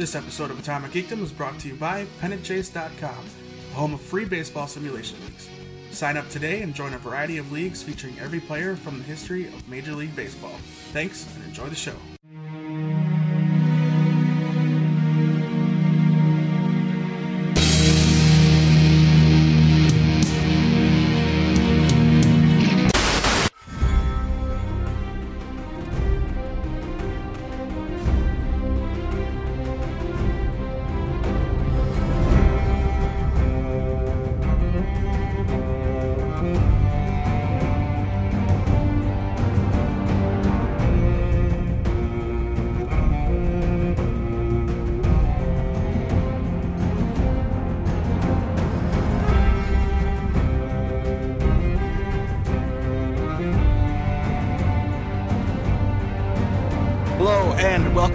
This 0.00 0.14
episode 0.14 0.50
of 0.50 0.58
Atomic 0.58 0.92
Geekdom 0.92 1.22
is 1.22 1.30
brought 1.30 1.58
to 1.58 1.68
you 1.68 1.74
by 1.74 2.06
PennantChase.com, 2.22 3.24
the 3.68 3.74
home 3.74 3.92
of 3.92 4.00
free 4.00 4.24
baseball 4.24 4.66
simulation 4.66 5.18
leagues. 5.26 5.50
Sign 5.90 6.16
up 6.16 6.26
today 6.30 6.62
and 6.62 6.74
join 6.74 6.94
a 6.94 6.98
variety 6.98 7.36
of 7.36 7.52
leagues 7.52 7.82
featuring 7.82 8.18
every 8.18 8.40
player 8.40 8.76
from 8.76 8.96
the 8.96 9.04
history 9.04 9.48
of 9.48 9.68
Major 9.68 9.92
League 9.92 10.16
Baseball. 10.16 10.56
Thanks 10.94 11.26
and 11.36 11.44
enjoy 11.44 11.66
the 11.66 11.74
show. 11.74 11.96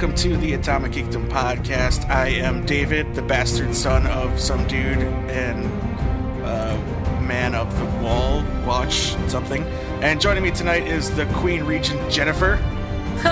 Welcome 0.05 0.21
to 0.21 0.37
the 0.37 0.53
Atomic 0.53 0.91
Geekdom 0.91 1.27
podcast. 1.29 2.07
I 2.11 2.27
am 2.27 2.63
David, 2.63 3.15
the 3.15 3.23
bastard 3.23 3.73
son 3.73 4.05
of 4.05 4.39
some 4.39 4.67
dude 4.67 4.99
and 4.99 5.65
uh, 6.43 6.77
man 7.21 7.55
of 7.55 7.75
the 7.79 7.85
wall 8.03 8.43
watch 8.67 9.15
something. 9.27 9.63
And 10.03 10.21
joining 10.21 10.43
me 10.43 10.51
tonight 10.51 10.85
is 10.85 11.09
the 11.15 11.25
Queen 11.37 11.63
Regent 11.63 12.11
Jennifer. 12.11 12.59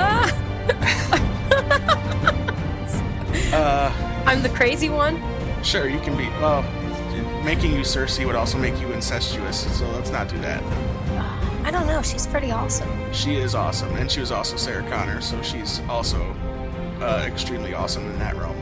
uh, 3.53 4.23
I'm 4.25 4.41
the 4.41 4.49
crazy 4.49 4.89
one. 4.89 5.21
sure, 5.63 5.87
you 5.87 5.99
can 5.99 6.17
be. 6.17 6.25
Well, 6.41 6.63
making 7.43 7.73
you 7.73 7.81
Cersei 7.81 8.25
would 8.25 8.35
also 8.35 8.57
make 8.57 8.81
you 8.81 8.91
incestuous, 8.93 9.77
so 9.77 9.87
let's 9.91 10.09
not 10.09 10.27
do 10.27 10.39
that. 10.39 10.63
I 11.63 11.69
don't 11.69 11.85
know. 11.85 12.01
She's 12.01 12.25
pretty 12.25 12.51
awesome. 12.51 12.89
She 13.13 13.35
is 13.35 13.53
awesome, 13.53 13.95
and 13.95 14.09
she 14.09 14.21
was 14.21 14.31
also 14.31 14.57
Sarah 14.57 14.89
Connor, 14.89 15.21
so 15.21 15.39
she's 15.43 15.79
also 15.87 16.35
uh, 17.03 17.23
extremely 17.25 17.73
awesome 17.73 18.09
in 18.09 18.17
that 18.19 18.35
realm. 18.35 18.57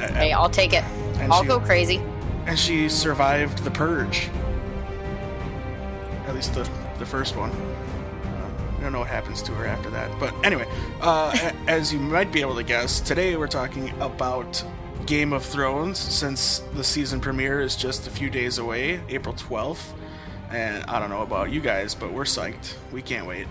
A- 0.00 0.12
Hey, 0.12 0.32
I'll 0.32 0.50
take 0.50 0.72
it. 0.72 0.84
And 1.18 1.32
I'll 1.32 1.42
she- 1.42 1.48
go 1.48 1.58
crazy. 1.60 2.00
and 2.46 2.58
she 2.58 2.88
survived 2.88 3.64
the 3.64 3.70
purge. 3.70 4.28
At 6.26 6.34
least 6.34 6.54
the 6.54 6.68
the 6.98 7.06
first 7.06 7.36
one. 7.36 7.50
Uh, 7.50 8.50
I 8.78 8.82
don't 8.82 8.92
know 8.92 9.00
what 9.00 9.08
happens 9.08 9.42
to 9.42 9.52
her 9.52 9.66
after 9.66 9.90
that, 9.90 10.10
but 10.18 10.32
anyway, 10.44 10.66
uh, 11.02 11.52
as 11.68 11.92
you 11.92 11.98
might 12.00 12.32
be 12.32 12.40
able 12.40 12.54
to 12.56 12.62
guess, 12.62 13.00
today 13.00 13.36
we're 13.36 13.46
talking 13.48 13.90
about 14.00 14.62
Game 15.04 15.32
of 15.32 15.44
Thrones 15.44 15.98
since 15.98 16.60
the 16.74 16.82
season 16.82 17.20
premiere 17.20 17.60
is 17.60 17.76
just 17.76 18.06
a 18.06 18.10
few 18.10 18.30
days 18.30 18.58
away, 18.58 19.00
April 19.08 19.34
twelfth. 19.34 19.92
And 20.50 20.84
I 20.84 21.00
don't 21.00 21.10
know 21.10 21.22
about 21.22 21.50
you 21.50 21.60
guys, 21.60 21.94
but 21.94 22.12
we're 22.12 22.24
psyched. 22.24 22.74
We 22.92 23.02
can't 23.02 23.26
wait. 23.26 23.46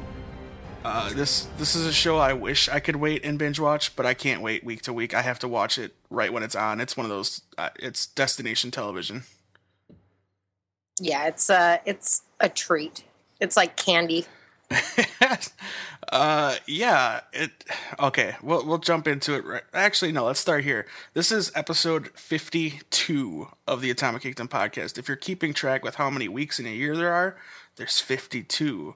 Uh, 0.86 1.10
this 1.14 1.48
this 1.58 1.76
is 1.76 1.88
a 1.88 1.92
show 1.92 2.20
I 2.20 2.34
wish 2.34 2.70
I 2.70 2.80
could 2.80 2.98
wait 2.98 3.26
and 3.26 3.40
binge 3.40 3.60
watch, 3.60 3.96
but 3.96 4.06
I 4.06 4.14
can't 4.14 4.44
wait 4.44 4.64
week 4.64 4.84
to 4.84 4.94
week. 4.94 5.16
I 5.16 5.24
have 5.24 5.40
to 5.40 5.48
watch 5.48 5.80
it 5.80 5.96
right 6.12 6.32
when 6.32 6.44
it's 6.44 6.54
on. 6.54 6.80
It's 6.80 6.96
one 6.96 7.06
of 7.06 7.10
those. 7.10 7.42
Uh, 7.58 7.70
it's 7.80 8.06
destination 8.06 8.70
television. 8.70 9.24
Yeah, 11.02 11.26
it's 11.26 11.50
a 11.50 11.82
it's 11.86 12.22
a 12.40 12.50
treat. 12.50 13.04
It's 13.42 13.58
like 13.58 13.78
candy. 13.78 14.28
uh, 16.12 16.56
yeah. 16.68 17.22
It. 17.34 17.52
Okay. 18.00 18.36
We'll 18.44 18.64
we'll 18.64 18.78
jump 18.78 19.08
into 19.08 19.34
it. 19.34 19.44
Right. 19.44 19.64
Actually, 19.74 20.12
no. 20.12 20.26
Let's 20.26 20.40
start 20.40 20.64
here. 20.64 20.86
This 21.16 21.32
is 21.32 21.52
episode 21.56 22.12
fifty-two 22.14 23.48
of 23.66 23.82
the 23.82 23.90
Atomic 23.90 24.22
Geekdom 24.22 24.50
podcast. 24.50 25.00
If 25.00 25.08
you're 25.08 25.18
keeping 25.18 25.56
track 25.56 25.84
with 25.84 25.96
how 25.96 26.12
many 26.12 26.28
weeks 26.28 26.60
in 26.60 26.68
a 26.68 26.70
year 26.70 26.96
there 26.96 27.12
are, 27.12 27.38
there's 27.76 28.00
fifty-two. 28.00 28.94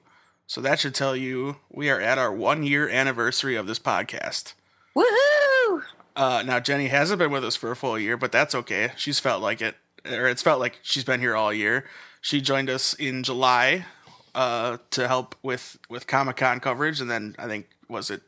So 0.50 0.60
that 0.62 0.80
should 0.80 0.96
tell 0.96 1.14
you 1.14 1.58
we 1.70 1.90
are 1.90 2.00
at 2.00 2.18
our 2.18 2.32
one-year 2.32 2.88
anniversary 2.88 3.54
of 3.54 3.68
this 3.68 3.78
podcast. 3.78 4.54
Woohoo! 4.96 5.84
Uh, 6.16 6.42
now 6.44 6.58
Jenny 6.58 6.88
hasn't 6.88 7.20
been 7.20 7.30
with 7.30 7.44
us 7.44 7.54
for 7.54 7.70
a 7.70 7.76
full 7.76 7.96
year, 7.96 8.16
but 8.16 8.32
that's 8.32 8.52
okay. 8.56 8.90
She's 8.96 9.20
felt 9.20 9.42
like 9.42 9.62
it, 9.62 9.76
or 10.04 10.26
it's 10.26 10.42
felt 10.42 10.58
like 10.58 10.80
she's 10.82 11.04
been 11.04 11.20
here 11.20 11.36
all 11.36 11.52
year. 11.52 11.84
She 12.20 12.40
joined 12.40 12.68
us 12.68 12.94
in 12.94 13.22
July 13.22 13.86
uh, 14.34 14.78
to 14.90 15.06
help 15.06 15.36
with 15.40 15.78
with 15.88 16.08
Comic 16.08 16.38
Con 16.38 16.58
coverage, 16.58 17.00
and 17.00 17.08
then 17.08 17.36
I 17.38 17.46
think 17.46 17.68
was 17.88 18.10
it 18.10 18.22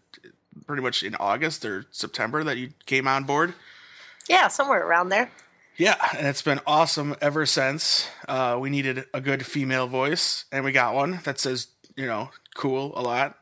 pretty 0.65 0.83
much 0.83 1.03
in 1.03 1.17
August 1.17 1.65
or 1.65 1.87
September 1.91 2.45
that 2.45 2.57
you 2.57 2.71
came 2.87 3.09
on 3.09 3.25
board. 3.25 3.53
Yeah, 4.29 4.47
somewhere 4.47 4.87
around 4.87 5.09
there. 5.09 5.29
Yeah, 5.77 5.97
and 6.17 6.29
it's 6.29 6.43
been 6.43 6.61
awesome 6.69 7.17
ever 7.21 7.47
since. 7.47 8.07
Uh, 8.29 8.59
we 8.61 8.71
needed 8.71 9.07
a 9.13 9.21
good 9.21 9.45
female 9.45 9.89
voice, 9.89 10.45
and 10.53 10.65
we 10.65 10.71
got 10.71 10.95
one 10.95 11.19
that 11.25 11.41
says 11.41 11.67
you 11.97 12.07
know 12.07 12.31
cool 12.55 12.93
a 12.97 13.03
lot. 13.03 13.39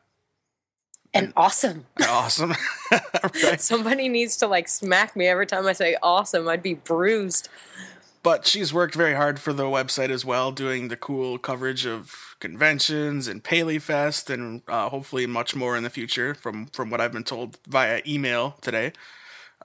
And 1.13 1.33
awesome. 1.35 1.85
Awesome. 2.07 2.53
right. 3.43 3.59
Somebody 3.59 4.07
needs 4.07 4.37
to 4.37 4.47
like 4.47 4.69
smack 4.69 5.15
me 5.15 5.27
every 5.27 5.45
time 5.45 5.67
I 5.67 5.73
say 5.73 5.97
awesome. 6.01 6.47
I'd 6.47 6.63
be 6.63 6.75
bruised. 6.75 7.49
but 8.23 8.45
she's 8.47 8.73
worked 8.73 8.95
very 8.95 9.13
hard 9.15 9.37
for 9.39 9.51
the 9.51 9.63
website 9.63 10.09
as 10.09 10.23
well, 10.23 10.51
doing 10.53 10.87
the 10.87 10.95
cool 10.95 11.37
coverage 11.37 11.85
of 11.85 12.35
conventions 12.39 13.27
and 13.27 13.43
Paley 13.43 13.77
Fest, 13.79 14.29
and 14.29 14.61
uh, 14.69 14.87
hopefully 14.89 15.25
much 15.27 15.53
more 15.55 15.75
in 15.75 15.83
the 15.83 15.89
future. 15.89 16.33
From 16.33 16.67
from 16.67 16.89
what 16.89 17.01
I've 17.01 17.11
been 17.11 17.23
told 17.25 17.57
via 17.67 18.01
email 18.07 18.55
today, 18.61 18.93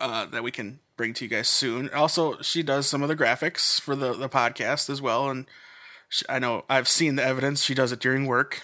uh, 0.01 0.25
that 0.27 0.43
we 0.43 0.51
can 0.51 0.81
bring 0.97 1.15
to 1.15 1.25
you 1.25 1.31
guys 1.31 1.47
soon. 1.49 1.91
Also, 1.91 2.41
she 2.43 2.63
does 2.63 2.87
some 2.89 3.03
of 3.03 3.09
the 3.09 3.17
graphics 3.17 3.81
for 3.81 3.95
the 3.95 4.13
the 4.15 4.29
podcast 4.29 4.91
as 4.91 5.01
well, 5.01 5.31
and 5.31 5.47
she, 6.09 6.25
I 6.29 6.39
know 6.41 6.65
I've 6.69 6.89
seen 6.89 7.15
the 7.17 7.25
evidence. 7.25 7.63
She 7.63 7.75
does 7.75 7.93
it 7.93 8.01
during 8.01 8.27
work, 8.27 8.63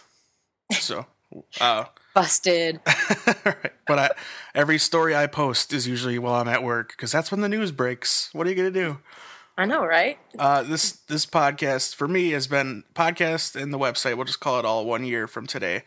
so. 0.72 1.06
Uh, 1.60 1.84
Busted. 2.14 2.80
right. 3.44 3.72
But 3.86 3.98
I, 3.98 4.10
every 4.54 4.78
story 4.78 5.16
I 5.16 5.26
post 5.26 5.72
is 5.72 5.86
usually 5.88 6.18
while 6.18 6.34
I'm 6.34 6.48
at 6.48 6.62
work 6.62 6.90
because 6.90 7.10
that's 7.10 7.30
when 7.30 7.40
the 7.40 7.48
news 7.48 7.72
breaks. 7.72 8.28
What 8.32 8.46
are 8.46 8.50
you 8.50 8.56
gonna 8.56 8.70
do? 8.70 8.98
I 9.56 9.66
know, 9.66 9.84
right? 9.84 10.18
Uh, 10.38 10.62
this 10.62 10.92
this 10.92 11.26
podcast 11.26 11.94
for 11.94 12.08
me 12.08 12.30
has 12.30 12.46
been 12.46 12.84
podcast 12.94 13.60
and 13.60 13.72
the 13.72 13.78
website. 13.78 14.16
We'll 14.16 14.24
just 14.24 14.40
call 14.40 14.58
it 14.58 14.64
all 14.64 14.84
one 14.84 15.04
year 15.04 15.26
from 15.26 15.46
today. 15.46 15.82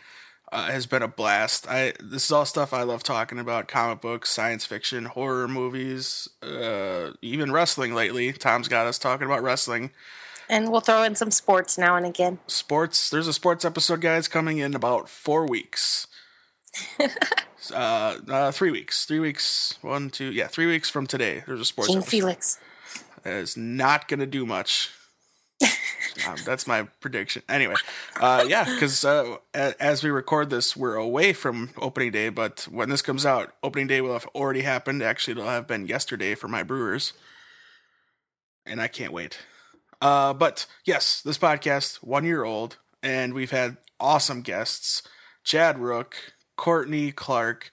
Uh, 0.51 0.67
has 0.67 0.85
been 0.85 1.01
a 1.01 1.07
blast. 1.07 1.67
I 1.67 1.93
this 1.99 2.25
is 2.25 2.31
all 2.31 2.45
stuff 2.45 2.73
I 2.73 2.83
love 2.83 3.03
talking 3.03 3.39
about: 3.39 3.67
comic 3.67 4.01
books, 4.01 4.29
science 4.29 4.65
fiction, 4.65 5.05
horror 5.05 5.47
movies, 5.47 6.29
uh, 6.43 7.11
even 7.21 7.51
wrestling. 7.51 7.93
Lately, 7.93 8.31
Tom's 8.33 8.67
got 8.67 8.85
us 8.87 8.99
talking 8.99 9.25
about 9.25 9.43
wrestling, 9.43 9.91
And 10.49 10.71
we'll 10.71 10.81
throw 10.81 11.03
in 11.03 11.15
some 11.15 11.31
sports 11.31 11.77
now 11.77 11.95
and 11.95 12.05
again. 12.05 12.39
sports. 12.47 13.09
There's 13.09 13.27
a 13.27 13.33
sports 13.33 13.65
episode, 13.65 14.01
guys, 14.01 14.27
coming 14.27 14.59
in 14.59 14.75
about 14.75 15.09
four 15.09 15.47
weeks. 15.47 16.07
uh, 17.73 18.17
uh, 18.27 18.51
three 18.51 18.71
weeks. 18.71 19.05
Three 19.05 19.19
weeks. 19.19 19.77
One, 19.81 20.09
two. 20.09 20.31
Yeah, 20.31 20.47
three 20.47 20.67
weeks 20.67 20.89
from 20.89 21.07
today. 21.07 21.43
There's 21.47 21.61
a 21.61 21.65
sports. 21.65 21.87
King 21.89 21.97
episode. 21.97 22.11
Felix. 22.11 22.59
That 23.23 23.35
is 23.35 23.57
not 23.57 24.07
going 24.07 24.19
to 24.19 24.25
do 24.27 24.45
much. 24.45 24.91
um, 26.27 26.35
that's 26.45 26.67
my 26.67 26.83
prediction. 26.99 27.41
Anyway, 27.49 27.75
uh, 28.19 28.45
yeah, 28.47 28.65
because 28.65 29.03
uh, 29.03 29.37
a- 29.53 29.81
as 29.81 30.03
we 30.03 30.09
record 30.09 30.49
this, 30.49 30.75
we're 30.75 30.95
away 30.95 31.33
from 31.33 31.71
opening 31.77 32.11
day. 32.11 32.29
But 32.29 32.67
when 32.69 32.89
this 32.89 33.01
comes 33.01 33.25
out, 33.25 33.53
opening 33.63 33.87
day 33.87 34.01
will 34.01 34.13
have 34.13 34.27
already 34.35 34.61
happened. 34.61 35.01
Actually, 35.01 35.39
it'll 35.39 35.49
have 35.49 35.65
been 35.67 35.87
yesterday 35.87 36.35
for 36.35 36.47
my 36.47 36.61
Brewers, 36.61 37.13
and 38.65 38.81
I 38.81 38.87
can't 38.87 39.13
wait. 39.13 39.39
Uh, 40.01 40.33
but 40.33 40.65
yes, 40.85 41.21
this 41.21 41.37
podcast 41.37 41.97
one 41.97 42.25
year 42.25 42.43
old, 42.43 42.77
and 43.01 43.33
we've 43.33 43.51
had 43.51 43.77
awesome 43.99 44.41
guests: 44.41 45.03
Chad 45.43 45.79
Rook, 45.79 46.15
Courtney 46.55 47.11
Clark. 47.11 47.71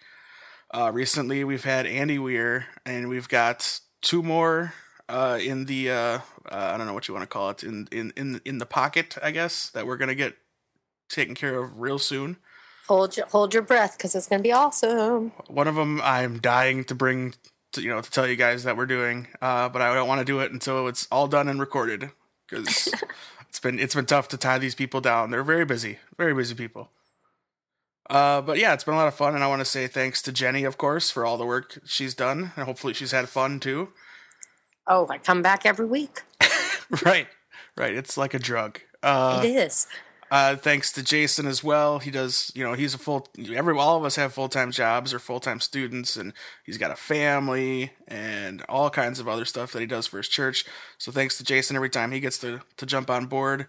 Uh, 0.75 0.91
recently, 0.93 1.45
we've 1.45 1.65
had 1.65 1.87
Andy 1.87 2.19
Weir, 2.19 2.67
and 2.87 3.09
we've 3.09 3.29
got 3.29 3.81
two 4.01 4.23
more 4.23 4.73
uh, 5.09 5.39
in 5.43 5.67
the 5.67 5.91
uh, 5.91 5.95
uh, 5.95 6.21
I 6.51 6.77
don't 6.79 6.87
know 6.87 6.95
what 6.95 7.09
you 7.09 7.15
want 7.15 7.23
to 7.23 7.33
call 7.33 7.51
it 7.51 7.63
in 7.63 7.89
in 7.93 8.13
in 8.17 8.41
in 8.45 8.59
the 8.59 8.67
pocket, 8.67 9.17
I 9.23 9.31
guess 9.31 9.71
that 9.71 9.87
we're 9.87 9.99
gonna 9.99 10.15
get 10.15 10.37
taken 11.09 11.35
care 11.35 11.63
of 11.63 11.79
real 11.79 11.99
soon. 11.99 12.39
Hold 12.89 13.17
your, 13.17 13.27
hold 13.27 13.55
your 13.55 13.63
breath 13.63 13.97
because 13.97 14.15
it's 14.15 14.27
going 14.27 14.41
to 14.41 14.43
be 14.43 14.53
awesome. 14.53 15.31
One 15.47 15.69
of 15.69 15.77
them 15.77 16.01
I'm 16.03 16.41
dying 16.41 16.85
to 16.85 16.95
bring 16.97 17.35
to, 17.73 17.83
you 17.83 17.89
know 17.89 18.01
to 18.01 18.11
tell 18.11 18.27
you 18.27 18.37
guys 18.37 18.65
that 18.65 18.77
we're 18.77 18.87
doing, 18.87 19.29
uh, 19.41 19.69
but 19.69 19.83
I 19.83 19.95
don't 19.95 20.09
want 20.09 20.21
to 20.21 20.25
do 20.25 20.41
it 20.41 20.53
until 20.53 20.89
it's 20.89 21.07
all 21.11 21.27
done 21.27 21.49
and 21.49 21.61
recorded 21.61 22.11
because 22.49 22.93
it's 23.49 23.61
been 23.61 23.79
it's 23.79 23.95
been 23.95 24.07
tough 24.07 24.29
to 24.29 24.37
tie 24.37 24.59
these 24.59 24.75
people 24.75 25.01
down. 25.01 25.31
They're 25.31 25.43
very 25.43 25.65
busy, 25.65 25.99
very 26.17 26.35
busy 26.35 26.55
people. 26.55 26.91
Uh, 28.11 28.43
but 28.43 28.59
yeah, 28.59 28.75
it's 28.75 28.85
been 28.85 28.95
a 28.95 28.97
lot 28.99 29.09
of 29.09 29.15
fun, 29.15 29.35
and 29.35 29.43
I 29.43 29.47
want 29.47 29.61
to 29.61 29.65
say 29.65 29.87
thanks 29.87 30.21
to 30.23 30.33
Jenny, 30.33 30.65
of 30.65 30.77
course, 30.77 31.11
for 31.11 31.25
all 31.25 31.39
the 31.39 31.47
work 31.47 31.79
she's 31.85 32.15
done, 32.15 32.53
and 32.57 32.67
hopefully 32.67 32.93
she's 32.93 33.13
had 33.13 33.29
fun 33.29 33.61
too. 33.61 33.89
Oh, 34.87 35.07
I 35.09 35.19
come 35.19 35.43
back 35.43 35.65
every 35.65 35.87
week. 35.87 36.23
right, 37.05 37.29
right. 37.77 37.95
It's 37.95 38.17
like 38.17 38.35
a 38.35 38.39
drug. 38.39 38.81
Uh, 39.03 39.41
it 39.43 39.49
is. 39.49 39.87
Uh, 40.33 40.57
thanks 40.57 40.91
to 40.91 41.03
Jason 41.03 41.47
as 41.47 41.63
well. 41.63 41.99
He 41.99 42.11
does, 42.11 42.51
you 42.55 42.65
know, 42.65 42.73
he's 42.73 42.95
a 42.95 42.99
full. 42.99 43.29
Every 43.55 43.77
all 43.77 43.99
of 43.99 44.05
us 44.07 44.17
have 44.17 44.33
full 44.33 44.49
time 44.49 44.71
jobs 44.71 45.13
or 45.13 45.19
full 45.19 45.41
time 45.41 45.61
students, 45.61 46.17
and 46.17 46.33
he's 46.65 46.79
got 46.79 46.91
a 46.91 46.97
family 46.97 47.93
and 48.09 48.65
all 48.67 48.89
kinds 48.89 49.21
of 49.21 49.29
other 49.29 49.45
stuff 49.45 49.73
that 49.73 49.81
he 49.81 49.87
does 49.87 50.07
for 50.07 50.17
his 50.17 50.29
church. 50.29 50.65
So 50.97 51.13
thanks 51.13 51.37
to 51.37 51.45
Jason 51.45 51.77
every 51.77 51.91
time 51.91 52.13
he 52.13 52.21
gets 52.21 52.39
to 52.39 52.63
to 52.79 52.87
jump 52.87 53.11
on 53.11 53.27
board. 53.27 53.67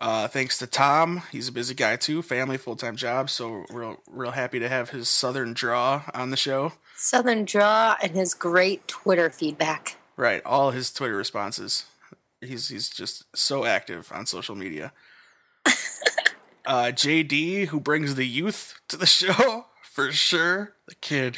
Uh, 0.00 0.28
thanks 0.28 0.58
to 0.58 0.68
Tom, 0.68 1.22
he's 1.32 1.48
a 1.48 1.52
busy 1.52 1.74
guy 1.74 1.96
too, 1.96 2.22
family, 2.22 2.56
full 2.56 2.76
time 2.76 2.94
job. 2.94 3.28
So 3.28 3.64
real 3.68 3.96
real 4.06 4.30
happy 4.30 4.60
to 4.60 4.68
have 4.68 4.90
his 4.90 5.08
southern 5.08 5.54
draw 5.54 6.04
on 6.14 6.30
the 6.30 6.36
show. 6.36 6.74
Southern 6.94 7.44
draw 7.44 7.96
and 8.00 8.12
his 8.12 8.32
great 8.32 8.86
Twitter 8.86 9.28
feedback. 9.28 9.96
Right, 10.16 10.40
all 10.46 10.70
his 10.70 10.92
Twitter 10.92 11.16
responses. 11.16 11.86
He's 12.40 12.68
he's 12.68 12.90
just 12.90 13.24
so 13.36 13.64
active 13.64 14.12
on 14.14 14.26
social 14.26 14.54
media. 14.54 14.92
Uh, 16.66 16.92
JD, 16.92 17.68
who 17.68 17.80
brings 17.80 18.14
the 18.14 18.26
youth 18.26 18.80
to 18.88 18.96
the 18.96 19.06
show 19.06 19.66
for 19.82 20.12
sure. 20.12 20.74
The 20.86 20.94
kid, 20.96 21.36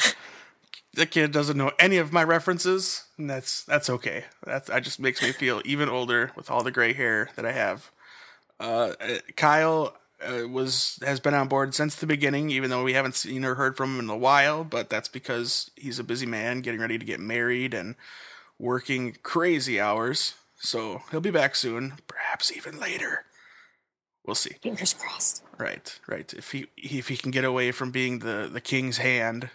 the 0.95 1.07
kid 1.07 1.31
doesn't 1.33 1.57
know 1.57 1.73
any 1.79 1.99
of 1.99 2.13
my 2.13 2.25
references, 2.25 3.05
and 3.17 3.31
that's 3.31 3.65
that's 3.65 3.89
okay. 3.89 4.25
That 4.45 4.67
that 4.67 4.83
just 4.83 4.99
makes 4.99 5.23
me 5.23 5.33
feel 5.33 5.63
even 5.65 5.89
older 5.89 6.33
with 6.35 6.51
all 6.51 6.63
the 6.63 6.73
gray 6.73 6.93
hair 6.93 7.31
that 7.37 7.47
I 7.47 7.53
have. 7.53 7.91
Uh, 8.59 8.95
Kyle 9.37 9.95
uh, 10.21 10.49
was 10.49 10.99
has 11.05 11.21
been 11.21 11.35
on 11.35 11.49
board 11.49 11.75
since 11.75 11.95
the 11.95 12.07
beginning, 12.07 12.51
even 12.51 12.71
though 12.71 12.83
we 12.83 12.95
haven't 12.95 13.15
seen 13.15 13.45
or 13.45 13.55
heard 13.55 13.77
from 13.77 13.95
him 13.95 14.05
in 14.05 14.11
a 14.11 14.17
while. 14.17 14.65
But 14.65 14.91
that's 14.91 15.09
because 15.09 15.71
he's 15.77 15.99
a 15.99 16.05
busy 16.05 16.27
man, 16.27 16.61
getting 16.61 16.81
ready 16.81 16.99
to 16.99 17.05
get 17.05 17.21
married 17.21 17.75
and 17.75 17.95
working 18.59 19.17
crazy 19.23 19.81
hours. 19.81 20.35
So 20.61 21.03
he'll 21.13 21.21
be 21.21 21.31
back 21.31 21.55
soon, 21.55 21.95
perhaps 22.09 22.51
even 22.51 22.81
later. 22.81 23.25
We'll 24.25 24.35
see. 24.35 24.57
Fingers 24.63 24.95
crossed. 24.95 25.43
Right, 25.59 25.99
right. 26.07 26.33
If 26.35 26.53
he 26.53 26.67
if 26.77 27.09
he 27.09 27.17
can 27.17 27.31
get 27.31 27.45
away 27.45 27.73
from 27.73 27.91
being 27.91 28.19
the 28.21 28.49
the 28.53 28.61
king's 28.61 28.99
hand, 28.99 29.51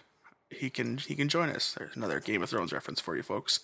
he 0.50 0.70
can 0.70 0.98
he 0.98 1.14
can 1.14 1.28
join 1.28 1.48
us. 1.50 1.74
There's 1.78 1.96
another 1.96 2.20
Game 2.20 2.42
of 2.42 2.50
Thrones 2.50 2.72
reference 2.72 3.00
for 3.00 3.16
you 3.16 3.22
folks. 3.22 3.60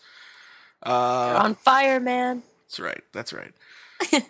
Uh, 0.82 1.32
You're 1.32 1.42
on 1.42 1.54
fire, 1.56 2.00
man. 2.00 2.42
That's 2.66 2.80
right. 2.80 3.02
That's 3.12 3.32
right. 3.32 3.52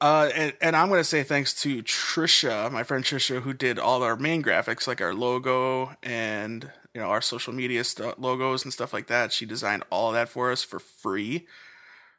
uh, 0.00 0.30
and, 0.34 0.54
and 0.60 0.74
I'm 0.74 0.88
going 0.88 1.00
to 1.00 1.04
say 1.04 1.22
thanks 1.22 1.54
to 1.62 1.82
Trisha, 1.82 2.72
my 2.72 2.82
friend 2.82 3.04
Trisha, 3.04 3.42
who 3.42 3.52
did 3.52 3.78
all 3.78 4.02
our 4.02 4.16
main 4.16 4.42
graphics, 4.42 4.88
like 4.88 5.00
our 5.00 5.14
logo 5.14 5.94
and 6.02 6.70
you 6.94 7.00
know 7.00 7.08
our 7.08 7.20
social 7.20 7.52
media 7.52 7.84
st- 7.84 8.20
logos 8.20 8.64
and 8.64 8.72
stuff 8.72 8.92
like 8.92 9.06
that. 9.08 9.32
She 9.32 9.46
designed 9.46 9.84
all 9.90 10.08
of 10.08 10.14
that 10.14 10.28
for 10.28 10.50
us 10.50 10.62
for 10.62 10.80
free 10.80 11.46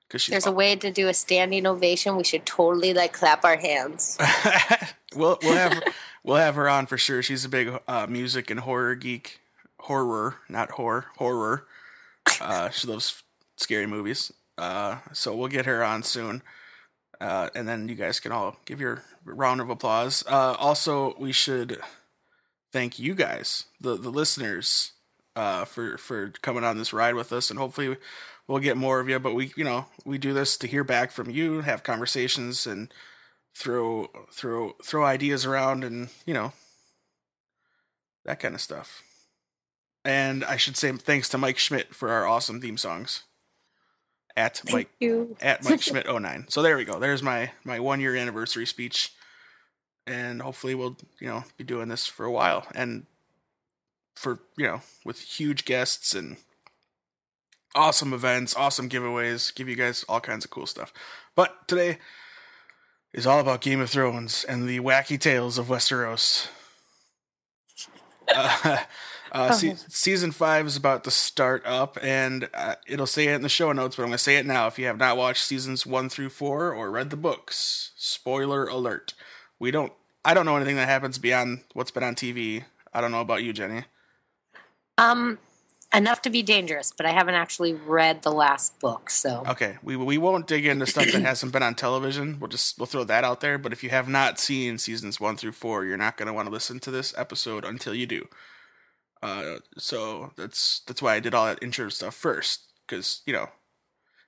there's 0.10 0.46
a 0.46 0.52
way 0.52 0.76
to 0.76 0.92
do 0.92 1.08
a 1.08 1.14
standing 1.14 1.66
ovation. 1.68 2.16
We 2.16 2.24
should 2.24 2.46
totally 2.46 2.94
like 2.94 3.14
clap 3.14 3.44
our 3.46 3.58
hands. 3.58 4.18
we'll 5.16 5.38
we'll 5.42 5.54
have 5.54 5.74
her, 5.74 5.82
we'll 6.24 6.38
have 6.38 6.56
her 6.56 6.68
on 6.68 6.88
for 6.88 6.98
sure. 6.98 7.22
She's 7.22 7.46
a 7.46 7.50
big 7.50 7.72
uh, 7.88 8.08
music 8.08 8.50
and 8.50 8.60
horror 8.62 8.96
geek, 8.96 9.40
horror, 9.80 10.36
not 10.50 10.72
horror, 10.72 11.06
horror. 11.18 11.68
Uh, 12.42 12.70
she 12.70 12.88
loves 12.88 13.24
scary 13.58 13.86
movies. 13.86 14.32
Uh, 14.58 14.98
so 15.14 15.36
we'll 15.36 15.48
get 15.48 15.66
her 15.66 15.84
on 15.84 16.04
soon. 16.04 16.42
Uh, 17.22 17.50
and 17.54 17.68
then 17.68 17.88
you 17.88 17.96
guys 17.96 18.20
can 18.20 18.32
all 18.32 18.58
give 18.66 18.80
your 18.80 19.04
round 19.26 19.62
of 19.62 19.70
applause. 19.70 20.24
Uh, 20.28 20.56
also, 20.58 21.16
we 21.20 21.32
should 21.32 21.80
thank 22.72 22.98
you 22.98 23.14
guys, 23.14 23.66
the 23.82 23.98
the 23.98 24.10
listeners, 24.10 24.94
uh, 25.36 25.66
for 25.66 25.98
for 25.98 26.32
coming 26.42 26.64
on 26.64 26.78
this 26.78 26.94
ride 26.94 27.16
with 27.16 27.34
us, 27.34 27.50
and 27.50 27.60
hopefully 27.60 27.98
we'll 28.50 28.60
get 28.60 28.76
more 28.76 29.00
of 29.00 29.08
you. 29.08 29.20
But 29.20 29.36
we, 29.36 29.54
you 29.56 29.64
know, 29.64 29.86
we 30.04 30.18
do 30.18 30.34
this 30.34 30.58
to 30.58 30.68
hear 30.68 30.84
back 30.84 31.12
from 31.12 31.30
you, 31.30 31.62
have 31.62 31.84
conversations, 31.84 32.68
and 32.68 32.92
throw 33.56 34.10
throw 34.34 34.74
throw 34.84 35.06
ideas 35.06 35.46
around, 35.46 35.86
and 35.86 36.10
you 36.26 36.34
know, 36.34 36.52
that 38.26 38.42
kind 38.42 38.56
of 38.56 38.60
stuff. 38.60 39.04
And 40.04 40.44
I 40.44 40.58
should 40.58 40.76
say 40.76 40.92
thanks 40.92 41.30
to 41.30 41.38
Mike 41.38 41.60
Schmidt 41.60 41.94
for 41.94 42.10
our 42.10 42.28
awesome 42.28 42.60
theme 42.60 42.78
songs. 42.78 43.24
At 44.36 44.58
Thank 44.58 44.74
Mike 44.74 44.90
you. 45.00 45.38
at 45.42 45.64
Mike 45.64 45.82
Schmidt 45.82 46.08
09. 46.08 46.46
So 46.50 46.62
there 46.62 46.78
we 46.78 46.86
go. 46.86 47.00
There's 47.00 47.24
my 47.24 47.52
my 47.64 47.80
one 47.80 48.02
year 48.02 48.16
anniversary 48.16 48.66
speech. 48.66 49.14
And 50.08 50.42
hopefully 50.42 50.74
we'll, 50.74 50.98
you 51.20 51.28
know, 51.28 51.44
be 51.56 51.64
doing 51.64 51.88
this 51.88 52.08
for 52.08 52.26
a 52.26 52.32
while. 52.32 52.66
And 52.74 53.06
for, 54.16 54.40
you 54.58 54.66
know, 54.66 54.82
with 55.06 55.20
huge 55.20 55.66
guests 55.66 56.16
and 56.16 56.38
awesome 57.76 58.14
events, 58.14 58.56
awesome 58.56 58.90
giveaways, 58.90 59.54
give 59.54 59.70
you 59.70 59.76
guys 59.76 60.04
all 60.10 60.20
kinds 60.20 60.46
of 60.46 60.52
cool 60.52 60.66
stuff. 60.66 60.94
But 61.36 61.68
today 61.68 62.00
is 63.14 63.26
all 63.26 63.40
about 63.40 63.62
Game 63.62 63.82
of 63.82 63.90
Thrones 63.90 64.44
and 64.44 64.68
the 64.68 64.80
wacky 64.80 65.20
tales 65.20 65.58
of 65.58 65.68
Westeros. 65.68 66.48
Uh, 68.34 68.78
uh, 69.32 69.52
se- 69.52 69.78
season 69.88 70.32
five 70.32 70.66
is 70.66 70.76
about 70.76 71.04
to 71.04 71.12
start 71.12 71.64
up, 71.66 71.98
and 72.02 72.50
uh, 72.54 72.76
it'll 72.88 73.08
say 73.08 73.28
it 73.28 73.36
in 73.36 73.42
the 73.42 73.50
show 73.50 73.72
notes, 73.72 73.96
but 73.96 74.04
I'm 74.04 74.10
going 74.10 74.18
to 74.18 74.24
say 74.24 74.36
it 74.36 74.46
now. 74.46 74.68
If 74.68 74.78
you 74.78 74.86
have 74.86 74.98
not 74.98 75.18
watched 75.18 75.44
seasons 75.44 75.86
one 75.86 76.10
through 76.10 76.30
four 76.30 76.74
or 76.74 76.92
read 76.92 77.10
the 77.10 77.18
books, 77.18 77.92
spoiler 77.96 78.66
alert. 78.66 79.14
We 79.60 79.72
don't. 79.72 79.94
I 80.26 80.34
don't 80.34 80.46
know 80.46 80.58
anything 80.58 80.76
that 80.76 80.88
happens 80.88 81.18
beyond 81.18 81.62
what's 81.74 81.92
been 81.92 82.04
on 82.04 82.16
TV. 82.16 82.66
I 82.94 83.02
don't 83.02 83.12
know 83.12 83.22
about 83.22 83.42
you, 83.42 83.54
Jenny. 83.54 83.86
Um, 84.98 85.40
enough 85.94 86.22
to 86.24 86.30
be 86.30 86.44
dangerous, 86.44 86.94
but 86.96 87.06
I 87.06 87.12
haven't 87.12 87.36
actually 87.36 87.74
read 87.74 88.22
the 88.22 88.32
last 88.32 88.80
book, 88.80 89.10
so 89.10 89.44
Okay, 89.48 89.78
we 89.82 89.96
we 89.96 90.18
won't 90.18 90.48
dig 90.48 90.66
into 90.66 90.86
stuff 90.86 91.12
that 91.12 91.22
hasn't 91.22 91.52
been 91.52 91.64
on 91.64 91.76
television. 91.76 92.40
We'll 92.40 92.50
just 92.50 92.78
we'll 92.78 92.86
throw 92.86 93.04
that 93.04 93.24
out 93.24 93.42
there. 93.42 93.58
But 93.58 93.74
if 93.74 93.84
you 93.84 93.90
have 93.90 94.08
not 94.08 94.40
seen 94.40 94.78
seasons 94.78 95.20
one 95.20 95.38
through 95.38 95.54
four, 95.54 95.86
you're 95.86 95.98
not 95.98 96.18
going 96.18 96.28
to 96.28 96.34
want 96.34 96.48
to 96.48 96.54
listen 96.54 96.80
to 96.82 96.92
this 96.92 97.14
episode 97.18 97.66
until 97.66 97.94
you 97.94 98.06
do. 98.06 98.28
Uh, 99.22 99.58
so 99.78 100.32
that's 100.38 100.82
that's 100.88 101.02
why 101.02 101.16
I 101.16 101.20
did 101.20 101.34
all 101.34 101.46
that 101.46 101.62
intro 101.62 101.90
stuff 101.90 102.16
first, 102.16 102.68
because 102.88 103.22
you 103.26 103.34
know, 103.34 103.50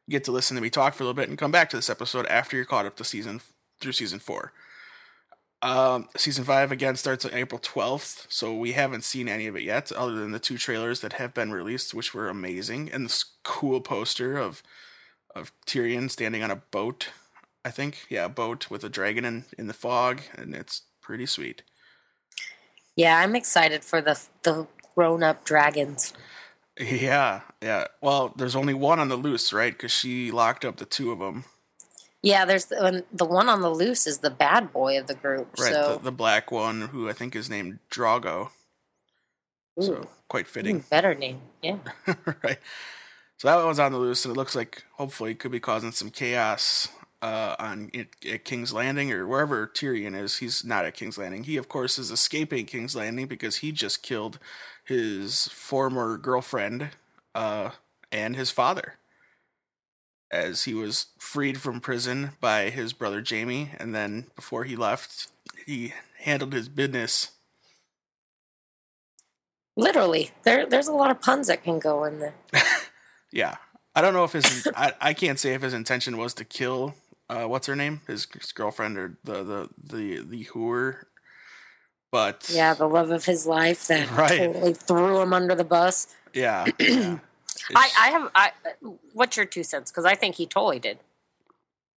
you 0.07 0.11
get 0.11 0.23
to 0.25 0.31
listen 0.31 0.55
to 0.55 0.61
me 0.61 0.69
talk 0.69 0.93
for 0.93 1.03
a 1.03 1.05
little 1.05 1.21
bit 1.21 1.29
and 1.29 1.37
come 1.37 1.51
back 1.51 1.69
to 1.69 1.77
this 1.77 1.89
episode 1.89 2.25
after 2.27 2.55
you're 2.55 2.65
caught 2.65 2.85
up 2.85 2.95
to 2.97 3.03
season 3.03 3.41
through 3.79 3.93
season 3.93 4.19
four. 4.19 4.51
Um, 5.63 6.09
season 6.17 6.43
five 6.43 6.71
again 6.71 6.95
starts 6.95 7.23
on 7.23 7.33
April 7.33 7.59
12th, 7.59 8.25
so 8.29 8.53
we 8.55 8.71
haven't 8.71 9.03
seen 9.03 9.27
any 9.29 9.45
of 9.45 9.55
it 9.55 9.61
yet, 9.63 9.91
other 9.91 10.15
than 10.15 10.31
the 10.31 10.39
two 10.39 10.57
trailers 10.57 11.01
that 11.01 11.13
have 11.13 11.33
been 11.35 11.51
released, 11.51 11.93
which 11.93 12.13
were 12.13 12.29
amazing, 12.29 12.89
and 12.91 13.05
this 13.05 13.25
cool 13.43 13.81
poster 13.81 14.38
of 14.38 14.63
of 15.36 15.51
Tyrion 15.65 16.09
standing 16.09 16.43
on 16.43 16.51
a 16.51 16.57
boat. 16.57 17.09
I 17.63 17.71
think, 17.71 18.05
yeah, 18.09 18.25
a 18.25 18.29
boat 18.29 18.69
with 18.71 18.83
a 18.83 18.89
dragon 18.89 19.24
in 19.25 19.45
in 19.57 19.67
the 19.67 19.74
fog, 19.74 20.21
and 20.36 20.55
it's 20.55 20.81
pretty 21.01 21.25
sweet. 21.27 21.62
yeah, 22.95 23.19
I'm 23.19 23.36
excited 23.36 23.83
for 23.83 24.01
the 24.01 24.19
the 24.43 24.67
grown 24.95 25.24
up 25.24 25.45
dragons. 25.45 26.13
Yeah, 26.79 27.41
yeah. 27.62 27.88
Well, 28.01 28.33
there's 28.36 28.55
only 28.55 28.74
one 28.74 29.00
on 29.00 29.09
the 29.09 29.15
loose, 29.15 29.53
right? 29.53 29.74
Because 29.74 29.91
she 29.91 30.31
locked 30.31 30.65
up 30.65 30.77
the 30.77 30.86
two 30.86 31.12
of 31.12 31.19
them, 31.19 31.45
Yeah, 32.23 32.45
there's 32.45 32.65
the, 32.65 33.03
the 33.11 33.25
one 33.25 33.49
on 33.49 33.61
the 33.61 33.69
loose 33.71 34.05
is 34.05 34.19
the 34.19 34.29
bad 34.29 34.71
boy 34.71 34.99
of 34.99 35.07
the 35.07 35.15
group. 35.15 35.49
right? 35.59 35.73
so 35.73 35.95
The, 35.97 36.05
the 36.05 36.11
black 36.11 36.51
one, 36.51 36.81
who 36.89 37.09
I 37.09 37.13
think 37.13 37.35
is 37.35 37.49
named 37.49 37.79
Drago. 37.91 38.49
ooh, 39.79 39.83
So 39.83 40.07
quite 40.27 40.47
fitting. 40.47 40.83
better 40.89 41.15
name. 41.15 41.41
Yeah. 41.61 41.77
right. 42.43 42.59
So 43.37 43.47
that 43.47 43.63
one's 43.65 43.79
on 43.79 43.91
the 43.91 43.97
loose, 43.97 44.23
and 44.25 44.33
it 44.35 44.37
looks 44.37 44.55
like 44.55 44.83
hopefully 44.93 45.31
it 45.31 45.39
could 45.39 45.51
be 45.51 45.59
causing 45.59 45.91
some 45.91 46.11
chaos 46.11 46.89
uh, 47.23 47.55
on 47.57 47.91
at 48.29 48.45
King's 48.45 48.71
Landing 48.71 49.11
or 49.11 49.25
wherever 49.27 49.65
Tyrion 49.67 50.15
is. 50.15 50.37
He's 50.37 50.63
not 50.63 50.85
at 50.85 50.93
King's 50.93 51.17
Landing. 51.17 51.45
He, 51.45 51.57
of 51.57 51.67
course, 51.67 51.97
is 51.97 52.11
escaping 52.11 52.65
King's 52.67 52.95
Landing 52.95 53.25
because 53.27 53.57
he 53.57 53.71
just 53.71 54.03
killed 54.03 54.37
his 54.85 55.47
former 55.47 56.17
girlfriend 56.17 56.89
uh, 57.33 57.71
and 58.11 58.35
his 58.35 58.51
father, 58.51 58.95
as 60.31 60.63
he 60.63 60.73
was 60.73 61.07
freed 61.17 61.59
from 61.61 61.81
prison 61.81 62.31
by 62.39 62.69
his 62.69 62.93
brother 62.93 63.23
Jaime, 63.27 63.71
and 63.79 63.93
then 63.93 64.27
before 64.35 64.63
he 64.63 64.75
left, 64.75 65.27
he 65.65 65.93
handled 66.19 66.53
his 66.53 66.69
business. 66.69 67.31
Literally, 69.77 70.31
there 70.43 70.65
there's 70.65 70.88
a 70.88 70.93
lot 70.93 71.11
of 71.11 71.21
puns 71.21 71.47
that 71.47 71.63
can 71.63 71.79
go 71.79 72.03
in 72.05 72.19
there. 72.19 72.35
Yeah, 73.33 73.55
I 73.95 74.01
don't 74.01 74.13
know 74.13 74.25
if 74.25 74.33
his 74.33 74.67
I, 74.75 74.93
I 75.00 75.13
can't 75.13 75.39
say 75.39 75.53
if 75.53 75.61
his 75.61 75.73
intention 75.73 76.17
was 76.17 76.33
to 76.33 76.43
kill 76.43 76.95
uh, 77.29 77.45
what's 77.45 77.67
her 77.67 77.77
name 77.77 78.01
his, 78.07 78.27
his 78.33 78.51
girlfriend 78.51 78.97
or 78.97 79.17
the 79.23 79.43
the 79.43 79.69
the 79.81 80.17
the 80.25 80.43
whoer, 80.53 81.07
but 82.11 82.50
Yeah, 82.53 82.73
the 82.73 82.88
love 82.89 83.09
of 83.11 83.23
his 83.23 83.47
life 83.47 83.88
that 83.88 84.09
Right. 84.17 84.38
totally 84.39 84.73
threw 84.73 85.21
him 85.21 85.33
under 85.33 85.55
the 85.55 85.63
bus. 85.63 86.07
yeah, 86.33 86.67
yeah. 86.79 87.19
I, 87.75 87.89
I 87.99 88.09
have. 88.11 88.31
I 88.35 88.51
what's 89.13 89.37
your 89.37 89.45
two 89.45 89.63
cents? 89.63 89.91
Because 89.91 90.05
I 90.05 90.15
think 90.15 90.35
he 90.35 90.45
totally 90.45 90.79
did. 90.79 90.99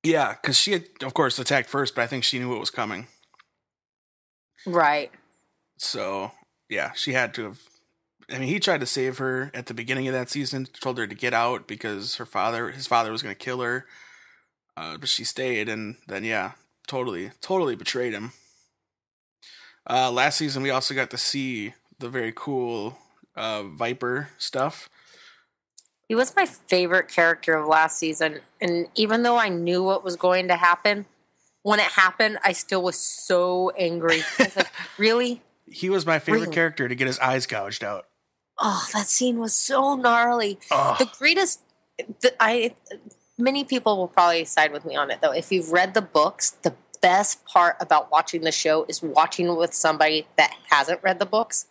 yeah, 0.03 0.35
because 0.35 0.57
she 0.57 0.73
had 0.73 0.85
of 1.03 1.15
course 1.15 1.39
attacked 1.39 1.69
first, 1.69 1.95
but 1.95 2.03
I 2.03 2.07
think 2.07 2.25
she 2.25 2.39
knew 2.39 2.55
it 2.55 2.61
was 2.61 2.71
coming. 2.71 3.07
Right. 4.67 5.11
So 5.79 6.33
yeah, 6.69 6.93
she 6.93 7.13
had 7.13 7.35
to 7.35 7.45
have. 7.45 7.61
I 8.31 8.39
mean, 8.39 8.49
he 8.49 8.59
tried 8.59 8.81
to 8.81 8.87
save 8.87 9.19
her 9.19 9.51
at 9.53 9.67
the 9.67 9.75
beginning 9.75 10.09
of 10.09 10.15
that 10.15 10.31
season. 10.31 10.67
Told 10.81 10.97
her 10.99 11.07
to 11.07 11.15
get 11.15 11.35
out 11.35 11.67
because 11.69 12.17
her 12.17 12.27
father, 12.27 12.71
his 12.71 12.87
father, 12.87 13.13
was 13.13 13.23
going 13.23 13.35
to 13.35 13.39
kill 13.39 13.61
her. 13.61 13.87
Uh, 14.77 14.97
but 14.97 15.09
she 15.09 15.25
stayed, 15.25 15.69
and 15.69 15.97
then 16.09 16.25
yeah, 16.25 16.53
totally, 16.87 17.31
totally 17.41 17.77
betrayed 17.77 18.13
him. 18.15 18.33
Uh, 19.89 20.11
last 20.11 20.39
season, 20.39 20.63
we 20.63 20.71
also 20.71 20.95
got 20.95 21.11
to 21.11 21.19
see 21.19 21.75
the 21.99 22.09
very 22.09 22.33
cool 22.35 22.99
uh, 23.37 23.63
Viper 23.65 24.31
stuff. 24.39 24.89
He 26.09 26.15
was 26.15 26.35
my 26.37 26.47
favorite 26.47 27.09
character 27.09 27.55
of 27.55 27.67
last 27.67 27.99
season, 27.99 28.41
and 28.61 28.89
even 28.95 29.23
though 29.23 29.37
I 29.39 29.49
knew 29.49 29.83
what 29.83 30.05
was 30.05 30.17
going 30.17 30.49
to 30.49 30.57
happen, 30.57 31.07
when 31.63 31.81
it 31.81 31.87
happened, 31.87 32.39
I 32.45 32.53
still 32.53 32.83
was 32.83 32.99
so 32.99 33.71
angry. 33.71 34.23
like, 34.39 34.71
really? 34.99 35.41
He 35.67 35.89
was 35.89 36.05
my 36.05 36.19
favorite 36.19 36.41
Really? 36.43 36.55
character 36.55 36.89
to 36.89 36.95
get 36.95 37.07
his 37.07 37.19
eyes 37.21 37.47
gouged 37.47 37.83
out. 37.83 38.07
Oh, 38.59 38.87
that 38.93 39.07
scene 39.07 39.39
was 39.39 39.55
so 39.55 39.95
gnarly. 39.97 40.59
Oh, 40.71 40.95
The 40.99 41.07
greatest, 41.19 41.61
the, 42.21 42.33
I 42.39 42.75
many 43.39 43.65
people 43.65 43.97
will 43.97 44.07
probably 44.09 44.45
side 44.45 44.73
with 44.73 44.85
me 44.85 44.95
on 44.95 45.11
it 45.11 45.21
though. 45.23 45.33
If 45.33 45.51
you've 45.51 45.73
read 45.73 45.95
the 45.95 46.03
books, 46.03 46.51
the 46.51 46.75
best 47.01 47.45
part 47.47 47.77
about 47.81 48.13
watching 48.13 48.43
the 48.43 48.53
show 48.53 48.85
is 48.89 49.03
watching 49.03 49.57
with 49.57 49.75
somebody 49.75 50.27
that 50.37 50.55
hasn't 50.71 51.03
read 51.03 51.19
the 51.19 51.27
books. 51.27 51.67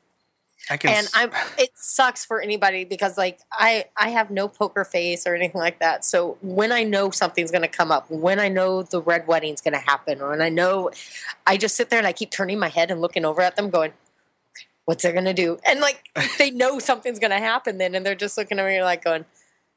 I 0.69 0.77
can. 0.77 0.91
and 0.91 1.09
I'm 1.13 1.31
it 1.57 1.71
sucks 1.75 2.23
for 2.23 2.39
anybody 2.39 2.85
because 2.85 3.17
like 3.17 3.39
I 3.51 3.85
I 3.97 4.09
have 4.09 4.31
no 4.31 4.47
poker 4.47 4.85
face 4.85 5.27
or 5.27 5.35
anything 5.35 5.59
like 5.59 5.79
that. 5.79 6.05
So 6.05 6.37
when 6.41 6.71
I 6.71 6.83
know 6.83 7.11
something's 7.11 7.51
going 7.51 7.63
to 7.63 7.67
come 7.67 7.91
up, 7.91 8.09
when 8.09 8.39
I 8.39 8.47
know 8.47 8.83
the 8.83 9.01
red 9.01 9.27
wedding's 9.27 9.61
going 9.61 9.73
to 9.73 9.79
happen, 9.79 10.21
or 10.21 10.29
when 10.29 10.41
I 10.41 10.49
know, 10.49 10.91
I 11.45 11.57
just 11.57 11.75
sit 11.75 11.89
there 11.89 11.99
and 11.99 12.07
I 12.07 12.13
keep 12.13 12.31
turning 12.31 12.59
my 12.59 12.69
head 12.69 12.91
and 12.91 13.01
looking 13.01 13.25
over 13.25 13.41
at 13.41 13.57
them, 13.57 13.69
going, 13.69 13.91
"What's 14.85 15.03
they 15.03 15.11
going 15.11 15.25
to 15.25 15.33
do?" 15.33 15.59
And 15.65 15.81
like 15.81 16.01
they 16.37 16.49
know 16.49 16.79
something's 16.79 17.19
going 17.19 17.31
to 17.31 17.39
happen 17.39 17.77
then, 17.77 17.93
and 17.93 18.05
they're 18.05 18.15
just 18.15 18.37
looking 18.37 18.57
at 18.57 18.65
me 18.65 18.81
like 18.81 19.03
going, 19.03 19.25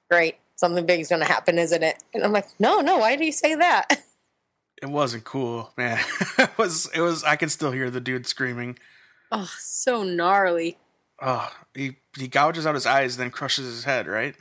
"Great, 0.09 0.37
something 0.55 0.87
big's 0.87 1.09
going 1.09 1.23
to 1.23 1.27
happen, 1.27 1.59
isn't 1.59 1.83
it?" 1.83 2.03
And 2.15 2.23
I'm 2.23 2.33
like, 2.33 2.47
"No, 2.61 2.81
no, 2.81 2.99
why 2.99 3.17
do 3.17 3.25
you 3.25 3.33
say 3.33 3.57
that?" 3.57 4.03
it 4.83 4.89
wasn't 4.89 5.25
cool, 5.25 5.73
man. 5.77 5.99
it 6.39 6.57
was. 6.57 6.89
It 6.95 7.01
was. 7.01 7.25
I 7.25 7.35
can 7.35 7.49
still 7.49 7.73
hear 7.73 7.91
the 7.91 8.01
dude 8.01 8.27
screaming. 8.27 8.79
Oh, 9.39 9.51
so 9.59 10.03
gnarly. 10.03 10.79
Oh, 11.21 11.51
he 11.75 11.97
he 12.17 12.27
gouges 12.27 12.67
out 12.67 12.75
his 12.75 12.87
eyes, 12.87 13.19
then 13.19 13.31
crushes 13.31 13.67
his 13.67 13.85
head. 13.85 14.07
Right? 14.07 14.35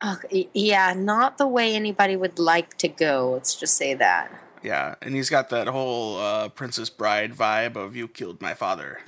Oh, 0.00 0.16
yeah, 0.54 0.94
not 0.96 1.38
the 1.38 1.46
way 1.46 1.74
anybody 1.74 2.16
would 2.16 2.38
like 2.38 2.78
to 2.78 2.88
go. 2.88 3.32
Let's 3.32 3.54
just 3.56 3.76
say 3.76 3.94
that. 3.94 4.30
Yeah, 4.62 4.94
and 5.02 5.14
he's 5.14 5.28
got 5.28 5.50
that 5.50 5.66
whole 5.66 6.18
uh, 6.18 6.48
Princess 6.48 6.88
Bride 6.88 7.34
vibe 7.34 7.76
of 7.76 7.94
"You 7.94 8.08
killed 8.08 8.40
my 8.40 8.54
father." 8.54 9.00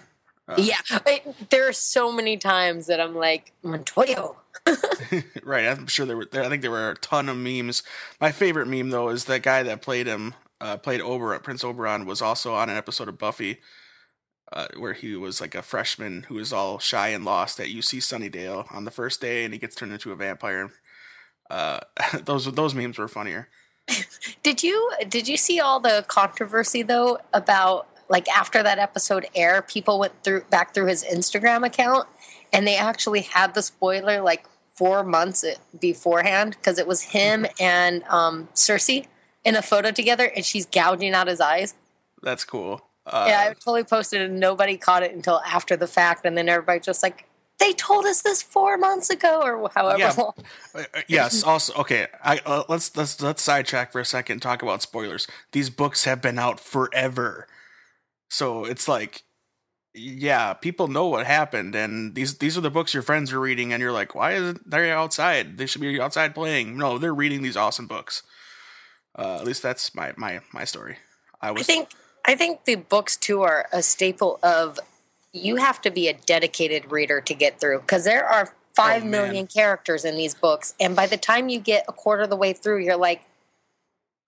Uh, 0.47 0.57
Yeah, 0.59 0.81
it, 1.07 1.51
there 1.51 1.67
are 1.69 1.73
so 1.73 2.13
many 2.13 2.37
times 2.37 2.87
that 2.89 3.01
I'm 3.01 3.15
like 3.15 3.53
Montoya. 3.63 4.33
right. 5.43 5.67
I'm 5.67 5.87
sure 5.87 6.05
there 6.05 6.17
were. 6.17 6.27
There, 6.27 6.45
I 6.45 6.49
think 6.49 6.63
there 6.63 6.71
were 6.71 6.91
a 6.91 6.97
ton 6.97 7.29
of 7.29 7.37
memes. 7.37 7.83
My 8.21 8.31
favorite 8.33 8.67
meme 8.67 8.91
though 8.91 9.09
is 9.09 9.25
that 9.25 9.43
guy 9.43 9.63
that 9.63 9.81
played 9.81 10.07
him, 10.07 10.35
uh, 10.61 10.77
played 10.77 11.01
Oberyn. 11.01 11.43
Prince 11.43 11.63
Oberyn 11.63 12.05
was 12.05 12.21
also 12.21 12.53
on 12.55 12.69
an 12.69 12.77
episode 12.77 13.09
of 13.09 13.19
Buffy, 13.19 13.61
uh, 14.53 14.67
where 14.77 14.95
he 14.95 15.15
was 15.15 15.41
like 15.41 15.55
a 15.55 15.63
freshman 15.63 16.25
who 16.29 16.35
was 16.35 16.53
all 16.53 16.79
shy 16.79 17.09
and 17.09 17.25
lost 17.25 17.61
at 17.61 17.69
UC 17.69 17.99
Sunnydale 17.99 18.73
on 18.75 18.85
the 18.85 18.91
first 18.91 19.21
day, 19.21 19.45
and 19.45 19.55
he 19.55 19.61
gets 19.61 19.77
turned 19.77 19.93
into 19.93 20.13
a 20.13 20.17
vampire. 20.17 20.73
Uh, 21.49 21.81
those 22.25 22.51
those 22.53 22.75
memes 22.75 22.99
were 22.99 23.09
funnier. 23.09 23.49
Did 24.43 24.63
you 24.63 24.93
did 25.09 25.27
you 25.27 25.37
see 25.37 25.59
all 25.59 25.81
the 25.81 26.05
controversy 26.07 26.83
though 26.83 27.19
about 27.33 27.89
like 28.09 28.29
after 28.29 28.63
that 28.63 28.79
episode 28.79 29.27
aired, 29.35 29.69
people 29.69 29.99
went 29.99 30.13
through 30.23 30.43
back 30.51 30.75
through 30.75 30.87
his 30.87 31.05
Instagram 31.05 31.67
account 31.67 32.07
and 32.53 32.67
they 32.67 32.77
actually 32.77 33.23
had 33.23 33.55
the 33.55 33.63
spoiler 33.63 34.21
like 34.21 34.45
four 34.73 35.03
months 35.03 35.45
beforehand 35.79 36.57
because 36.57 36.79
it 36.79 36.87
was 36.87 37.03
him 37.03 37.47
and 37.59 38.03
um, 38.05 38.49
Cersei 38.55 39.07
in 39.45 39.57
a 39.57 39.63
photo 39.63 39.91
together 39.91 40.31
and 40.35 40.45
she's 40.45 40.67
gouging 40.67 41.15
out 41.15 41.27
his 41.27 41.41
eyes. 41.41 41.75
That's 42.23 42.45
cool. 42.45 42.90
Uh, 43.07 43.27
yeah, 43.29 43.41
I 43.41 43.49
totally 43.55 43.85
posted 43.85 44.21
it 44.23 44.31
and 44.31 44.39
nobody 44.41 44.77
caught 44.77 45.03
it 45.03 45.13
until 45.15 45.41
after 45.41 45.77
the 45.77 45.87
fact 45.87 46.27
and 46.27 46.37
then 46.37 46.49
everybody 46.49 46.81
just 46.81 47.03
like 47.03 47.27
they 47.59 47.73
told 47.75 48.07
us 48.07 48.23
this 48.23 48.41
four 48.43 48.79
months 48.79 49.11
ago 49.11 49.41
or 49.43 49.71
however 49.75 49.99
Yeah. 49.99 50.15
long. 50.17 50.33
Uh, 50.75 50.85
uh, 50.95 51.01
yes. 51.09 51.43
Also, 51.43 51.75
okay. 51.75 52.07
I 52.25 52.41
uh, 52.47 52.65
let's 52.69 52.97
let's 52.97 53.21
let's 53.21 53.43
sidetrack 53.43 53.93
for 53.93 54.01
a 54.01 54.05
second. 54.05 54.35
And 54.35 54.43
talk 54.43 54.63
about 54.63 54.81
spoilers. 54.83 55.27
These 55.53 55.69
books 55.71 56.05
have 56.05 56.23
been 56.23 56.39
out 56.39 56.59
forever, 56.59 57.47
so 58.31 58.65
it's 58.65 58.89
like, 58.89 59.25
yeah, 59.93 60.55
people 60.55 60.89
know 60.89 61.07
what 61.07 61.27
happened, 61.27 61.75
and 61.75 62.15
these 62.15 62.39
these 62.39 62.57
are 62.57 62.63
the 62.63 62.71
books 62.71 62.95
your 62.95 63.03
friends 63.03 63.31
are 63.33 63.41
reading, 63.41 63.73
and 63.75 63.83
you're 63.83 63.93
like, 63.93 64.15
why 64.15 64.33
isn't 64.33 64.71
they 64.71 64.91
outside? 64.91 65.59
They 65.59 65.67
should 65.67 65.83
be 65.83 66.01
outside 66.01 66.35
playing. 66.35 66.79
No, 66.79 66.97
they're 66.97 67.15
reading 67.15 67.43
these 67.43 67.57
awesome 67.59 67.87
books. 67.87 68.23
Uh, 69.19 69.35
at 69.39 69.45
least 69.45 69.63
that's 69.63 69.95
my 69.95 70.15
my 70.17 70.41
my 70.55 70.65
story. 70.65 70.97
I 71.43 71.49
I 71.49 71.51
was 71.51 71.67
think 71.67 71.91
I 72.27 72.35
think 72.35 72.65
the 72.65 72.77
books 72.77 73.17
too 73.17 73.43
are 73.43 73.69
a 73.73 73.83
staple 73.83 74.39
of 74.43 74.79
you 75.33 75.57
have 75.57 75.81
to 75.83 75.91
be 75.91 76.09
a 76.09 76.13
dedicated 76.13 76.91
reader 76.91 77.21
to 77.21 77.35
get 77.35 77.61
through 77.61 77.81
because 77.81 78.05
there 78.05 78.27
are 78.27 78.55
five 78.75 79.03
Oh, 79.03 79.07
million 79.07 79.47
characters 79.47 80.05
in 80.05 80.17
these 80.17 80.35
books 80.35 80.75
and 80.81 80.95
by 80.97 81.07
the 81.07 81.17
time 81.17 81.49
you 81.49 81.59
get 81.61 81.85
a 81.89 81.93
quarter 81.93 82.23
of 82.23 82.31
the 82.31 82.37
way 82.37 82.53
through 82.53 82.79
you're 82.79 82.97
like 82.97 83.23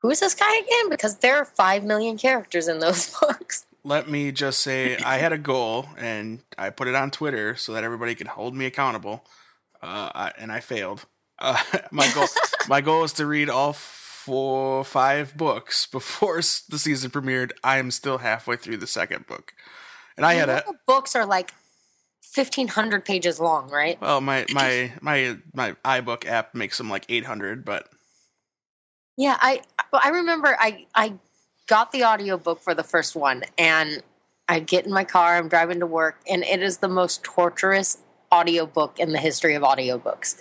who's 0.01 0.21
this 0.21 0.35
guy 0.35 0.57
again 0.57 0.91
because 0.91 1.19
there 1.19 1.37
are 1.37 1.45
five 1.45 1.85
million 1.85 2.19
characters 2.19 2.69
in 2.69 2.81
those 2.81 3.17
books 3.21 3.67
let 3.85 4.09
me 4.09 4.31
just 4.31 4.61
say 4.61 4.97
I 4.99 5.19
had 5.19 5.33
a 5.33 5.39
goal 5.39 5.87
and 5.97 6.41
I 6.57 6.71
put 6.71 6.87
it 6.87 6.95
on 6.95 7.11
Twitter 7.11 7.57
so 7.57 7.73
that 7.73 7.83
everybody 7.83 8.15
could 8.15 8.29
hold 8.29 8.55
me 8.55 8.65
accountable. 8.67 9.25
Uh, 9.83 10.09
I, 10.15 10.33
and 10.39 10.53
I 10.53 10.61
failed. 10.61 11.05
Uh, 11.37 11.61
my 11.91 12.09
goal, 12.15 12.27
my 12.69 12.81
goal 12.81 13.03
is 13.03 13.13
to 13.15 13.27
read 13.27 13.51
all 13.51 13.73
four, 14.25 14.85
five 14.85 15.37
books 15.37 15.87
before 15.93 16.37
the 16.37 16.79
season 16.79 17.11
premiered. 17.11 17.52
I 17.62 17.79
am 17.79 17.91
still 17.91 18.19
halfway 18.19 18.57
through 18.57 18.79
the 18.79 18.87
second 18.87 19.26
book, 19.26 19.52
and 20.17 20.25
I 20.25 20.35
You 20.35 20.41
had 20.41 20.49
a 20.49 20.64
the 20.67 20.75
books 20.87 21.14
are 21.17 21.26
like 21.26 21.52
1500 22.35 23.05
pages 23.05 23.38
long 23.38 23.69
right 23.69 24.00
well, 24.00 24.23
my 24.23 24.47
my 24.52 24.93
my 25.02 25.37
my 25.55 25.73
iBook 25.85 26.26
app 26.26 26.55
makes 26.55 26.79
them 26.79 26.88
like 26.88 27.05
eight 27.09 27.26
hundred, 27.26 27.64
but 27.64 27.88
Yeah, 29.17 29.37
I 29.41 29.62
I 29.93 30.09
remember 30.11 30.57
I 30.59 30.87
I 30.95 31.14
got 31.67 31.93
the 31.93 32.05
audiobook 32.05 32.61
for 32.61 32.75
the 32.75 32.85
first 32.85 33.14
one 33.14 33.43
and 33.59 34.02
I 34.49 34.61
get 34.61 34.85
in 34.87 34.93
my 34.93 35.05
car, 35.05 35.37
I'm 35.37 35.49
driving 35.49 35.81
to 35.81 35.87
work, 35.87 36.21
and 36.29 36.43
it 36.43 36.62
is 36.62 36.79
the 36.79 36.88
most 36.88 37.23
torturous 37.23 37.99
audiobook 38.33 38.99
in 38.99 39.12
the 39.12 39.19
history 39.19 39.55
of 39.55 39.62
audiobooks. 39.62 40.41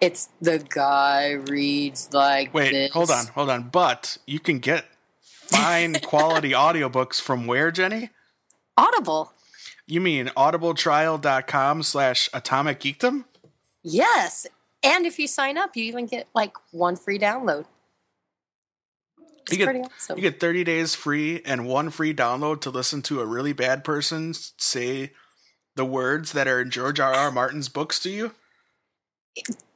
It's 0.00 0.28
the 0.40 0.58
guy 0.58 1.32
reads 1.32 2.10
like 2.12 2.52
wait, 2.54 2.72
this. 2.72 2.92
hold 2.92 3.10
on, 3.10 3.26
hold 3.28 3.50
on. 3.50 3.68
But 3.70 4.18
you 4.26 4.38
can 4.40 4.58
get 4.58 4.84
fine 5.22 5.94
quality 6.02 6.50
audiobooks 6.52 7.20
from 7.20 7.46
where, 7.46 7.70
Jenny? 7.70 8.10
Audible. 8.76 9.32
You 9.86 10.00
mean 10.00 10.26
audibletrial.com 10.36 11.82
slash 11.82 12.28
atomic 12.32 12.80
geekdom? 12.80 13.24
Yes. 13.82 14.46
And 14.82 15.04
if 15.04 15.18
you 15.18 15.26
sign 15.26 15.58
up, 15.58 15.76
you 15.76 15.84
even 15.84 16.06
get 16.06 16.28
like 16.34 16.54
one 16.70 16.96
free 16.96 17.18
download. 17.18 17.66
It's 19.42 19.52
You 19.52 19.58
get- 19.58 19.64
pretty 19.64 19.80
awesome. 19.80 20.16
You 20.16 20.22
get 20.22 20.40
30 20.40 20.64
days 20.64 20.94
free 20.94 21.42
and 21.44 21.66
one 21.66 21.90
free 21.90 22.14
download 22.14 22.60
to 22.62 22.70
listen 22.70 23.02
to 23.02 23.20
a 23.20 23.26
really 23.26 23.52
bad 23.52 23.84
person 23.84 24.32
say 24.58 25.12
the 25.76 25.84
words 25.84 26.32
that 26.32 26.46
are 26.46 26.60
in 26.60 26.70
George 26.70 27.00
R. 27.00 27.12
R. 27.12 27.30
Martin's 27.30 27.68
books 27.68 27.98
to 28.00 28.10
you. 28.10 28.32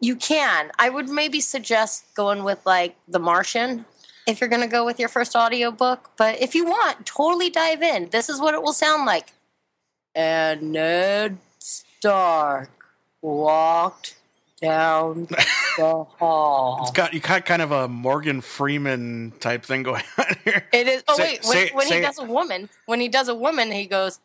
You 0.01 0.17
can. 0.17 0.71
I 0.79 0.91
would 0.91 1.09
maybe 1.09 1.41
suggest 1.41 2.15
going 2.15 2.45
with 2.45 2.65
like 2.67 2.97
The 3.09 3.19
Martian 3.19 3.85
if 4.27 4.41
you're 4.41 4.49
going 4.51 4.63
to 4.63 4.69
go 4.69 4.85
with 4.85 4.99
your 4.99 5.09
first 5.09 5.37
audiobook. 5.37 6.11
But 6.17 6.41
if 6.41 6.55
you 6.55 6.65
want, 6.67 7.07
totally 7.07 7.51
dive 7.51 7.83
in. 7.83 8.09
This 8.11 8.29
is 8.29 8.41
what 8.41 8.55
it 8.55 8.63
will 8.63 8.73
sound 8.73 9.07
like. 9.07 9.33
And 10.15 10.73
Ned 10.73 11.39
Stark 11.59 12.71
walked 13.23 14.17
down 14.61 15.27
the 15.27 16.05
hall. 16.19 16.79
It's 16.83 16.91
got 16.93 17.13
you 17.15 17.21
got 17.21 17.45
kind 17.45 17.63
of 17.63 17.73
a 17.73 17.89
Morgan 17.89 18.41
Freeman 18.41 19.33
type 19.41 19.65
thing 19.65 19.83
going 19.83 20.03
on 20.19 20.25
here. 20.45 20.67
It 20.73 20.87
is. 20.89 21.05
Oh 21.09 21.17
Say- 21.17 21.23
wait, 21.25 21.45
when, 21.45 21.53
say- 21.57 21.71
when 21.75 21.87
say 21.87 21.95
he 21.97 22.01
it. 22.01 22.05
does 22.07 22.19
a 22.19 22.25
woman, 22.25 22.69
when 22.87 23.01
he 23.01 23.09
does 23.09 23.29
a 23.29 23.35
woman, 23.35 23.73
he 23.73 23.87
goes, 23.87 24.21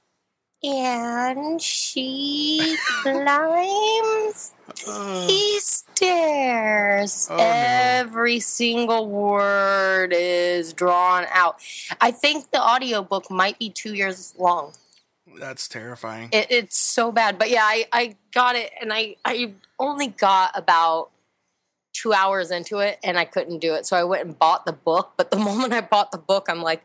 and 0.63 1.61
she 1.61 2.75
climbs 3.03 4.53
Uh, 4.87 5.27
these 5.27 5.65
stairs. 5.65 7.27
Oh, 7.29 7.37
no. 7.37 7.43
Every 7.43 8.39
single 8.39 9.07
word 9.09 10.13
is 10.13 10.73
drawn 10.73 11.25
out. 11.31 11.57
I 11.99 12.11
think 12.11 12.51
the 12.51 12.61
audiobook 12.61 13.29
might 13.31 13.57
be 13.59 13.69
two 13.69 13.93
years 13.93 14.33
long. 14.37 14.73
that's 15.39 15.67
terrifying. 15.67 16.29
It, 16.31 16.47
it's 16.49 16.77
so 16.77 17.11
bad. 17.11 17.37
But 17.39 17.49
yeah, 17.49 17.63
I, 17.63 17.87
I 17.91 18.15
got 18.33 18.55
it 18.55 18.71
and 18.81 18.91
I, 18.93 19.15
I 19.25 19.53
only 19.79 20.07
got 20.07 20.51
about 20.55 21.09
two 21.93 22.13
hours 22.13 22.51
into 22.51 22.79
it 22.79 22.99
and 23.03 23.17
I 23.17 23.25
couldn't 23.25 23.59
do 23.59 23.73
it. 23.73 23.85
So 23.85 23.95
I 23.97 24.03
went 24.03 24.25
and 24.25 24.37
bought 24.37 24.65
the 24.65 24.73
book. 24.73 25.13
But 25.17 25.31
the 25.31 25.37
moment 25.49 25.73
I 25.73 25.81
bought 25.81 26.11
the 26.11 26.17
book, 26.17 26.47
I'm 26.49 26.61
like, 26.61 26.83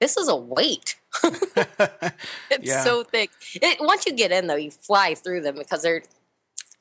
this 0.00 0.16
is 0.16 0.28
a 0.28 0.36
weight. 0.36 0.96
it's 1.24 2.12
Yeah. 2.62 2.84
so 2.84 3.02
thick. 3.04 3.30
It, 3.54 3.78
once 3.80 4.06
you 4.06 4.12
get 4.12 4.32
in, 4.32 4.46
though, 4.46 4.56
you 4.56 4.70
fly 4.70 5.14
through 5.14 5.42
them 5.42 5.56
because 5.56 5.82
they're 5.82 6.02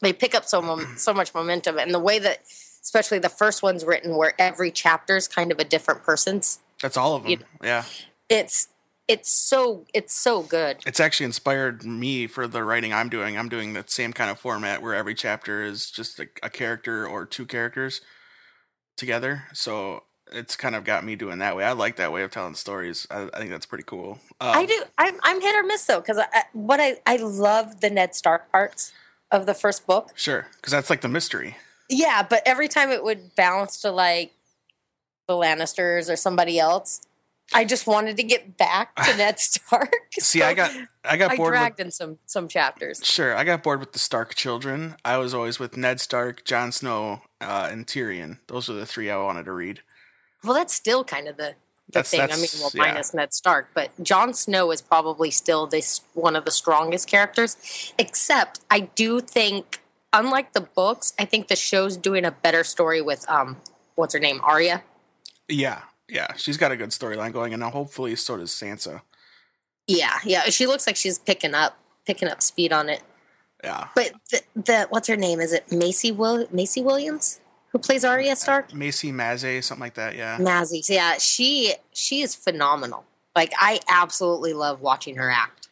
they 0.02 0.12
pick 0.14 0.36
up 0.36 0.46
so 0.46 0.62
mom- 0.62 0.98
so 0.98 1.14
much 1.14 1.34
momentum, 1.34 1.80
and 1.80 1.94
the 1.94 2.00
way 2.00 2.20
that, 2.20 2.42
especially 2.82 3.18
the 3.20 3.30
first 3.30 3.64
one's 3.64 3.86
written, 3.86 4.18
where 4.18 4.34
every 4.40 4.70
chapter 4.72 5.16
is 5.16 5.28
kind 5.28 5.52
of 5.52 5.60
a 5.60 5.64
different 5.64 6.04
person's. 6.04 6.60
That's 6.82 6.98
all 6.98 7.16
of 7.16 7.24
them. 7.24 7.32
You- 7.32 7.40
yeah. 7.64 7.86
It's 8.30 8.68
it's 9.08 9.30
so 9.30 9.86
it's 9.94 10.14
so 10.14 10.42
good. 10.44 10.78
It's 10.86 11.00
actually 11.00 11.28
inspired 11.28 11.86
me 11.86 12.28
for 12.28 12.48
the 12.48 12.64
writing 12.64 12.92
I'm 12.92 13.08
doing. 13.08 13.38
I'm 13.38 13.50
doing 13.50 13.74
the 13.74 13.84
same 13.88 14.12
kind 14.14 14.30
of 14.32 14.40
format 14.40 14.82
where 14.82 14.96
every 14.96 15.14
chapter 15.16 15.64
is 15.64 15.90
just 15.92 16.20
a, 16.20 16.28
a 16.44 16.50
character 16.50 17.08
or 17.08 17.26
two 17.26 17.46
characters 17.46 18.02
together. 18.98 19.44
So 19.54 20.04
it's 20.32 20.56
kind 20.56 20.76
of 20.76 20.84
got 20.84 21.04
me 21.04 21.16
doing 21.16 21.40
that 21.40 21.56
way. 21.56 21.64
I 21.64 21.74
like 21.74 21.98
that 21.98 22.12
way 22.12 22.24
of 22.24 22.32
telling 22.32 22.56
stories. 22.56 23.08
I, 23.10 23.30
I 23.34 23.38
think 23.40 23.52
that's 23.52 23.66
pretty 23.66 23.84
cool. 23.86 24.20
Um, 24.42 24.58
I 24.58 24.66
do. 24.66 24.84
I'm, 24.98 25.16
I'm 25.24 25.42
hit 25.42 25.56
or 25.56 25.64
miss 25.64 25.86
though, 25.86 26.02
because 26.02 26.20
what 26.54 26.80
I 26.80 26.98
I 27.06 27.18
love 27.18 27.82
the 27.82 27.90
Ned 27.90 28.16
Stark 28.16 28.52
parts 28.52 28.92
of 29.32 29.46
the 29.46 29.54
first 29.54 29.86
book. 29.86 30.12
Sure, 30.16 30.48
because 30.56 30.72
that's 30.72 30.90
like 30.90 31.02
the 31.02 31.08
mystery. 31.08 31.58
Yeah, 31.90 32.26
but 32.28 32.42
every 32.46 32.68
time 32.68 32.90
it 32.90 33.04
would 33.04 33.36
bounce 33.36 33.82
to 33.82 33.92
like 33.92 34.34
the 35.28 35.34
Lannisters 35.34 36.12
or 36.12 36.16
somebody 36.16 36.60
else, 36.60 37.02
I 37.54 37.66
just 37.66 37.86
wanted 37.86 38.18
to 38.18 38.24
get 38.24 38.58
back 38.58 38.96
to 38.96 39.16
Ned 39.18 39.40
Stark. 39.40 39.94
See, 40.14 40.40
So 40.40 40.46
I 40.46 40.54
got 40.54 40.72
I 41.04 41.18
got 41.18 41.32
I 41.32 41.38
bored 41.38 41.60
with 41.60 41.80
in 41.80 41.92
some 41.92 42.18
some 42.26 42.48
chapters. 42.48 43.02
Sure, 43.04 43.36
I 43.36 43.44
got 43.44 43.64
bored 43.64 43.80
with 43.80 43.94
the 43.94 44.00
Stark 44.00 44.36
children. 44.36 44.96
I 45.06 45.18
was 45.18 45.34
always 45.34 45.60
with 45.60 45.78
Ned 45.78 46.00
Stark, 46.00 46.44
Jon 46.44 46.72
Snow, 46.72 47.22
uh, 47.42 47.70
and 47.72 47.86
Tyrion. 47.86 48.40
Those 48.48 48.70
are 48.70 48.74
the 48.74 48.86
three 48.86 49.12
I 49.12 49.18
wanted 49.18 49.46
to 49.46 49.52
read. 49.52 49.82
Well, 50.46 50.54
that's 50.56 50.74
still 50.74 51.04
kind 51.04 51.28
of 51.28 51.38
the 51.38 51.56
the 51.88 52.02
That's- 52.02 52.10
thing. 52.12 52.22
I 52.22 52.36
mean, 52.38 52.48
well, 52.60 52.72
yeah. 52.74 52.92
minus 52.94 53.14
Ned 53.14 53.34
Stark, 53.34 53.70
but 53.74 53.92
Jon 54.02 54.34
Snow 54.34 54.72
is 54.72 54.82
probably 54.82 55.30
still 55.32 55.68
this 55.68 56.02
one 56.14 56.36
of 56.36 56.44
the 56.46 56.52
strongest 56.52 57.08
characters. 57.08 57.58
Except, 58.00 58.60
I 58.72 58.80
do 58.82 59.22
think, 59.22 59.82
unlike 60.12 60.54
the 60.54 60.62
books, 60.62 61.14
I 61.20 61.26
think 61.26 61.48
the 61.48 61.56
show's 61.56 61.96
doing 61.96 62.26
a 62.26 62.32
better 62.32 62.64
story 62.64 63.02
with 63.02 63.30
um, 63.30 63.58
what's 63.96 64.14
her 64.16 64.20
name, 64.20 64.42
Arya. 64.44 64.84
Yeah, 65.48 65.82
yeah, 66.10 66.34
she's 66.38 66.58
got 66.58 66.72
a 66.72 66.76
good 66.76 66.90
storyline 66.90 67.32
going, 67.32 67.54
and 67.54 67.60
now 67.62 67.70
hopefully 67.70 68.16
so 68.16 68.38
does 68.38 68.50
Sansa. 68.52 69.02
Yeah, 69.88 70.18
yeah, 70.24 70.46
she 70.46 70.66
looks 70.66 70.88
like 70.88 70.96
she's 70.96 71.20
picking 71.20 71.54
up 71.54 71.78
picking 72.08 72.28
up 72.28 72.42
speed 72.42 72.74
on 72.74 72.90
it. 72.90 73.02
Yeah, 73.64 73.88
But 73.96 74.12
the, 74.32 74.42
the 74.56 74.88
what's 74.90 75.08
her 75.08 75.16
name? 75.16 75.40
Is 75.40 75.54
it 75.54 75.72
Macy 75.72 76.12
Will 76.12 76.48
Macy 76.52 76.82
Williams 76.82 77.40
who 77.76 77.80
plays 77.80 78.06
Arya 78.06 78.38
Stark? 78.38 78.74
Macy 78.74 79.12
Maze, 79.12 79.66
something 79.66 79.82
like 79.82 79.96
that. 79.96 80.16
Yeah, 80.16 80.38
Mazzy, 80.38 80.88
yeah, 80.88 81.18
she 81.18 81.74
she 81.92 82.22
is 82.22 82.34
phenomenal. 82.34 83.04
Like 83.36 83.52
I 83.60 83.82
absolutely 83.90 84.54
love 84.54 84.80
watching 84.80 85.18
her 85.18 85.30
act. 85.30 85.68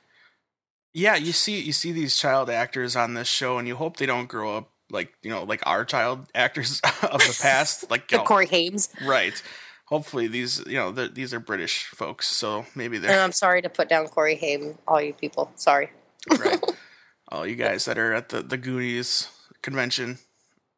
yeah. 0.93 1.15
You 1.15 1.31
see, 1.31 1.62
you 1.62 1.72
see 1.72 1.93
these 1.93 2.17
child 2.17 2.50
actors 2.50 2.98
on 2.98 3.13
this 3.13 3.29
show, 3.29 3.57
and 3.57 3.69
you 3.69 3.77
hope 3.77 3.95
they 3.95 4.05
don't 4.05 4.27
grow 4.27 4.57
up 4.57 4.69
like 4.89 5.13
you 5.24 5.29
know, 5.29 5.43
like 5.45 5.62
our 5.65 5.86
child 5.86 6.27
actors 6.36 6.81
of 7.03 7.19
the 7.22 7.39
past. 7.41 7.86
Like, 7.89 8.10
The 8.10 8.17
know, 8.17 8.24
Corey 8.25 8.48
Hames. 8.48 8.89
right. 9.05 9.41
Hopefully, 9.86 10.27
these 10.27 10.62
you 10.67 10.75
know 10.75 10.91
these 10.91 11.33
are 11.33 11.39
British 11.39 11.86
folks, 11.86 12.27
so 12.27 12.65
maybe 12.75 12.98
they're 12.98 13.12
And 13.12 13.22
I'm 13.22 13.31
sorry 13.31 13.62
to 13.62 13.69
put 13.69 13.88
down 13.88 14.10
Corey 14.10 14.36
Haim, 14.36 14.77
all 14.89 15.01
you 15.01 15.13
people. 15.13 15.51
Sorry. 15.55 15.89
right. 16.38 16.60
All 17.29 17.48
you 17.48 17.55
guys 17.55 17.86
that 17.86 17.98
are 17.98 18.13
at 18.13 18.29
the 18.29 18.41
the 18.43 18.57
Goonies 18.57 19.27
convention 19.63 20.19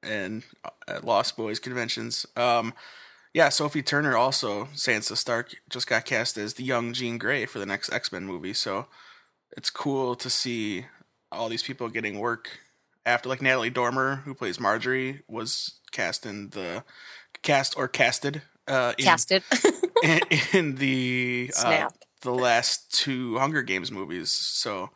and 0.06 0.44
uh, 0.64 0.70
at 0.88 1.04
Lost 1.04 1.38
Boys 1.38 1.60
conventions. 1.60 2.26
Um, 2.36 2.74
yeah, 3.34 3.50
Sophie 3.50 3.84
Turner 3.84 4.16
also 4.16 4.66
Sansa 4.76 5.18
Stark 5.18 5.56
just 5.70 5.88
got 5.88 6.06
cast 6.06 6.38
as 6.38 6.54
the 6.54 6.64
young 6.64 6.94
Jean 6.94 7.18
Grey 7.18 7.46
for 7.46 7.60
the 7.60 7.66
next 7.66 7.92
X 7.92 8.12
Men 8.12 8.26
movie. 8.26 8.54
So 8.54 8.88
it's 9.58 9.70
cool 9.70 10.16
to 10.16 10.30
see 10.30 10.86
all 11.32 11.50
these 11.50 11.64
people 11.64 11.90
getting 11.90 12.20
work 12.20 12.60
after, 13.06 13.28
like 13.28 13.42
Natalie 13.42 13.70
Dormer, 13.70 14.18
who 14.24 14.34
plays 14.34 14.58
Margaery, 14.58 15.22
was 15.28 15.80
cast 15.92 16.26
in 16.26 16.50
the 16.50 16.84
cast 17.42 17.78
or 17.78 17.88
casted 17.88 18.42
uh, 18.68 18.94
in, 18.98 19.06
Casted. 19.06 19.44
in, 20.04 20.20
in 20.54 20.76
the 20.76 21.52
uh, 21.64 21.90
the 22.22 22.34
last 22.34 22.94
two 22.94 23.38
Hunger 23.38 23.62
Games 23.62 23.92
movies. 23.92 24.32
So. 24.32 24.92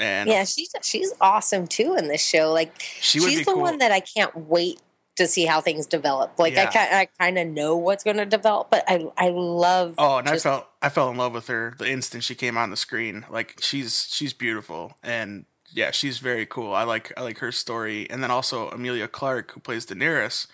And 0.00 0.28
yeah, 0.28 0.44
she's 0.44 0.72
she's 0.82 1.12
awesome 1.20 1.66
too 1.66 1.94
in 1.96 2.08
this 2.08 2.24
show. 2.26 2.52
Like 2.52 2.72
She 3.00 3.20
she's 3.20 3.38
the 3.46 3.52
cool. 3.52 3.60
one 3.60 3.78
that 3.78 3.92
I 3.92 4.00
can't 4.00 4.34
wait 4.36 4.80
to 5.16 5.26
see 5.26 5.44
how 5.44 5.60
things 5.60 5.86
develop. 5.86 6.38
Like 6.38 6.54
I 6.56 6.62
Yeah. 6.62 6.70
kind 6.70 6.94
I 6.94 7.08
kind 7.22 7.38
of 7.38 7.46
know 7.48 7.76
what's 7.76 8.02
going 8.04 8.16
to 8.16 8.24
develop, 8.26 8.70
but 8.70 8.84
I 8.88 9.06
I 9.16 9.28
love 9.28 9.94
Oh, 9.98 10.18
and 10.18 10.26
just- 10.26 10.46
I 10.46 10.50
felt 10.50 10.66
I 10.82 10.88
fell 10.88 11.10
in 11.10 11.16
love 11.16 11.32
with 11.34 11.46
her 11.48 11.74
the 11.78 11.90
instant 11.90 12.24
she 12.24 12.34
came 12.34 12.56
on 12.56 12.70
the 12.70 12.76
screen. 12.76 13.26
Like 13.30 13.56
she's 13.60 14.06
she's 14.10 14.32
beautiful 14.32 14.96
and 15.02 15.44
yeah, 15.72 15.90
she's 15.92 16.18
very 16.18 16.46
cool. 16.46 16.74
I 16.74 16.84
like 16.84 17.12
I 17.16 17.22
like 17.22 17.38
her 17.38 17.52
story. 17.52 18.08
And 18.10 18.22
then 18.22 18.30
also 18.30 18.70
Emilia 18.70 19.06
Clarke, 19.08 19.52
who 19.52 19.60
plays 19.60 19.86
Daenerys, 19.86 20.46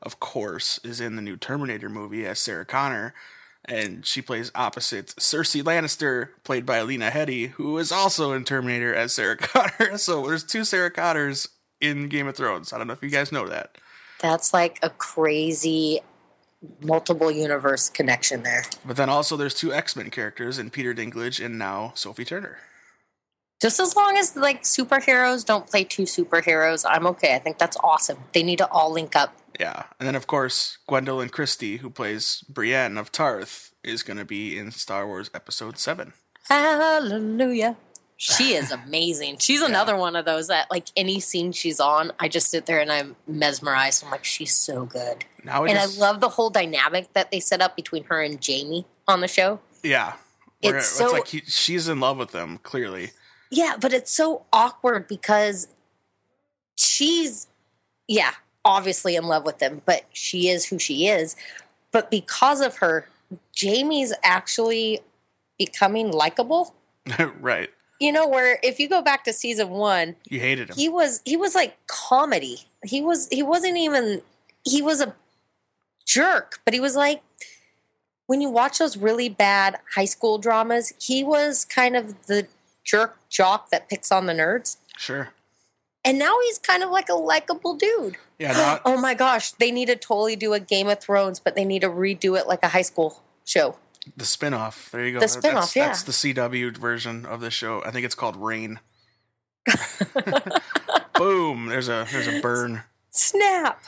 of 0.00 0.20
course, 0.20 0.78
is 0.84 1.00
in 1.00 1.16
the 1.16 1.22
new 1.22 1.36
Terminator 1.36 1.88
movie 1.88 2.24
as 2.26 2.38
Sarah 2.38 2.64
Connor. 2.64 3.14
And 3.64 4.04
she 4.04 4.20
plays 4.22 4.50
opposite 4.54 5.14
Cersei 5.18 5.62
Lannister, 5.62 6.30
played 6.42 6.66
by 6.66 6.78
Alina 6.78 7.10
Headey, 7.10 7.50
who 7.50 7.78
is 7.78 7.92
also 7.92 8.32
in 8.32 8.44
Terminator 8.44 8.92
as 8.94 9.12
Sarah 9.12 9.36
Connor. 9.40 9.98
So 9.98 10.26
there's 10.26 10.42
two 10.44 10.64
Sarah 10.64 10.90
Connors 10.90 11.48
in 11.80 12.08
Game 12.08 12.26
of 12.26 12.36
Thrones. 12.36 12.72
I 12.72 12.78
don't 12.78 12.86
know 12.88 12.92
if 12.92 13.02
you 13.02 13.10
guys 13.10 13.30
know 13.30 13.46
that. 13.48 13.76
that's 14.20 14.52
like 14.52 14.78
a 14.82 14.90
crazy 14.90 16.00
multiple 16.80 17.30
universe 17.30 17.88
connection 17.88 18.42
there. 18.42 18.64
But 18.84 18.96
then 18.96 19.08
also 19.08 19.36
there's 19.36 19.54
two 19.54 19.72
X 19.72 19.96
Men 19.96 20.10
characters 20.10 20.58
in 20.58 20.70
Peter 20.70 20.94
Dinklage 20.94 21.44
and 21.44 21.58
now 21.58 21.92
Sophie 21.94 22.24
Turner. 22.24 22.58
Just 23.60 23.78
as 23.78 23.94
long 23.94 24.16
as 24.16 24.36
like 24.36 24.62
superheroes 24.62 25.44
don't 25.44 25.68
play 25.68 25.84
two 25.84 26.02
superheroes, 26.02 26.84
I'm 26.88 27.06
okay. 27.06 27.34
I 27.34 27.38
think 27.38 27.58
that's 27.58 27.76
awesome. 27.82 28.18
They 28.32 28.42
need 28.42 28.58
to 28.58 28.68
all 28.70 28.92
link 28.92 29.14
up. 29.14 29.36
Yeah, 29.60 29.84
and 29.98 30.06
then 30.06 30.14
of 30.14 30.26
course 30.26 30.78
Gwendoline 30.88 31.30
Christie, 31.30 31.78
who 31.78 31.90
plays 31.90 32.44
Brienne 32.48 32.96
of 32.98 33.12
Tarth, 33.12 33.72
is 33.84 34.02
going 34.02 34.16
to 34.18 34.24
be 34.24 34.58
in 34.58 34.70
Star 34.70 35.06
Wars 35.06 35.30
Episode 35.34 35.78
Seven. 35.78 36.12
Hallelujah. 36.48 37.76
She 38.16 38.54
is 38.54 38.70
amazing. 38.70 39.38
She's 39.38 39.62
another 39.62 39.96
one 39.96 40.14
of 40.14 40.24
those 40.24 40.46
that, 40.46 40.70
like, 40.70 40.86
any 40.96 41.18
scene 41.18 41.50
she's 41.50 41.80
on, 41.80 42.12
I 42.20 42.28
just 42.28 42.50
sit 42.50 42.66
there 42.66 42.78
and 42.78 42.92
I'm 42.92 43.16
mesmerized. 43.26 44.04
I'm 44.04 44.12
like, 44.12 44.24
she's 44.24 44.54
so 44.54 44.84
good. 44.86 45.24
Now, 45.42 45.64
and 45.64 45.72
just, 45.72 45.98
I 45.98 46.00
love 46.00 46.20
the 46.20 46.28
whole 46.28 46.48
dynamic 46.48 47.12
that 47.14 47.32
they 47.32 47.40
set 47.40 47.60
up 47.60 47.74
between 47.74 48.04
her 48.04 48.22
and 48.22 48.38
Jaime 48.44 48.86
on 49.08 49.22
the 49.22 49.26
show. 49.28 49.58
Yeah, 49.82 50.12
It's 50.60 50.76
it's, 50.76 50.86
so- 50.86 51.10
like 51.10 51.26
he, 51.26 51.40
she's 51.46 51.88
in 51.88 51.98
love 51.98 52.16
with 52.16 52.30
them 52.30 52.58
clearly. 52.62 53.10
Yeah, 53.50 53.74
but 53.80 53.92
it's 53.92 54.12
so 54.12 54.46
awkward 54.52 55.08
because 55.08 55.66
she's, 56.76 57.48
yeah, 58.06 58.32
obviously 58.64 59.16
in 59.16 59.24
love 59.24 59.44
with 59.44 59.58
them, 59.58 59.82
but 59.84 60.04
she 60.12 60.48
is 60.48 60.66
who 60.66 60.78
she 60.78 61.06
is. 61.08 61.36
But 61.90 62.10
because 62.10 62.60
of 62.60 62.76
her, 62.78 63.08
Jaime's 63.60 64.12
actually 64.22 65.00
becoming 65.58 66.10
likable. 66.10 66.74
right, 67.40 67.70
You 68.00 68.12
know, 68.12 68.26
where 68.28 68.58
if 68.62 68.78
you 68.78 68.88
go 68.88 69.02
back 69.02 69.24
to 69.24 69.32
season 69.32 69.70
one, 69.70 70.16
you 70.28 70.40
hated 70.40 70.70
him. 70.70 70.76
he 70.76 70.88
was 70.88 71.20
he 71.24 71.36
was 71.36 71.54
like 71.54 71.76
comedy. 71.86 72.62
He 72.84 73.02
was 73.02 73.28
he 73.28 73.42
wasn't 73.42 73.76
even 73.76 74.22
he 74.64 74.82
was 74.82 75.00
a 75.00 75.14
jerk, 76.06 76.60
but 76.64 76.74
he 76.74 76.80
was 76.80 76.94
like 76.94 77.22
when 78.26 78.40
you 78.40 78.48
watch 78.50 78.78
those 78.78 78.96
really 78.96 79.28
bad 79.28 79.76
high 79.94 80.04
school 80.04 80.38
dramas, 80.38 80.92
he 80.98 81.22
was 81.24 81.64
kind 81.64 81.96
of 81.96 82.26
the 82.26 82.46
jerk 82.84 83.18
jock 83.28 83.70
that 83.70 83.88
picks 83.88 84.10
on 84.12 84.26
the 84.26 84.32
nerds. 84.32 84.76
sure. 84.96 85.30
And 86.04 86.18
now 86.18 86.36
he's 86.44 86.58
kind 86.58 86.82
of 86.82 86.90
like 86.90 87.08
a 87.08 87.14
likable 87.14 87.74
dude. 87.74 88.16
Yeah, 88.38 88.52
now, 88.52 88.80
oh 88.84 89.00
my 89.00 89.14
gosh, 89.14 89.52
they 89.52 89.70
need 89.70 89.86
to 89.86 89.96
totally 89.96 90.36
do 90.36 90.52
a 90.52 90.60
Game 90.60 90.88
of 90.88 91.00
Thrones, 91.00 91.38
but 91.38 91.54
they 91.54 91.64
need 91.64 91.82
to 91.82 91.88
redo 91.88 92.38
it 92.38 92.46
like 92.46 92.62
a 92.62 92.68
high 92.68 92.82
school 92.82 93.22
show. 93.44 93.76
the 94.16 94.24
spinoff. 94.24 94.90
There 94.90 95.04
you 95.06 95.12
go. 95.12 95.20
The 95.20 95.28
spin-off, 95.28 95.74
that's, 95.74 95.76
yeah. 95.76 95.86
That's 95.86 96.02
the 96.02 96.12
CW 96.12 96.76
version 96.76 97.24
of 97.24 97.40
the 97.40 97.50
show. 97.50 97.82
I 97.84 97.90
think 97.90 98.04
it's 98.04 98.14
called 98.16 98.36
Reign. 98.36 98.80
Boom! 101.14 101.66
There's 101.66 101.88
a 101.88 102.06
there's 102.10 102.26
a 102.26 102.40
burn. 102.40 102.82
Snap. 103.10 103.82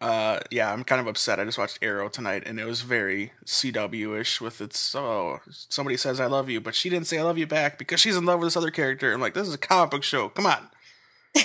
Uh, 0.00 0.40
yeah, 0.50 0.72
I'm 0.72 0.84
kind 0.84 1.00
of 1.00 1.06
upset. 1.06 1.38
I 1.38 1.44
just 1.44 1.56
watched 1.56 1.78
Arrow 1.80 2.08
tonight, 2.08 2.42
and 2.44 2.58
it 2.58 2.64
was 2.66 2.82
very 2.82 3.32
CW-ish 3.46 4.40
with 4.40 4.60
its. 4.60 4.94
Oh, 4.94 5.38
somebody 5.50 5.96
says 5.96 6.20
I 6.20 6.26
love 6.26 6.50
you, 6.50 6.60
but 6.60 6.74
she 6.74 6.90
didn't 6.90 7.06
say 7.06 7.18
I 7.18 7.22
love 7.22 7.38
you 7.38 7.46
back 7.46 7.78
because 7.78 8.00
she's 8.00 8.16
in 8.16 8.24
love 8.24 8.40
with 8.40 8.48
this 8.48 8.56
other 8.56 8.70
character. 8.72 9.12
I'm 9.12 9.20
like, 9.20 9.34
this 9.34 9.46
is 9.46 9.54
a 9.54 9.58
comic 9.58 9.90
book 9.92 10.02
show. 10.02 10.28
Come 10.28 10.46
on. 10.46 10.68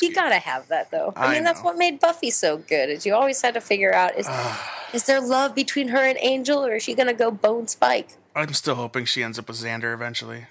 You 0.00 0.12
gotta 0.14 0.36
have 0.38 0.68
that 0.68 0.90
though. 0.90 1.12
I, 1.16 1.26
I 1.26 1.34
mean, 1.34 1.44
that's 1.44 1.62
what 1.62 1.76
made 1.76 2.00
Buffy 2.00 2.30
so 2.30 2.58
good. 2.58 2.88
Is 2.90 3.04
you 3.04 3.14
always 3.14 3.40
had 3.42 3.54
to 3.54 3.60
figure 3.60 3.92
out 3.92 4.16
is 4.16 4.28
is 4.94 5.04
there 5.06 5.20
love 5.20 5.54
between 5.54 5.88
her 5.88 5.98
and 6.04 6.16
Angel, 6.20 6.64
or 6.64 6.76
is 6.76 6.82
she 6.82 6.94
gonna 6.94 7.12
go 7.14 7.30
bone 7.30 7.66
Spike? 7.66 8.10
I'm 8.34 8.52
still 8.54 8.76
hoping 8.76 9.04
she 9.04 9.22
ends 9.22 9.38
up 9.38 9.48
with 9.48 9.56
Xander 9.56 9.92
eventually, 9.92 10.46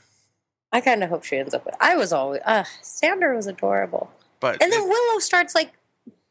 I 0.71 0.82
kind 0.82 1.03
of 1.03 1.10
hope 1.10 1.23
she 1.23 1.38
ends 1.38 1.53
up 1.53 1.65
with. 1.65 1.75
I 1.79 1.95
was 1.95 2.12
always. 2.12 2.41
Uh, 2.45 2.63
Xander 2.84 3.36
was 3.36 3.47
adorable, 3.47 4.12
but 4.39 4.62
and 4.62 4.71
then 4.71 4.82
it- 4.82 4.88
Willow 4.89 5.19
starts 5.19 5.55
like 5.55 5.73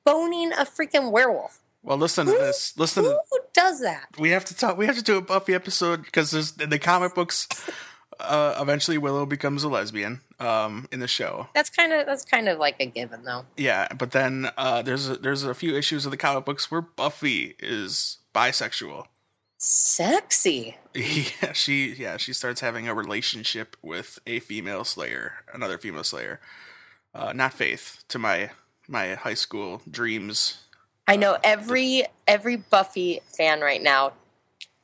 boning 0.05 0.53
a 0.53 0.65
freaking 0.65 1.11
werewolf. 1.11 1.61
Well, 1.83 1.97
listen 1.97 2.27
to 2.27 2.33
this. 2.33 2.77
Listen 2.77 3.05
to 3.05 3.19
Who 3.31 3.39
does 3.55 3.81
that? 3.81 4.09
we 4.19 4.31
have 4.31 4.45
to 4.47 4.55
talk. 4.55 4.77
We 4.77 4.87
have 4.87 4.97
to 4.97 5.03
do 5.03 5.17
a 5.17 5.23
Buffy 5.23 5.55
episode 5.55 6.05
because 6.05 6.31
there's 6.33 6.57
in 6.59 6.71
the 6.71 6.79
comic 6.79 7.15
books. 7.15 7.49
Uh, 8.21 8.57
eventually, 8.61 8.99
Willow 8.99 9.27
becomes 9.27 9.63
a 9.63 9.69
lesbian. 9.69 10.21
Um, 10.41 10.87
in 10.93 11.01
the 11.01 11.09
show, 11.09 11.49
That's 11.53 11.69
kind 11.69 11.93
of 11.93 12.07
that's 12.07 12.25
kind 12.25 12.49
of 12.49 12.59
like 12.61 12.77
a 12.79 12.87
given 12.87 13.25
though. 13.25 13.45
yeah. 13.57 13.89
But 13.93 14.13
then 14.13 14.51
uh, 14.57 14.83
there's 14.83 15.09
a, 15.09 15.17
there's 15.17 15.43
a 15.43 15.53
few 15.53 15.75
issues 15.77 16.05
of 16.05 16.13
the 16.13 16.17
comic 16.17 16.45
books 16.45 16.71
where 16.71 16.81
Buffy 16.81 17.57
is 17.59 18.19
bisexual. 18.35 19.07
Sexy. 19.59 20.77
Yeah, 20.95 21.53
she 21.53 21.93
yeah 21.95 22.17
she 22.17 22.33
starts 22.33 22.61
having 22.61 22.89
a 22.89 22.95
relationship 22.95 23.77
with 23.83 24.19
a 24.27 24.41
female 24.41 24.83
Slayer, 24.85 25.45
another 25.53 25.79
female 25.79 26.03
Slayer. 26.05 26.41
Uh, 27.15 27.33
not 27.33 27.53
Faith, 27.55 28.05
to 28.09 28.19
my 28.19 28.51
my 28.89 29.15
high 29.15 29.35
school 29.35 29.83
dreams. 29.89 30.59
I 31.07 31.17
know 31.17 31.37
every 31.45 32.05
every 32.27 32.57
Buffy 32.57 33.21
fan 33.37 33.61
right 33.61 33.83
now, 33.83 34.13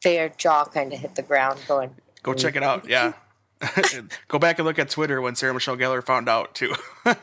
their 0.04 0.28
jaw 0.28 0.64
kind 0.66 0.92
of 0.92 1.00
hit 1.00 1.14
the 1.16 1.22
ground, 1.22 1.60
going, 1.66 1.94
Go 2.22 2.32
check 2.34 2.54
it 2.56 2.62
out. 2.62 2.88
Yeah. 2.88 3.12
Go 4.28 4.38
back 4.38 4.58
and 4.58 4.66
look 4.66 4.78
at 4.78 4.90
Twitter 4.90 5.20
when 5.20 5.34
Sarah 5.34 5.54
Michelle 5.54 5.76
Gellar 5.76 6.04
found 6.04 6.28
out 6.28 6.54
too. 6.54 6.74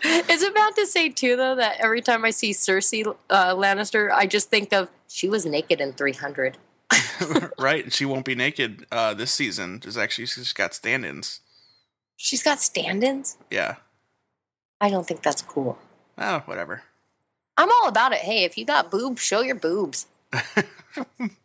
It's 0.00 0.44
about 0.44 0.76
to 0.76 0.86
say 0.86 1.08
too, 1.08 1.34
though, 1.34 1.56
that 1.56 1.80
every 1.80 2.00
time 2.00 2.24
I 2.24 2.30
see 2.30 2.52
Cersei 2.52 3.04
uh, 3.30 3.54
Lannister, 3.54 4.12
I 4.12 4.26
just 4.26 4.48
think 4.48 4.72
of 4.72 4.88
she 5.08 5.28
was 5.28 5.44
naked 5.44 5.80
in 5.80 5.92
300. 5.92 6.56
right? 7.58 7.84
And 7.84 7.92
she 7.92 8.04
won't 8.04 8.24
be 8.24 8.36
naked 8.36 8.86
uh, 8.92 9.14
this 9.14 9.32
season. 9.32 9.80
There's 9.80 9.96
actually 9.96 10.26
she's 10.26 10.52
got 10.52 10.74
stand-ins. 10.74 11.40
She's 12.16 12.42
got 12.44 12.60
stand-ins. 12.60 13.38
Yeah. 13.50 13.76
I 14.80 14.88
don't 14.90 15.06
think 15.06 15.22
that's 15.22 15.42
cool. 15.42 15.78
Oh, 16.16 16.42
whatever. 16.46 16.82
I'm 17.56 17.70
all 17.70 17.88
about 17.88 18.12
it. 18.12 18.18
Hey, 18.18 18.44
if 18.44 18.56
you 18.56 18.64
got 18.64 18.90
boobs, 18.90 19.20
show 19.20 19.40
your 19.40 19.56
boobs. 19.56 20.06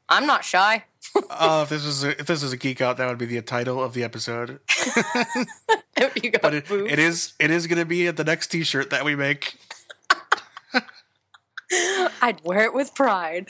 I'm 0.10 0.28
not 0.28 0.46
shy. 0.46 0.86
Oh, 1.30 1.64
if 1.64 1.70
this 1.70 1.86
was 1.86 2.04
a, 2.04 2.20
if 2.20 2.26
this 2.26 2.42
was 2.44 2.54
a 2.54 2.58
geek 2.58 2.82
out, 2.82 2.98
that 2.98 3.08
would 3.08 3.18
be 3.18 3.26
the 3.26 3.42
title 3.42 3.84
of 3.84 3.94
the 3.94 4.04
episode. 4.04 4.60
You 6.22 6.32
got 6.32 6.42
But 6.42 6.54
it, 6.54 6.70
it 6.72 7.00
is 7.00 7.34
it 7.40 7.50
is 7.50 7.66
going 7.68 7.78
to 7.80 7.86
be 7.86 8.08
at 8.08 8.18
the 8.18 8.24
next 8.26 8.48
T-shirt 8.48 8.90
that 8.90 9.06
we 9.06 9.16
make. 9.16 9.56
I'd 12.22 12.42
wear 12.44 12.66
it 12.66 12.74
with 12.74 12.94
pride. 12.94 13.48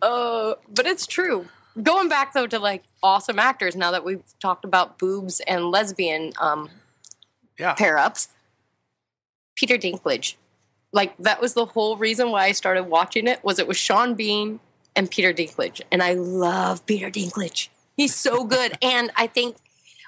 Uh, 0.00 0.54
but 0.72 0.86
it's 0.86 1.06
true. 1.06 1.46
Going 1.82 2.08
back 2.08 2.32
though 2.32 2.46
to 2.46 2.58
like 2.58 2.84
awesome 3.02 3.38
actors, 3.38 3.76
now 3.76 3.90
that 3.90 4.04
we've 4.04 4.22
talked 4.40 4.64
about 4.64 4.98
boobs 4.98 5.40
and 5.40 5.70
lesbian 5.70 6.32
um, 6.40 6.68
Yeah. 7.58 7.74
pair 7.74 7.98
ups, 7.98 8.28
Peter 9.56 9.76
Dinklage. 9.76 10.36
Like 10.92 11.16
that 11.18 11.40
was 11.40 11.54
the 11.54 11.66
whole 11.66 11.96
reason 11.96 12.30
why 12.30 12.44
I 12.44 12.52
started 12.52 12.84
watching 12.84 13.26
it 13.26 13.42
was 13.44 13.58
it 13.58 13.66
was 13.66 13.76
Sean 13.76 14.14
Bean 14.14 14.60
and 14.96 15.10
Peter 15.10 15.32
Dinklage, 15.32 15.80
and 15.90 16.02
I 16.02 16.14
love 16.14 16.84
Peter 16.86 17.10
Dinklage. 17.10 17.68
He's 17.96 18.14
so 18.14 18.44
good, 18.44 18.76
and 18.82 19.10
I 19.16 19.26
think 19.26 19.56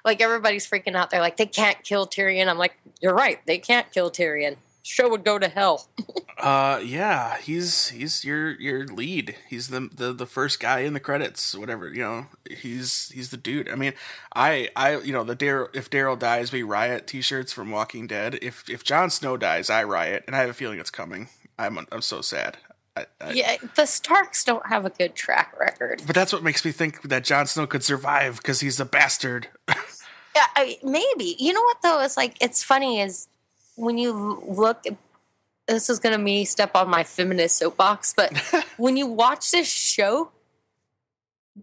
like 0.05 0.21
everybody's 0.21 0.68
freaking 0.68 0.95
out. 0.95 1.11
They're 1.11 1.21
like 1.21 1.37
they 1.37 1.47
can't 1.47 1.83
kill 1.83 2.07
Tyrion. 2.07 2.49
I'm 2.49 2.59
like, 2.59 2.79
you're 3.01 3.14
right, 3.14 3.38
they 3.47 3.59
can't 3.59 3.90
kill 3.92 4.11
Tyrion. 4.11 4.57
Show 4.85 5.09
would 5.11 5.25
go 5.25 5.38
to 5.38 5.49
hell. 5.49 5.87
Uh, 6.42 6.81
yeah, 6.85 7.38
he's 7.38 7.90
he's 7.90 8.25
your 8.25 8.51
your 8.61 8.85
lead. 8.85 9.37
He's 9.49 9.68
the 9.68 9.88
the 9.95 10.12
the 10.12 10.27
first 10.27 10.59
guy 10.59 10.81
in 10.81 10.92
the 10.92 10.99
credits. 10.99 11.55
Whatever 11.55 11.88
you 11.88 12.01
know, 12.01 12.27
he's 12.51 13.11
he's 13.11 13.31
the 13.31 13.37
dude. 13.37 13.68
I 13.68 13.77
mean, 13.77 13.92
I 14.35 14.68
I 14.75 14.99
you 14.99 15.12
know 15.12 15.23
the 15.23 15.37
Daryl 15.37 15.68
if 15.73 15.88
Daryl 15.88 16.18
dies, 16.18 16.51
we 16.51 16.64
riot 16.64 17.07
T-shirts 17.07 17.53
from 17.53 17.71
Walking 17.71 18.09
Dead. 18.09 18.40
If 18.42 18.68
if 18.68 18.83
Jon 18.83 19.09
Snow 19.09 19.37
dies, 19.37 19.71
I 19.71 19.85
riot, 19.85 20.25
and 20.27 20.35
I 20.35 20.40
have 20.40 20.51
a 20.51 20.55
feeling 20.55 20.81
it's 20.81 20.90
coming. 20.90 21.29
I'm 21.61 21.79
I'm 21.92 22.03
so 22.03 22.23
sad. 22.23 22.57
I, 22.96 23.07
I, 23.20 23.33
Yeah, 23.33 23.57
the 23.76 23.87
Starks 23.87 24.44
don't 24.44 24.66
have 24.66 24.85
a 24.85 24.90
good 24.90 25.14
track 25.14 25.55
record. 25.59 26.02
But 26.07 26.14
that's 26.14 26.33
what 26.33 26.42
makes 26.42 26.64
me 26.64 26.72
think 26.72 27.02
that 27.02 27.24
Jon 27.24 27.46
Snow 27.46 27.66
could 27.66 27.83
survive 27.83 28.37
because 28.37 28.61
he's 28.61 28.81
a 28.81 28.85
bastard. 28.85 29.48
Yeah, 30.35 30.46
I, 30.57 30.78
maybe. 30.83 31.37
You 31.38 31.52
know 31.52 31.61
what 31.61 31.83
though? 31.83 32.00
It's 32.00 32.16
like 32.16 32.37
it's 32.40 32.62
funny 32.62 33.00
is 33.00 33.28
when 33.76 33.98
you 33.98 34.42
look. 34.46 34.85
This 35.68 35.88
is 35.88 35.98
gonna 35.98 36.18
me 36.18 36.44
step 36.44 36.74
on 36.74 36.88
my 36.88 37.05
feminist 37.05 37.57
soapbox, 37.57 38.14
but 38.14 38.37
when 38.76 38.96
you 38.96 39.07
watch 39.07 39.50
this 39.50 39.68
show, 39.68 40.31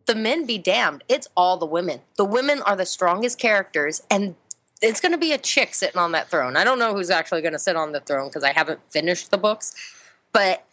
the 0.06 0.15
men 0.15 0.46
be 0.46 0.58
damned. 0.58 1.04
It's 1.10 1.28
all 1.36 1.58
the 1.58 1.65
women. 1.65 2.02
The 2.15 2.26
women 2.26 2.62
are 2.62 2.76
the 2.76 2.86
strongest 2.86 3.39
characters, 3.39 4.02
and 4.10 4.36
it's 4.82 5.02
gonna 5.02 5.18
be 5.18 5.34
a 5.34 5.38
chick 5.38 5.74
sitting 5.74 6.00
on 6.00 6.12
that 6.13 6.30
throne. 6.30 6.56
I 6.56 6.63
don't 6.63 6.80
know 6.80 6.94
who's 6.94 7.10
actually 7.10 7.42
gonna 7.42 7.60
sit 7.60 7.76
on 7.76 7.92
the 7.92 8.00
throne 8.00 8.30
because 8.30 8.44
I 8.44 8.54
haven't 8.54 8.80
finished 8.89 9.32
the 9.32 9.38
books, 9.38 9.76
but 10.32 10.63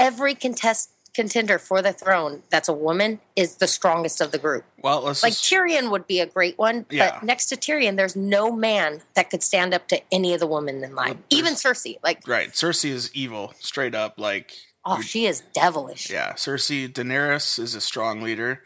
every 0.00 0.34
contest 0.34 0.90
contender 1.12 1.58
for 1.58 1.82
the 1.82 1.92
throne 1.92 2.40
that's 2.50 2.68
a 2.68 2.72
woman 2.72 3.18
is 3.34 3.56
the 3.56 3.66
strongest 3.66 4.20
of 4.20 4.30
the 4.30 4.38
group. 4.38 4.64
Well, 4.80 5.02
let's 5.02 5.22
Like 5.24 5.32
just, 5.32 5.44
Tyrion 5.44 5.90
would 5.90 6.06
be 6.06 6.20
a 6.20 6.26
great 6.26 6.56
one, 6.56 6.86
Yeah. 6.88 7.10
but 7.14 7.24
next 7.24 7.46
to 7.46 7.56
Tyrion, 7.56 7.96
there's 7.96 8.14
no 8.14 8.52
man 8.52 9.02
that 9.14 9.28
could 9.28 9.42
stand 9.42 9.74
up 9.74 9.88
to 9.88 10.00
any 10.12 10.34
of 10.34 10.40
the 10.40 10.46
women 10.46 10.82
in 10.84 10.94
line. 10.94 11.24
Even 11.28 11.54
Cersei, 11.54 11.96
like, 12.04 12.26
right. 12.28 12.50
Cersei 12.50 12.90
is 12.90 13.12
evil, 13.14 13.54
straight 13.58 13.94
up. 13.94 14.14
Like 14.18 14.52
oh, 14.84 15.00
she 15.00 15.26
is 15.26 15.42
devilish. 15.52 16.08
Yeah, 16.10 16.32
Cersei 16.34 16.88
Daenerys 16.88 17.58
is 17.58 17.74
a 17.74 17.80
strong 17.80 18.22
leader. 18.22 18.62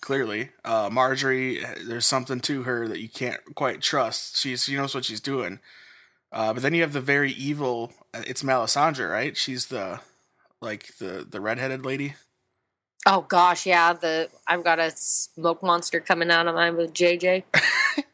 Clearly, 0.00 0.50
uh, 0.64 0.88
Margaery, 0.88 1.84
there's 1.86 2.06
something 2.06 2.40
to 2.40 2.62
her 2.62 2.88
that 2.88 3.00
you 3.00 3.08
can't 3.08 3.40
quite 3.54 3.82
trust. 3.82 4.36
She's 4.38 4.64
she 4.64 4.76
knows 4.76 4.94
what 4.94 5.04
she's 5.04 5.20
doing. 5.20 5.58
Uh, 6.32 6.52
but 6.54 6.62
then 6.62 6.72
you 6.74 6.80
have 6.82 6.92
the 6.94 7.00
very 7.02 7.32
evil. 7.32 7.92
uh, 8.14 8.22
It's 8.26 8.42
Melisandre, 8.42 9.10
right? 9.10 9.36
She's 9.36 9.66
the 9.66 10.00
like 10.60 10.96
the 10.98 11.26
the 11.28 11.40
redheaded 11.40 11.84
lady. 11.84 12.14
Oh 13.06 13.22
gosh, 13.22 13.66
yeah. 13.66 13.92
The 13.94 14.28
I've 14.46 14.62
got 14.64 14.78
a 14.78 14.90
smoke 14.94 15.62
monster 15.62 16.00
coming 16.00 16.30
out 16.30 16.46
of 16.46 16.54
mine 16.54 16.76
with 16.76 16.92
JJ. 16.92 17.44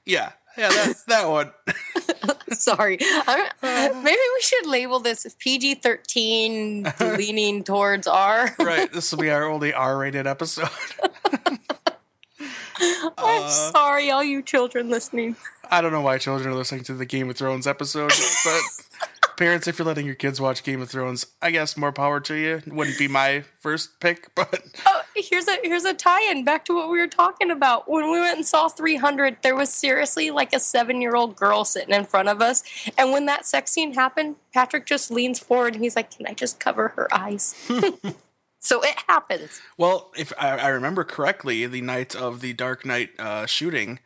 Yeah, 0.09 0.31
yeah, 0.57 0.69
that 0.69 0.95
that 1.09 1.29
one. 1.29 1.51
Sorry, 2.57 2.97
I, 3.01 3.51
maybe 4.05 4.17
we 4.35 4.41
should 4.41 4.67
label 4.67 5.01
this 5.01 5.27
PG 5.41 5.77
thirteen, 5.77 6.87
leaning 7.01 7.65
towards 7.65 8.07
R. 8.07 8.55
right. 8.61 8.93
This 8.93 9.11
will 9.11 9.19
be 9.21 9.31
our 9.31 9.43
only 9.49 9.75
R-rated 9.75 10.29
episode. 10.29 10.69
I'm 11.09 11.59
Uh, 13.19 13.49
sorry, 13.49 14.11
all 14.11 14.23
you 14.23 14.43
children 14.43 14.91
listening. 14.91 15.35
I 15.71 15.81
don't 15.81 15.91
know 15.93 16.03
why 16.03 16.19
children 16.19 16.51
are 16.53 16.57
listening 16.57 16.85
to 16.85 16.95
the 16.95 17.07
Game 17.07 17.29
of 17.31 17.37
Thrones 17.37 17.67
episode, 17.67 18.13
but 18.45 18.61
parents, 19.37 19.67
if 19.67 19.79
you're 19.79 19.87
letting 19.87 20.07
your 20.07 20.15
kids 20.15 20.41
watch 20.41 20.63
Game 20.63 20.81
of 20.81 20.89
Thrones, 20.91 21.27
I 21.41 21.51
guess 21.51 21.77
more 21.77 21.93
power 21.93 22.21
to 22.21 22.35
you. 22.35 22.63
Wouldn't 22.67 22.99
be 22.99 23.09
my 23.09 23.45
first 23.61 24.01
pick, 24.01 24.31
but 24.35 24.63
Oh, 24.87 25.03
here's 25.15 25.49
a 25.49 25.57
here's 25.63 25.85
a 25.85 25.95
tie-in 25.95 26.45
back 26.45 26.65
to 26.67 26.75
what 26.75 26.89
we 26.91 26.99
were 26.99 27.07
talking 27.07 27.51
about. 27.51 27.89
When 27.89 28.11
we 28.11 28.21
went 28.21 28.37
and 28.37 28.47
saw 28.47 28.69
300, 28.69 29.39
there 29.43 29.55
was 29.55 29.73
seriously 29.73 30.31
like 30.31 30.53
a 30.53 30.61
seven-year-old 30.61 31.37
girl 31.37 31.65
sitting 31.65 31.95
in 31.95 32.05
front 32.05 32.29
of 32.29 32.41
us, 32.43 32.63
and 32.97 33.13
when 33.13 33.27
that 33.27 33.47
sex 33.47 33.73
scene 33.73 33.95
happened, 33.95 34.37
Patrick 34.53 34.87
just 34.87 35.11
leans 35.11 35.39
forward 35.39 35.75
and 35.75 35.83
he's 35.83 35.97
like, 35.97 36.11
"Can 36.17 36.27
I 36.27 36.35
just 36.35 36.59
cover 36.61 36.89
her 36.89 37.13
eyes?" 37.15 37.55
so 38.59 38.83
it 38.83 38.97
happens. 39.09 39.61
Well, 39.77 40.11
if 40.17 40.33
I, 40.39 40.51
I 40.57 40.69
remember 40.69 41.05
correctly, 41.05 41.67
the 41.67 41.81
night 41.83 42.15
of 42.15 42.41
the 42.41 42.53
Dark 42.53 42.85
Knight 42.85 43.11
uh, 43.19 43.47
shooting, 43.47 44.01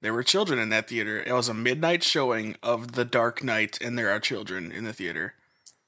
there 0.00 0.12
were 0.12 0.22
children 0.22 0.58
in 0.58 0.68
that 0.70 0.88
theater. 0.88 1.22
It 1.24 1.32
was 1.32 1.48
a 1.48 1.54
midnight 1.54 2.02
showing 2.02 2.56
of 2.62 2.92
the 2.92 3.04
Dark 3.04 3.42
Knight, 3.42 3.78
and 3.80 3.98
there 3.98 4.10
are 4.10 4.20
children 4.20 4.70
in 4.72 4.84
the 4.84 4.92
theater. 4.92 5.34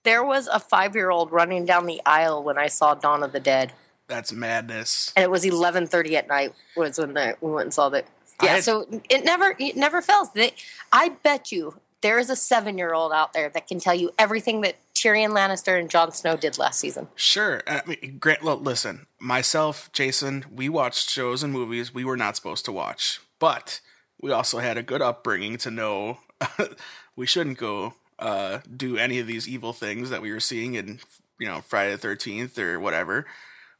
There 0.04 0.24
was 0.24 0.46
a 0.46 0.58
five-year-old 0.60 1.30
running 1.32 1.64
down 1.66 1.86
the 1.86 2.00
aisle 2.06 2.42
when 2.42 2.56
I 2.58 2.68
saw 2.68 2.94
Dawn 2.94 3.22
of 3.22 3.32
the 3.32 3.40
Dead, 3.40 3.72
That's 4.06 4.32
madness. 4.32 5.12
and 5.16 5.22
it 5.22 5.30
was 5.30 5.44
11:30 5.44 6.14
at 6.14 6.28
night 6.28 6.54
was 6.76 6.98
when 6.98 7.14
the, 7.14 7.36
we 7.40 7.50
went 7.50 7.66
and 7.66 7.74
saw 7.74 7.88
that. 7.90 8.06
Yeah, 8.42 8.54
had- 8.56 8.64
so 8.64 8.86
it 9.10 9.24
never 9.24 9.54
it 9.58 9.76
never 9.76 10.00
fails. 10.00 10.32
They, 10.32 10.54
I 10.92 11.10
bet 11.10 11.50
you 11.52 11.78
there 12.00 12.18
is 12.18 12.30
a 12.30 12.36
seven-year-old 12.36 13.12
out 13.12 13.32
there 13.32 13.48
that 13.50 13.66
can 13.66 13.80
tell 13.80 13.94
you 13.94 14.12
everything 14.18 14.60
that 14.62 14.76
Tyrion 14.94 15.30
Lannister 15.30 15.78
and 15.78 15.90
Jon 15.90 16.12
Snow 16.12 16.36
did 16.36 16.56
last 16.56 16.78
season. 16.80 17.08
Sure. 17.16 17.60
I 17.66 17.82
mean, 17.86 18.18
Grant, 18.20 18.42
look, 18.44 18.60
listen, 18.62 19.06
myself, 19.18 19.90
Jason, 19.92 20.44
we 20.52 20.68
watched 20.68 21.10
shows 21.10 21.42
and 21.42 21.52
movies 21.52 21.92
we 21.92 22.04
were 22.04 22.16
not 22.16 22.36
supposed 22.36 22.64
to 22.66 22.72
watch, 22.72 23.20
but 23.40 23.80
we 24.20 24.32
also 24.32 24.58
had 24.58 24.76
a 24.76 24.82
good 24.82 25.02
upbringing 25.02 25.58
to 25.58 25.70
know 25.70 26.18
we 27.16 27.26
shouldn't 27.26 27.58
go 27.58 27.94
uh, 28.18 28.58
do 28.74 28.96
any 28.96 29.18
of 29.18 29.26
these 29.26 29.48
evil 29.48 29.72
things 29.72 30.10
that 30.10 30.22
we 30.22 30.32
were 30.32 30.40
seeing 30.40 30.74
in, 30.74 31.00
you 31.38 31.46
know, 31.46 31.60
Friday 31.60 31.92
the 31.92 31.98
Thirteenth 31.98 32.58
or 32.58 32.80
whatever. 32.80 33.26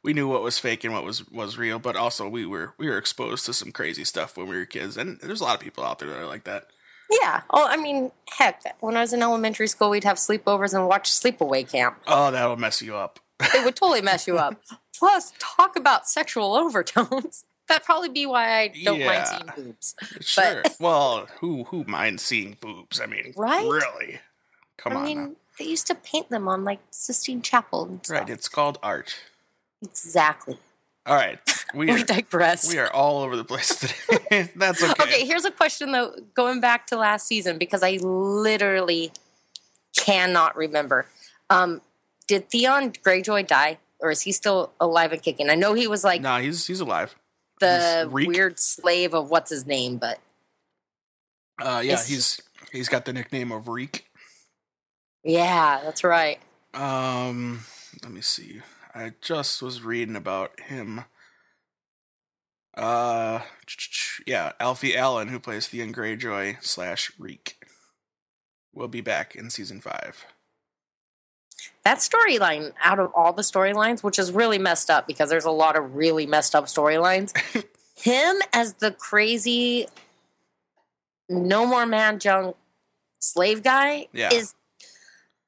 We 0.01 0.13
knew 0.13 0.29
what 0.29 0.43
was 0.43 0.57
fake 0.57 0.85
and 0.85 0.93
what 0.93 1.03
was 1.03 1.29
was 1.29 1.57
real, 1.57 1.77
but 1.77 1.95
also 1.95 2.27
we 2.27 2.45
were 2.45 2.73
we 2.77 2.89
were 2.89 2.97
exposed 2.97 3.45
to 3.47 3.53
some 3.53 3.71
crazy 3.71 4.05
stuff 4.05 4.37
when 4.37 4.47
we 4.47 4.55
were 4.55 4.65
kids, 4.65 4.95
and 4.95 5.19
there's 5.19 5.41
a 5.41 5.43
lot 5.43 5.55
of 5.55 5.61
people 5.61 5.83
out 5.83 5.99
there 5.99 6.09
that 6.09 6.19
are 6.19 6.25
like 6.25 6.45
that. 6.45 6.67
Yeah. 7.09 7.41
Oh, 7.49 7.65
I 7.67 7.75
mean, 7.75 8.11
heck, 8.29 8.61
when 8.81 8.95
I 8.95 9.01
was 9.01 9.13
in 9.13 9.23
elementary 9.23 9.67
school, 9.67 9.89
we'd 9.89 10.03
have 10.03 10.17
sleepovers 10.17 10.73
and 10.73 10.87
watch 10.87 11.09
Sleepaway 11.09 11.69
Camp. 11.69 11.97
Oh, 12.07 12.29
that'll 12.31 12.55
mess 12.55 12.81
you 12.81 12.95
up. 12.95 13.19
It 13.41 13.65
would 13.65 13.75
totally 13.75 14.01
mess 14.01 14.27
you 14.27 14.37
up. 14.37 14.61
Plus, 14.97 15.33
talk 15.39 15.75
about 15.75 16.07
sexual 16.07 16.55
overtones. 16.55 17.45
That'd 17.69 17.85
probably 17.85 18.09
be 18.09 18.25
why 18.25 18.61
I 18.61 18.67
don't 18.83 18.99
mind 19.05 19.27
seeing 19.27 19.49
boobs. 19.55 19.95
Sure. 20.21 20.63
well, 20.79 21.27
who 21.39 21.63
who 21.65 21.83
minds 21.85 22.23
seeing 22.23 22.57
boobs? 22.59 22.99
I 22.99 23.05
mean, 23.05 23.33
Right? 23.37 23.63
Really? 23.65 24.19
Come 24.77 24.93
I 24.93 24.95
on. 24.95 25.01
I 25.01 25.05
mean, 25.05 25.17
now. 25.23 25.31
they 25.59 25.65
used 25.65 25.87
to 25.87 25.95
paint 25.95 26.29
them 26.29 26.47
on 26.47 26.63
like 26.63 26.79
Sistine 26.91 27.41
Chapel. 27.41 27.85
And 27.85 28.05
stuff. 28.05 28.19
Right. 28.21 28.29
It's 28.29 28.49
called 28.49 28.77
art. 28.83 29.15
Exactly. 29.81 30.57
All 31.05 31.15
right. 31.15 31.39
We 31.73 31.85
We 31.93 32.01
are, 32.01 32.03
digress. 32.03 32.67
we 32.73 32.79
are 32.79 32.91
all 32.91 33.21
over 33.21 33.35
the 33.37 33.43
place 33.45 33.75
today. 33.75 34.49
That's 34.55 34.83
okay. 34.83 35.03
Okay, 35.03 35.25
here's 35.25 35.45
a 35.45 35.51
question 35.51 35.91
though, 35.91 36.13
going 36.33 36.59
back 36.61 36.87
to 36.87 36.97
last 36.97 37.27
season 37.27 37.57
because 37.57 37.83
I 37.83 37.97
literally 38.01 39.11
cannot 39.95 40.55
remember. 40.55 41.05
Um, 41.49 41.81
did 42.27 42.49
Theon 42.49 42.91
Greyjoy 42.91 43.47
die, 43.47 43.79
or 43.99 44.11
is 44.11 44.21
he 44.21 44.31
still 44.31 44.71
alive 44.79 45.11
and 45.11 45.21
kicking? 45.21 45.49
I 45.49 45.55
know 45.55 45.73
he 45.73 45.87
was 45.87 46.03
like 46.03 46.21
No, 46.21 46.37
he's 46.37 46.67
he's 46.67 46.79
alive. 46.79 47.15
The 47.59 48.09
weird 48.11 48.59
slave 48.59 49.13
of 49.13 49.29
what's 49.29 49.49
his 49.51 49.65
name, 49.65 49.97
but 49.97 50.19
Uh, 51.61 51.81
yeah, 51.83 52.03
he's 52.03 52.41
he's 52.71 52.89
got 52.89 53.05
the 53.05 53.13
nickname 53.13 53.51
of 53.51 53.67
Reek. 53.67 54.05
yeah, 55.23 55.81
that's 55.83 56.03
right. 56.03 56.39
Um, 56.73 57.61
let 58.03 58.11
me 58.11 58.21
see. 58.21 58.61
I 58.93 59.13
just 59.21 59.61
was 59.61 59.81
reading 59.83 60.15
about 60.15 60.59
him. 60.61 61.05
Uh, 62.75 63.41
yeah, 64.25 64.53
Alfie 64.59 64.95
Allen, 64.95 65.27
who 65.27 65.39
plays 65.39 65.67
Theon 65.67 65.93
Greyjoy 65.93 66.63
slash 66.63 67.11
Reek, 67.19 67.57
will 68.73 68.87
be 68.87 69.01
back 69.01 69.35
in 69.35 69.49
season 69.49 69.81
five. 69.81 70.25
That 71.83 71.99
storyline, 71.99 72.73
out 72.83 72.99
of 72.99 73.11
all 73.15 73.33
the 73.33 73.41
storylines, 73.41 74.03
which 74.03 74.19
is 74.19 74.31
really 74.31 74.57
messed 74.57 74.89
up 74.89 75.07
because 75.07 75.29
there's 75.29 75.45
a 75.45 75.51
lot 75.51 75.75
of 75.77 75.95
really 75.95 76.25
messed 76.25 76.55
up 76.55 76.65
storylines, 76.65 77.33
him 77.95 78.35
as 78.53 78.73
the 78.73 78.91
crazy 78.91 79.87
no 81.29 81.65
more 81.65 81.85
man 81.85 82.19
junk 82.19 82.55
slave 83.19 83.61
guy 83.63 84.07
Yeah. 84.13 84.33
is 84.33 84.53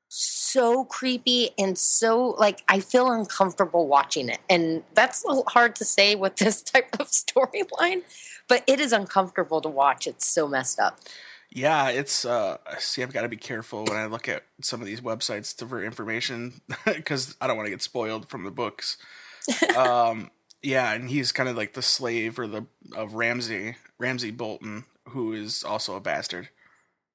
so 0.10 0.84
creepy 0.84 1.52
and 1.58 1.78
so 1.78 2.36
like 2.38 2.64
I 2.68 2.82
feel 2.82 3.10
uncomfortable 3.12 3.88
watching 3.88 4.28
it. 4.30 4.40
And 4.50 4.84
that's 4.94 5.24
a 5.24 5.28
little 5.28 5.46
hard 5.48 5.76
to 5.78 5.86
say 5.86 6.16
with 6.16 6.36
this 6.36 6.62
type 6.74 6.90
of 7.00 7.08
storyline, 7.10 8.04
but 8.48 8.64
it 8.68 8.80
is 8.80 8.92
uncomfortable 8.92 9.62
to 9.62 9.70
watch. 9.70 10.08
It's 10.08 10.28
so 10.28 10.48
messed 10.48 10.80
up. 10.80 11.00
Yeah, 11.54 11.90
it's 11.90 12.24
uh 12.24 12.58
see 12.80 13.04
I've 13.04 13.14
got 13.14 13.24
to 13.24 13.30
be 13.30 13.38
careful 13.38 13.84
when 13.84 13.98
I 13.98 14.06
look 14.06 14.30
at 14.30 14.44
some 14.62 14.80
of 14.80 14.88
these 14.88 15.02
websites 15.02 15.56
to, 15.58 15.66
for 15.68 15.84
information 15.84 16.62
cuz 17.06 17.36
I 17.42 17.48
don't 17.48 17.58
want 17.58 17.68
to 17.68 17.72
get 17.72 17.82
spoiled 17.82 18.30
from 18.30 18.44
the 18.46 18.52
books. 18.52 18.98
um 19.78 20.32
yeah, 20.64 20.94
and 20.94 21.10
he's 21.10 21.32
kind 21.32 21.50
of 21.50 21.58
like 21.58 21.74
the 21.74 21.82
slave 21.82 22.40
or 22.40 22.48
the 22.48 22.68
of 22.96 23.16
Ramsay, 23.16 23.76
Ramsay 23.98 24.32
Bolton, 24.32 24.86
who 25.10 25.34
is 25.34 25.64
also 25.64 25.96
a 25.96 26.00
bastard. 26.00 26.50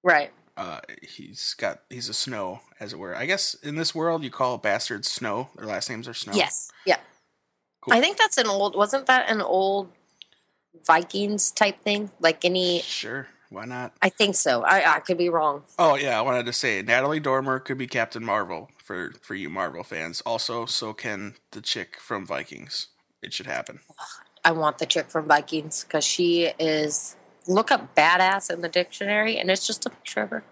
Right. 0.03 0.33
Uh 0.57 0.81
he's 1.01 1.55
got 1.55 1.83
he's 1.88 2.11
a 2.11 2.14
snow 2.14 2.61
as 2.79 2.92
it 2.92 2.99
were. 2.99 3.16
I 3.16 3.25
guess 3.25 3.55
in 3.55 3.77
this 3.77 3.94
world 3.94 4.22
you 4.22 4.31
call 4.31 4.59
bastards 4.59 5.11
snow. 5.11 5.49
Their 5.57 5.66
last 5.66 5.88
names 5.88 6.07
are 6.09 6.14
snow. 6.14 6.35
Yes. 6.35 6.70
Yeah. 6.85 6.99
Cool. 7.81 7.94
I 7.94 8.01
think 8.01 8.18
that's 8.18 8.37
an 8.37 8.49
old 8.49 8.77
wasn't 8.77 9.07
that 9.07 9.31
an 9.31 9.40
old 9.40 9.92
Vikings 10.87 11.51
type 11.51 11.81
thing? 11.81 12.11
Like 12.20 12.44
any 12.44 12.81
Sure. 12.81 13.29
Why 13.50 13.64
not? 13.64 13.92
I 14.02 14.09
think 14.09 14.35
so. 14.35 14.62
I, 14.62 14.96
I 14.96 15.00
could 15.00 15.18
be 15.18 15.28
wrong. 15.28 15.62
Oh 15.78 15.94
yeah, 15.94 16.18
I 16.18 16.22
wanted 16.22 16.46
to 16.46 16.52
say 16.52 16.82
Natalie 16.82 17.20
Dormer 17.20 17.59
could 17.61 17.78
be 17.78 17.87
Captain 17.87 18.24
Marvel 18.24 18.70
for 18.82 19.12
for 19.22 19.35
you 19.35 19.48
Marvel 19.48 19.85
fans. 19.85 20.20
Also, 20.22 20.66
so 20.66 20.92
can 20.92 21.35
the 21.52 21.61
chick 21.61 21.98
from 22.00 22.26
Vikings. 22.26 22.88
It 23.22 23.32
should 23.32 23.46
happen. 23.46 23.80
I 24.44 24.52
want 24.52 24.78
the 24.78 24.87
chick 24.87 25.11
from 25.11 25.26
Vikings 25.26 25.85
because 25.85 26.04
she 26.04 26.50
is 26.59 27.16
look 27.46 27.70
up 27.70 27.94
badass 27.94 28.50
in 28.50 28.61
the 28.61 28.68
dictionary 28.68 29.38
and 29.38 29.50
it's 29.50 29.66
just 29.66 29.87
a 29.87 29.90
picture 29.90 30.22
of 30.22 30.30
her. 30.30 30.44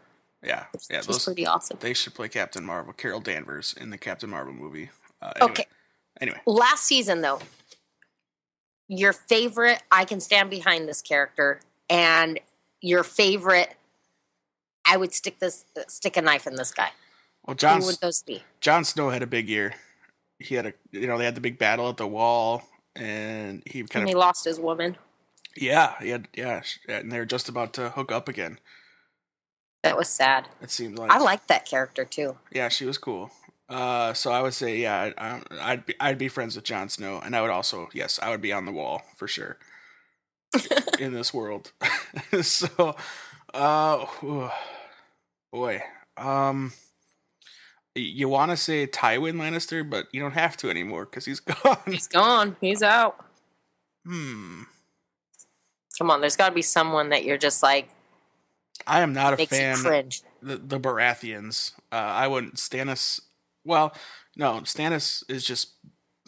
Yeah, 0.42 0.64
yeah. 0.90 0.98
She's 0.98 1.06
Those 1.06 1.24
pretty 1.24 1.46
awesome. 1.46 1.78
they 1.80 1.94
should 1.94 2.14
play 2.14 2.28
Captain 2.28 2.64
Marvel. 2.64 2.92
Carol 2.92 3.20
Danvers 3.20 3.74
in 3.80 3.90
the 3.90 3.98
Captain 3.98 4.30
Marvel 4.30 4.52
movie. 4.52 4.90
Uh, 5.22 5.32
anyway, 5.36 5.50
Okay. 5.52 5.66
Anyway, 6.20 6.40
Last 6.46 6.84
season 6.84 7.22
though, 7.22 7.40
your 8.88 9.12
favorite 9.12 9.82
I 9.90 10.04
can 10.04 10.20
stand 10.20 10.50
behind 10.50 10.88
this 10.88 11.02
character 11.02 11.60
and 11.90 12.38
your 12.84 13.02
favorite 13.02 13.74
I 14.86 14.96
would 14.98 15.14
stick 15.14 15.38
this 15.38 15.64
stick 15.88 16.16
a 16.16 16.22
knife 16.22 16.46
in 16.46 16.56
this 16.56 16.70
guy. 16.70 16.90
well, 17.46 17.54
John 17.54 17.80
Who 17.80 17.86
would 17.86 18.00
those 18.00 18.22
be? 18.22 18.42
Jon 18.60 18.84
Snow 18.84 19.08
had 19.10 19.22
a 19.22 19.26
big 19.26 19.48
year. 19.48 19.74
He 20.38 20.54
had 20.54 20.66
a 20.66 20.72
you 20.92 21.06
know 21.06 21.16
they 21.16 21.24
had 21.24 21.34
the 21.34 21.40
big 21.40 21.58
battle 21.58 21.88
at 21.88 21.96
the 21.96 22.06
wall, 22.06 22.62
and 22.94 23.62
he 23.66 23.80
And 23.80 23.90
kind 23.90 24.08
he 24.08 24.14
lost 24.14 24.44
his 24.44 24.60
woman. 24.60 24.98
yeah 25.56 25.94
he 26.00 26.10
had 26.10 26.28
yeah, 26.34 26.62
and 26.86 27.10
they're 27.10 27.24
just 27.24 27.48
about 27.48 27.72
to 27.74 27.90
hook 27.90 28.12
up 28.12 28.28
again. 28.28 28.58
That 29.82 29.96
was 29.96 30.08
sad. 30.08 30.48
It 30.60 30.70
seemed 30.70 30.98
like 30.98 31.10
I 31.10 31.18
liked 31.18 31.48
that 31.48 31.64
character 31.66 32.04
too. 32.04 32.36
Yeah, 32.52 32.68
she 32.68 32.84
was 32.84 32.98
cool. 32.98 33.30
Uh, 33.66 34.12
so 34.12 34.30
I 34.30 34.42
would 34.42 34.52
say, 34.52 34.76
yeah, 34.78 35.10
I, 35.16 35.26
I, 35.26 35.40
I'd 35.72 35.86
be, 35.86 35.94
I'd 35.98 36.18
be 36.18 36.28
friends 36.28 36.54
with 36.54 36.66
Jon 36.66 36.90
Snow, 36.90 37.18
and 37.24 37.34
I 37.34 37.40
would 37.40 37.50
also, 37.50 37.88
yes, 37.94 38.18
I 38.22 38.28
would 38.28 38.42
be 38.42 38.52
on 38.52 38.66
the 38.66 38.72
wall 38.72 39.02
for 39.16 39.26
sure 39.26 39.56
in 40.98 41.12
this 41.12 41.32
world. 41.32 41.72
so, 42.42 42.96
uh, 43.52 43.98
whew, 44.20 44.50
boy, 45.52 45.82
um, 46.16 46.72
you 47.94 48.28
want 48.28 48.50
to 48.50 48.56
say 48.56 48.86
Tywin 48.86 49.34
Lannister, 49.34 49.88
but 49.88 50.06
you 50.12 50.20
don't 50.20 50.32
have 50.32 50.56
to 50.58 50.70
anymore 50.70 51.04
because 51.04 51.24
he's 51.24 51.40
gone. 51.64 51.78
He's 51.86 52.08
gone. 52.08 52.56
He's 52.60 52.82
out. 52.82 53.24
hmm. 54.04 54.62
Come 55.98 56.10
on, 56.10 56.20
there's 56.20 56.36
got 56.36 56.48
to 56.48 56.54
be 56.54 56.62
someone 56.62 57.10
that 57.10 57.24
you're 57.24 57.38
just 57.38 57.62
like 57.62 57.88
I 58.86 59.00
am 59.00 59.12
not 59.12 59.38
a 59.38 59.46
fan. 59.46 59.76
cringe. 59.76 60.22
the 60.42 60.56
the 60.56 60.80
Baratheons. 60.80 61.72
Uh, 61.92 61.96
I 61.96 62.26
wouldn't 62.26 62.56
Stannis. 62.56 63.20
Well, 63.64 63.94
no, 64.36 64.60
Stannis 64.64 65.22
is 65.30 65.44
just 65.44 65.70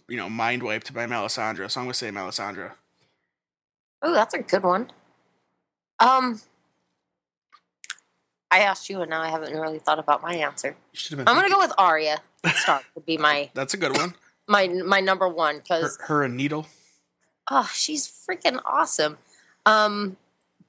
you 0.08 0.16
know 0.16 0.28
mind 0.28 0.62
wiped 0.62 0.94
by 0.94 1.06
Melisandre, 1.06 1.70
so 1.70 1.80
I'm 1.80 1.86
gonna 1.86 1.94
say 1.94 2.10
Melisandre. 2.10 2.72
Oh, 4.02 4.12
that's 4.12 4.34
a 4.34 4.38
good 4.38 4.62
one. 4.62 4.90
Um, 5.98 6.40
I 8.50 8.60
asked 8.60 8.88
you, 8.88 9.00
and 9.00 9.10
now 9.10 9.22
I 9.22 9.28
haven't 9.28 9.52
really 9.52 9.78
thought 9.78 9.98
about 9.98 10.22
my 10.22 10.34
answer. 10.34 10.68
You 10.92 10.98
should 10.98 11.18
have 11.18 11.24
been. 11.24 11.28
I'm 11.28 11.34
gonna 11.40 11.52
go 11.52 11.58
with 11.58 11.72
Arya 11.78 12.18
Stark. 12.54 12.84
Would 12.94 13.06
be 13.06 13.16
my 13.18 13.50
That's 13.54 13.74
a 13.74 13.76
good 13.76 13.96
one. 13.96 14.14
my 14.48 14.68
my 14.68 15.00
number 15.00 15.28
one 15.28 15.56
Her, 15.56 15.60
because 15.62 15.98
her 16.06 16.22
and 16.22 16.36
Needle. 16.36 16.66
oh, 17.50 17.68
she's 17.74 18.06
freaking 18.06 18.60
awesome. 18.64 19.18
Um, 19.64 20.16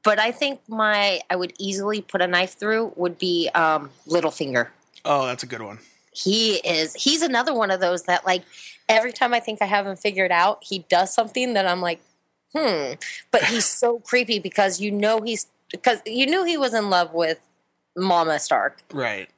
but 0.03 0.19
I 0.19 0.31
think 0.31 0.61
my 0.67 1.21
I 1.29 1.35
would 1.35 1.53
easily 1.59 2.01
put 2.01 2.21
a 2.21 2.27
knife 2.27 2.57
through 2.57 2.93
would 2.95 3.17
be 3.17 3.49
um 3.53 3.91
Littlefinger. 4.07 4.69
Oh, 5.05 5.25
that's 5.25 5.43
a 5.43 5.47
good 5.47 5.61
one. 5.61 5.79
He 6.11 6.55
is 6.55 6.95
he's 6.95 7.21
another 7.21 7.53
one 7.53 7.69
of 7.69 7.79
those 7.79 8.03
that 8.03 8.25
like 8.25 8.43
every 8.89 9.11
time 9.11 9.33
I 9.33 9.39
think 9.39 9.61
I 9.61 9.65
have 9.65 9.85
him 9.85 9.95
figured 9.95 10.31
out, 10.31 10.63
he 10.63 10.79
does 10.89 11.13
something 11.13 11.53
that 11.53 11.67
I'm 11.67 11.81
like, 11.81 11.99
hmm. 12.55 12.93
But 13.31 13.43
he's 13.45 13.65
so 13.65 13.99
creepy 13.99 14.39
because 14.39 14.79
you 14.79 14.91
know 14.91 15.21
he's 15.21 15.47
because 15.71 15.99
you 16.05 16.25
knew 16.25 16.43
he 16.43 16.57
was 16.57 16.73
in 16.73 16.89
love 16.89 17.13
with 17.13 17.39
Mama 17.95 18.39
Stark. 18.39 18.79
Right. 18.93 19.29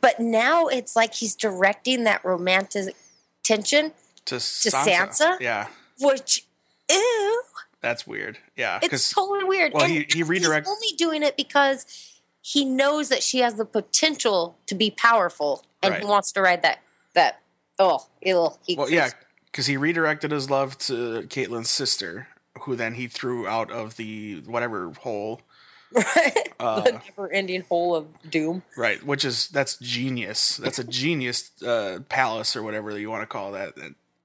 But 0.00 0.20
now 0.20 0.66
it's 0.66 0.94
like 0.94 1.14
he's 1.14 1.34
directing 1.34 2.04
that 2.04 2.24
romantic 2.24 2.94
tension, 3.42 3.92
To, 4.26 4.34
To 4.34 4.36
Sansa. 4.36 5.08
Sansa? 5.08 5.40
Yeah, 5.40 5.66
which 6.00 6.46
ew. 6.90 7.42
that's 7.80 8.06
weird. 8.06 8.38
Yeah, 8.56 8.78
It's 8.82 9.10
totally 9.12 9.44
weird. 9.44 9.72
well, 9.72 9.84
and 9.84 9.92
he- 9.92 10.06
he 10.08 10.22
redirect- 10.22 10.66
He's 10.66 10.74
only 10.76 10.96
doing 10.96 11.22
it 11.24 11.36
because 11.36 11.86
he 12.42 12.64
knows 12.64 13.08
that 13.08 13.22
she 13.22 13.38
has 13.38 13.54
the 13.54 13.64
potential 13.64 14.56
to 14.66 14.74
be 14.74 14.90
powerful, 14.90 15.64
and 15.82 15.94
he 15.96 16.04
wants 16.04 16.30
to 16.32 16.42
ride 16.42 16.62
that 16.62 16.80
that. 17.14 17.40
Oh, 17.78 18.06
ill. 18.22 18.58
He 18.66 18.76
well, 18.76 18.90
yeah, 18.90 19.08
because 19.46 19.66
he 19.66 19.76
redirected 19.78 20.30
his 20.30 20.50
love 20.50 20.76
to 20.78 21.22
Catelyn's 21.28 21.70
sister, 21.70 22.28
who 22.62 22.76
then 22.76 22.94
he 22.94 23.06
threw 23.06 23.46
out 23.46 23.70
of 23.70 23.96
the 23.96 24.42
whatever 24.46 24.92
hole. 25.00 25.40
Right? 25.92 26.48
Uh, 26.60 26.82
the 26.82 26.92
never-ending 26.92 27.62
hole 27.62 27.96
of 27.96 28.06
doom. 28.30 28.62
Right, 28.76 29.02
which 29.02 29.24
is 29.24 29.48
that's 29.48 29.76
genius. 29.78 30.56
That's 30.58 30.78
a 30.78 30.84
genius 30.84 31.50
uh, 31.62 31.98
palace 32.08 32.54
or 32.54 32.62
whatever 32.62 32.96
you 32.96 33.10
want 33.10 33.22
to 33.22 33.26
call 33.26 33.52
that. 33.52 33.74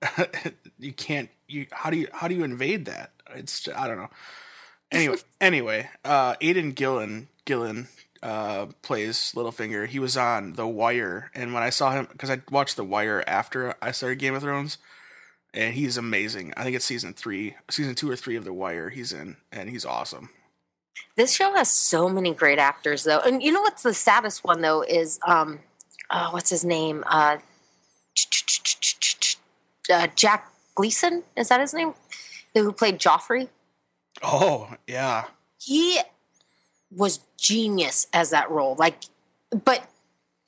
You 0.77 0.93
can't. 0.93 1.29
You 1.47 1.65
how 1.71 1.89
do 1.89 1.97
you 1.97 2.07
how 2.11 2.27
do 2.27 2.35
you 2.35 2.43
invade 2.43 2.85
that? 2.85 3.11
It's 3.33 3.61
ju- 3.61 3.73
I 3.75 3.87
don't 3.87 3.97
know. 3.97 4.09
Anyway, 4.91 5.17
anyway, 5.41 5.89
uh, 6.03 6.35
Aidan 6.41 6.73
Gillen 6.73 7.29
Gillen 7.45 7.87
uh, 8.21 8.67
plays 8.81 9.33
Littlefinger. 9.35 9.87
He 9.87 9.99
was 9.99 10.17
on 10.17 10.53
The 10.53 10.67
Wire, 10.67 11.31
and 11.33 11.53
when 11.53 11.63
I 11.63 11.69
saw 11.69 11.91
him, 11.91 12.07
because 12.11 12.29
I 12.29 12.41
watched 12.51 12.75
The 12.75 12.83
Wire 12.83 13.23
after 13.25 13.73
I 13.81 13.91
started 13.91 14.19
Game 14.19 14.35
of 14.35 14.41
Thrones, 14.41 14.77
and 15.55 15.73
he's 15.73 15.97
amazing. 15.97 16.53
I 16.57 16.63
think 16.63 16.75
it's 16.75 16.85
season 16.85 17.13
three, 17.13 17.55
season 17.69 17.95
two 17.95 18.09
or 18.09 18.15
three 18.15 18.35
of 18.35 18.43
The 18.43 18.53
Wire. 18.53 18.89
He's 18.89 19.13
in, 19.13 19.37
and 19.51 19.69
he's 19.69 19.85
awesome. 19.85 20.29
This 21.15 21.33
show 21.33 21.53
has 21.53 21.71
so 21.71 22.09
many 22.09 22.33
great 22.33 22.59
actors, 22.59 23.03
though. 23.03 23.19
And 23.19 23.41
you 23.41 23.51
know 23.51 23.61
what's 23.61 23.83
the 23.83 23.93
saddest 23.93 24.43
one 24.43 24.61
though 24.61 24.81
is 24.81 25.19
um, 25.25 25.59
uh, 26.09 26.29
what's 26.29 26.49
his 26.49 26.65
name? 26.65 27.03
Uh, 27.07 27.37
uh, 29.91 30.07
Jack 30.15 30.51
Gleeson 30.75 31.23
is 31.35 31.49
that 31.49 31.61
his 31.61 31.73
name? 31.73 31.93
Who 32.53 32.71
played 32.71 32.99
Joffrey? 32.99 33.49
Oh 34.21 34.75
yeah, 34.87 35.25
he 35.61 35.99
was 36.91 37.19
genius 37.37 38.07
as 38.13 38.29
that 38.29 38.49
role 38.49 38.75
like 38.79 38.95
but 39.63 39.87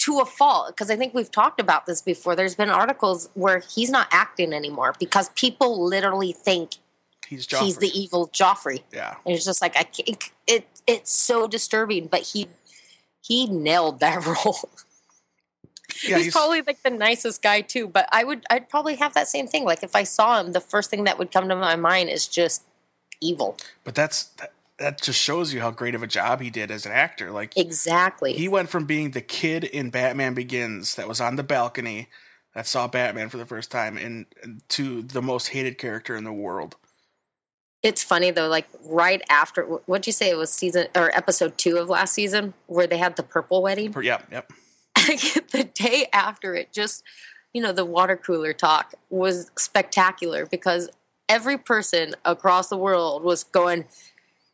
to 0.08 0.20
a 0.20 0.26
fault 0.26 0.70
because 0.70 0.90
I 0.90 0.96
think 0.96 1.14
we've 1.14 1.30
talked 1.30 1.60
about 1.60 1.86
this 1.86 2.02
before. 2.02 2.34
There's 2.36 2.56
been 2.56 2.70
articles 2.70 3.30
where 3.34 3.60
he's 3.60 3.90
not 3.90 4.08
acting 4.12 4.54
anymore 4.54 4.96
because 5.00 5.30
people 5.30 5.84
literally 5.86 6.32
think 6.32 6.72
He's 7.28 7.46
Joffrey. 7.46 7.62
he's 7.66 7.78
the 7.78 7.92
evil 8.00 8.30
Joffrey. 8.30 8.84
yeah. 8.94 9.16
And 9.26 9.36
it's 9.36 9.44
just 9.44 9.62
like 9.62 9.76
I 9.76 9.84
can't, 9.84 10.32
it 10.48 10.66
it's 10.88 11.12
so 11.12 11.46
disturbing, 11.46 12.08
but 12.08 12.22
he 12.22 12.48
he 13.22 13.48
nailed 13.48 14.00
that 14.00 14.26
role. 14.46 14.70
Yeah, 16.08 16.20
he's, 16.20 16.32
probably 16.32 16.62
like 16.62 16.82
the 16.84 16.90
nicest 16.90 17.42
guy 17.42 17.60
too, 17.62 17.88
but 17.90 18.08
I 18.14 18.24
would 18.24 18.46
I'd 18.50 18.70
probably 18.70 18.96
have 18.96 19.14
that 19.16 19.28
same 19.28 19.48
thing. 19.48 19.66
Like 19.66 19.84
if 19.84 19.94
I 19.94 20.04
saw 20.04 20.40
him, 20.40 20.54
the 20.54 20.62
first 20.62 20.90
thing 20.90 21.04
that 21.04 21.20
would 21.20 21.32
come 21.34 21.50
to 21.50 21.56
my 21.56 21.76
mind 21.76 22.10
is 22.10 22.28
just 22.28 22.64
evil. 23.20 23.58
but 23.84 23.94
that's 23.94 24.26
that, 24.38 24.54
that 24.80 25.02
just 25.02 25.20
shows 25.20 25.54
you 25.54 25.62
how 25.62 25.72
great 25.72 25.96
of 25.96 26.04
a 26.04 26.08
job 26.08 26.42
he 26.42 26.50
did 26.50 26.70
as 26.72 26.86
an 26.86 26.92
actor. 26.92 27.32
Like 27.32 27.58
Exactly. 27.58 28.34
he 28.34 28.48
went 28.48 28.70
from 28.70 28.86
being 28.86 29.12
the 29.12 29.22
kid 29.22 29.64
in 29.64 29.90
Batman 29.90 30.34
Begins 30.34 30.96
that 30.96 31.08
was 31.08 31.20
on 31.20 31.36
the 31.36 31.44
balcony 31.44 32.08
that 32.54 32.68
saw 32.68 32.88
Batman 32.88 33.30
for 33.30 33.38
the 33.38 33.46
first 33.46 33.72
time 33.72 33.98
and 33.98 34.26
to 34.70 35.02
the 35.02 35.22
most 35.22 35.50
hated 35.50 35.78
character 35.78 36.16
in 36.16 36.24
the 36.24 36.34
world. 36.34 36.76
It's 37.84 38.04
funny 38.04 38.32
though, 38.32 38.48
like 38.48 38.68
right 38.86 39.22
after 39.30 39.64
what'd 39.64 40.08
you 40.08 40.14
say 40.14 40.30
it 40.30 40.38
was 40.38 40.52
season 40.52 40.88
or 40.96 41.16
episode 41.16 41.58
two 41.58 41.78
of 41.78 41.90
last 41.90 42.14
season 42.14 42.54
where 42.66 42.88
they 42.88 42.98
had 42.98 43.16
the 43.16 43.24
purple 43.24 43.62
wedding? 43.62 43.94
Yep, 44.00 44.28
yep. 44.32 44.52
the 44.96 45.70
day 45.74 46.08
after 46.12 46.56
it, 46.56 46.72
just 46.74 47.04
you 47.54 47.62
know, 47.62 47.72
the 47.72 47.86
water 47.86 48.18
cooler 48.18 48.54
talk 48.54 48.94
was 49.10 49.52
spectacular 49.58 50.46
because 50.46 50.90
every 51.30 51.58
person 51.58 52.16
across 52.26 52.70
the 52.70 52.78
world 52.78 53.24
was 53.24 53.44
going, 53.44 53.86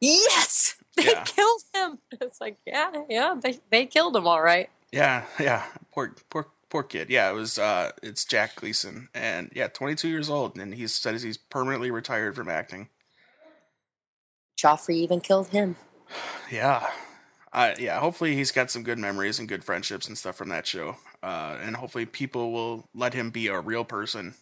Yes, 0.03 0.75
they 0.97 1.03
Yeah. 1.05 1.23
killed 1.25 1.61
him. 1.73 1.99
It's 2.21 2.41
like, 2.41 2.57
yeah, 2.67 2.91
yeah, 3.09 3.35
they 3.41 3.59
they 3.71 3.87
killed 3.87 4.15
him 4.17 4.27
all 4.27 4.41
right. 4.41 4.69
Yeah, 4.91 5.25
yeah. 5.39 5.65
Poor, 5.93 6.15
poor, 6.31 6.47
poor 6.69 6.83
kid. 6.83 7.09
Yeah, 7.11 7.29
it 7.31 7.35
was. 7.35 7.59
Uh, 7.59 7.91
it's 8.03 8.25
Jack 8.25 8.57
Gleeson, 8.57 9.09
and 9.15 9.51
yeah, 9.55 9.67
22 9.69 10.09
years 10.09 10.29
old, 10.29 10.57
and 10.57 10.73
he 10.75 10.87
says 10.87 11.23
he's 11.23 11.37
permanently 11.37 11.91
retired 11.91 12.35
from 12.35 12.49
acting. 12.49 12.89
Joffrey 14.59 14.95
even 14.95 15.21
killed 15.21 15.49
him. 15.49 15.77
Yeah, 16.51 16.87
uh, 17.53 17.73
yeah. 17.79 17.99
Hopefully, 17.99 18.35
he's 18.35 18.51
got 18.51 18.71
some 18.71 18.83
good 18.83 18.99
memories 18.99 19.39
and 19.39 19.49
good 19.49 19.63
friendships 19.63 20.07
and 20.07 20.17
stuff 20.17 20.35
from 20.37 20.49
that 20.49 20.67
show, 20.67 20.97
uh, 21.23 21.57
and 21.61 21.75
hopefully, 21.77 22.05
people 22.05 22.51
will 22.51 22.85
let 22.95 23.13
him 23.15 23.31
be 23.31 23.47
a 23.47 23.59
real 23.59 23.85
person. 23.85 24.35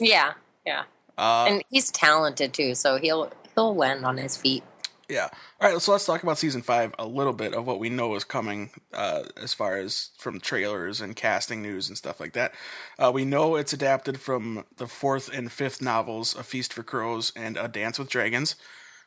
Yeah, 0.00 0.34
yeah. 0.66 0.84
Uh, 1.18 1.46
and 1.48 1.62
he's 1.70 1.90
talented 1.90 2.52
too, 2.54 2.74
so 2.74 2.98
he'll 2.98 3.32
he'll 3.54 3.74
land 3.74 4.04
on 4.04 4.16
his 4.16 4.36
feet. 4.36 4.64
Yeah. 5.08 5.28
All 5.60 5.70
right. 5.70 5.80
So 5.80 5.92
let's 5.92 6.06
talk 6.06 6.22
about 6.22 6.38
season 6.38 6.62
five 6.62 6.94
a 6.98 7.06
little 7.06 7.32
bit 7.32 7.52
of 7.52 7.66
what 7.66 7.78
we 7.78 7.90
know 7.90 8.14
is 8.14 8.24
coming, 8.24 8.70
uh, 8.92 9.24
as 9.36 9.52
far 9.52 9.76
as 9.76 10.10
from 10.16 10.40
trailers 10.40 11.00
and 11.00 11.14
casting 11.14 11.60
news 11.62 11.88
and 11.88 11.98
stuff 11.98 12.20
like 12.20 12.32
that. 12.32 12.54
Uh, 12.98 13.10
we 13.12 13.24
know 13.24 13.56
it's 13.56 13.72
adapted 13.72 14.20
from 14.20 14.64
the 14.76 14.86
fourth 14.86 15.30
and 15.32 15.52
fifth 15.52 15.82
novels, 15.82 16.34
A 16.34 16.42
Feast 16.42 16.72
for 16.72 16.82
Crows 16.82 17.32
and 17.36 17.56
A 17.56 17.68
Dance 17.68 17.98
with 17.98 18.08
Dragons. 18.08 18.56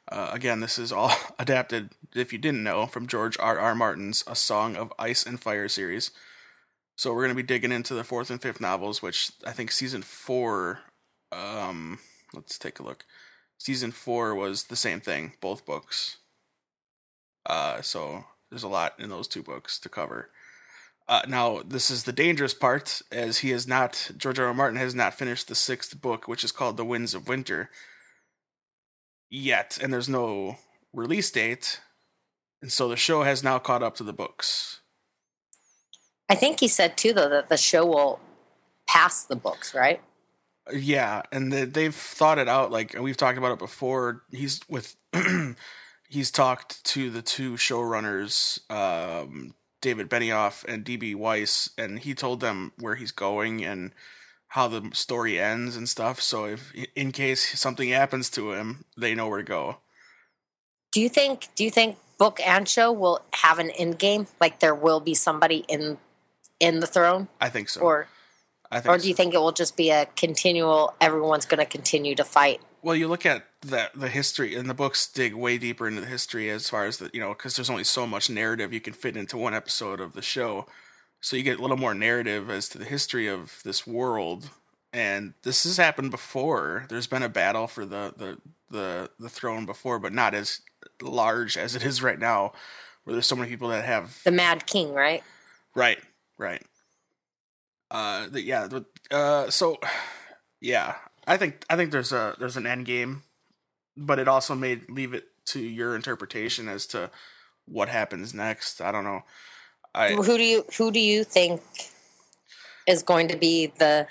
Uh, 0.09 0.29
again, 0.31 0.59
this 0.59 0.77
is 0.77 0.91
all 0.91 1.11
adapted, 1.39 1.89
if 2.15 2.31
you 2.31 2.39
didn't 2.39 2.63
know, 2.63 2.85
from 2.85 3.07
George 3.07 3.37
R. 3.39 3.59
R. 3.59 3.73
Martin's 3.73 4.23
A 4.27 4.35
Song 4.35 4.75
of 4.75 4.93
Ice 4.99 5.25
and 5.25 5.39
Fire 5.39 5.67
series. 5.67 6.11
So 6.95 7.11
we're 7.13 7.23
going 7.23 7.35
to 7.35 7.43
be 7.43 7.43
digging 7.43 7.71
into 7.71 7.93
the 7.93 8.03
fourth 8.03 8.29
and 8.29 8.41
fifth 8.41 8.61
novels, 8.61 9.01
which 9.01 9.31
I 9.45 9.51
think 9.51 9.71
season 9.71 10.03
four. 10.03 10.79
Um, 11.31 11.99
let's 12.33 12.57
take 12.57 12.79
a 12.79 12.83
look 12.83 13.03
season 13.57 13.91
four 13.91 14.35
was 14.35 14.65
the 14.65 14.75
same 14.75 14.99
thing, 14.99 15.33
both 15.41 15.65
books. 15.65 16.17
Uh, 17.45 17.81
so 17.81 18.25
there's 18.49 18.63
a 18.63 18.67
lot 18.67 18.93
in 18.99 19.09
those 19.09 19.27
two 19.27 19.43
books 19.43 19.79
to 19.79 19.89
cover. 19.89 20.29
Uh, 21.07 21.21
now 21.27 21.61
this 21.65 21.89
is 21.89 22.03
the 22.03 22.11
dangerous 22.11 22.53
part, 22.53 23.01
as 23.11 23.39
he 23.39 23.51
has 23.51 23.67
not 23.67 24.11
George 24.17 24.39
R. 24.39 24.47
R. 24.47 24.53
Martin 24.53 24.77
has 24.77 24.93
not 24.93 25.13
finished 25.13 25.47
the 25.47 25.55
sixth 25.55 26.01
book, 26.01 26.27
which 26.27 26.43
is 26.43 26.51
called 26.51 26.75
The 26.75 26.83
Winds 26.83 27.13
of 27.13 27.29
Winter, 27.29 27.69
yet, 29.29 29.77
and 29.81 29.93
there's 29.93 30.09
no 30.09 30.57
release 30.93 31.31
date, 31.31 31.79
and 32.61 32.71
so 32.71 32.89
the 32.89 32.97
show 32.97 33.23
has 33.23 33.41
now 33.41 33.57
caught 33.57 33.83
up 33.83 33.95
to 33.95 34.03
the 34.03 34.11
books. 34.11 34.81
I 36.29 36.35
think 36.35 36.59
he 36.59 36.67
said 36.67 36.97
too, 36.97 37.13
though, 37.13 37.29
that 37.29 37.47
the 37.47 37.57
show 37.57 37.85
will 37.85 38.19
pass 38.85 39.23
the 39.23 39.37
books, 39.37 39.73
right? 39.73 40.01
Yeah, 40.73 41.23
and 41.31 41.51
the, 41.51 41.65
they've 41.65 41.95
thought 41.95 42.37
it 42.37 42.47
out. 42.47 42.71
Like 42.71 42.95
we've 42.99 43.17
talked 43.17 43.37
about 43.37 43.53
it 43.53 43.59
before. 43.59 44.23
He's 44.31 44.61
with 44.69 44.95
he's 46.09 46.31
talked 46.31 46.83
to 46.85 47.09
the 47.09 47.21
two 47.21 47.53
showrunners, 47.53 48.59
um, 48.71 49.53
David 49.81 50.09
Benioff 50.09 50.63
and 50.65 50.85
DB 50.85 51.15
Weiss, 51.15 51.69
and 51.77 51.99
he 51.99 52.13
told 52.13 52.39
them 52.39 52.71
where 52.77 52.95
he's 52.95 53.11
going 53.11 53.63
and 53.63 53.93
how 54.49 54.67
the 54.67 54.89
story 54.93 55.39
ends 55.39 55.75
and 55.75 55.87
stuff. 55.87 56.21
So 56.21 56.45
if 56.45 56.73
in 56.95 57.11
case 57.11 57.59
something 57.59 57.89
happens 57.89 58.29
to 58.31 58.53
him, 58.53 58.85
they 58.97 59.13
know 59.13 59.27
where 59.27 59.39
to 59.39 59.43
go. 59.43 59.77
Do 60.91 61.01
you 61.01 61.09
think? 61.09 61.49
Do 61.55 61.63
you 61.63 61.71
think 61.71 61.97
book 62.17 62.39
and 62.45 62.67
show 62.67 62.91
will 62.91 63.21
have 63.33 63.59
an 63.59 63.69
end 63.71 63.99
game? 63.99 64.27
Like 64.39 64.59
there 64.59 64.75
will 64.75 64.99
be 64.99 65.13
somebody 65.13 65.65
in 65.67 65.97
in 66.59 66.79
the 66.79 66.87
throne, 66.87 67.27
I 67.39 67.49
think 67.49 67.69
so. 67.69 67.81
or 67.81 68.07
or 68.85 68.97
do 68.97 69.07
you 69.07 69.13
think 69.13 69.33
it 69.33 69.37
will 69.37 69.51
just 69.51 69.77
be 69.77 69.89
a 69.89 70.07
continual? 70.15 70.93
Everyone's 70.99 71.45
going 71.45 71.59
to 71.59 71.65
continue 71.65 72.15
to 72.15 72.23
fight. 72.23 72.61
Well, 72.81 72.95
you 72.95 73.07
look 73.07 73.25
at 73.25 73.45
the 73.61 73.89
the 73.95 74.09
history, 74.09 74.55
and 74.55 74.69
the 74.69 74.73
books 74.73 75.07
dig 75.07 75.33
way 75.33 75.57
deeper 75.57 75.87
into 75.87 76.01
the 76.01 76.07
history 76.07 76.49
as 76.49 76.69
far 76.69 76.85
as 76.85 76.97
the 76.97 77.09
you 77.13 77.19
know, 77.19 77.29
because 77.29 77.55
there's 77.55 77.69
only 77.69 77.83
so 77.83 78.05
much 78.05 78.29
narrative 78.29 78.73
you 78.73 78.81
can 78.81 78.93
fit 78.93 79.17
into 79.17 79.37
one 79.37 79.53
episode 79.53 79.99
of 79.99 80.13
the 80.13 80.21
show, 80.21 80.67
so 81.19 81.35
you 81.35 81.43
get 81.43 81.59
a 81.59 81.61
little 81.61 81.77
more 81.77 81.93
narrative 81.93 82.49
as 82.49 82.69
to 82.69 82.77
the 82.77 82.85
history 82.85 83.27
of 83.27 83.59
this 83.63 83.85
world. 83.87 84.49
And 84.93 85.33
this 85.43 85.63
has 85.65 85.77
happened 85.77 86.11
before. 86.11 86.85
There's 86.89 87.07
been 87.07 87.23
a 87.23 87.29
battle 87.29 87.67
for 87.67 87.85
the 87.85 88.13
the 88.15 88.37
the 88.69 89.09
the 89.19 89.29
throne 89.29 89.65
before, 89.65 89.99
but 89.99 90.13
not 90.13 90.33
as 90.33 90.61
large 91.01 91.57
as 91.57 91.75
it 91.75 91.83
is 91.83 92.01
right 92.01 92.19
now, 92.19 92.53
where 93.03 93.13
there's 93.13 93.27
so 93.27 93.35
many 93.35 93.49
people 93.49 93.69
that 93.69 93.85
have 93.85 94.21
The 94.23 94.31
Mad 94.31 94.65
King, 94.65 94.93
right? 94.93 95.23
Right, 95.75 95.99
right. 96.37 96.63
Uh, 97.89 98.27
the, 98.29 98.41
yeah. 98.41 98.67
The, 98.67 98.85
uh, 99.11 99.49
so, 99.49 99.77
yeah, 100.59 100.95
I 101.25 101.37
think 101.37 101.65
I 101.69 101.75
think 101.75 101.91
there's 101.91 102.11
a 102.11 102.35
there's 102.39 102.57
an 102.57 102.65
end 102.65 102.85
game, 102.85 103.23
but 103.95 104.19
it 104.19 104.27
also 104.27 104.55
may 104.55 104.81
leave 104.89 105.13
it 105.13 105.25
to 105.47 105.59
your 105.59 105.95
interpretation 105.95 106.67
as 106.67 106.85
to 106.87 107.09
what 107.65 107.89
happens 107.89 108.33
next. 108.33 108.81
I 108.81 108.91
don't 108.91 109.03
know. 109.03 109.23
I 109.93 110.13
who 110.13 110.37
do 110.37 110.43
you 110.43 110.65
who 110.77 110.91
do 110.91 110.99
you 110.99 111.23
think 111.23 111.61
is 112.85 113.03
going 113.03 113.27
to 113.29 113.37
be 113.37 113.67
the? 113.77 114.07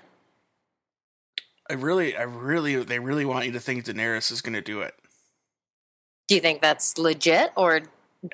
I 1.69 1.75
really 1.75 2.17
I 2.17 2.23
really 2.23 2.77
they 2.85 2.99
really 2.99 3.25
want 3.25 3.47
you 3.47 3.53
to 3.53 3.61
think 3.61 3.85
Daenerys 3.85 4.31
is 4.31 4.41
going 4.41 4.55
to 4.55 4.61
do 4.63 4.81
it. 4.81 4.95
Do 6.29 6.35
you 6.35 6.41
think 6.41 6.61
that's 6.61 6.99
legit, 6.99 7.53
or 7.57 7.81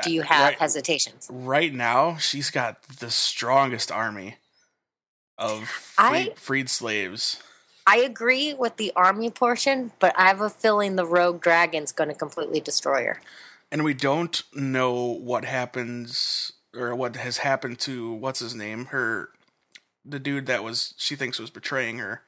do 0.03 0.11
you 0.11 0.23
have 0.23 0.49
Right. 0.49 0.59
hesitations? 0.59 1.29
Right 1.31 1.73
now, 1.75 2.17
she's 2.17 2.51
got 2.51 2.83
the 3.01 3.11
strongest 3.11 3.93
army 3.93 4.37
of 5.39 5.95
I- 5.99 6.33
freed, 6.37 6.69
slaves. 6.69 7.43
I 7.87 7.97
agree 7.99 8.55
with 8.55 8.77
the 8.77 8.93
army 8.95 9.29
portion, 9.31 9.91
but 9.99 10.17
I 10.17 10.29
have 10.29 10.41
a 10.41 10.49
feeling 10.49 10.95
the 10.95 11.05
rogue 11.05 11.41
dragon's 11.41 11.91
going 11.91 12.09
to 12.11 12.15
completely 12.15 12.61
destroy 12.61 13.05
her. 13.07 13.21
and 13.73 13.83
we 13.83 13.93
don't 13.95 14.43
know 14.55 14.95
what 14.95 15.45
happens 15.45 16.53
or 16.75 16.95
what 16.95 17.17
has 17.17 17.39
happened 17.39 17.79
to 17.81 18.13
what's 18.13 18.39
his 18.39 18.55
name 18.55 18.87
her 18.87 19.31
the 20.05 20.19
dude 20.21 20.47
that 20.47 20.63
was 20.63 20.95
she 20.97 21.17
thinks 21.17 21.39
was 21.41 21.51
betraying 21.51 21.99
her 21.99 22.23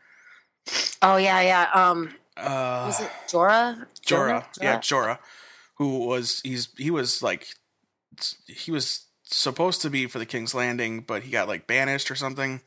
Oh 1.03 1.17
yeah, 1.17 1.41
yeah. 1.43 1.69
Um, 1.73 2.15
uh 2.37 2.85
was 2.87 3.01
it 3.01 3.11
Jorah? 3.29 3.87
Jorah, 4.05 4.45
yeah 4.61 4.79
Jorah? 4.79 5.05
Jorah 5.05 5.19
who 5.77 6.07
was 6.07 6.41
he's 6.45 6.69
he 6.77 6.91
was 6.91 7.23
like 7.23 7.47
he 8.47 8.71
was 8.73 9.07
supposed 9.23 9.83
to 9.83 9.91
be 9.91 10.07
for 10.07 10.19
the 10.19 10.27
King's 10.27 10.55
Landing 10.55 11.01
but 11.01 11.23
he 11.23 11.31
got 11.31 11.47
like 11.49 11.67
banished 11.67 12.11
or 12.11 12.15
something 12.17 12.61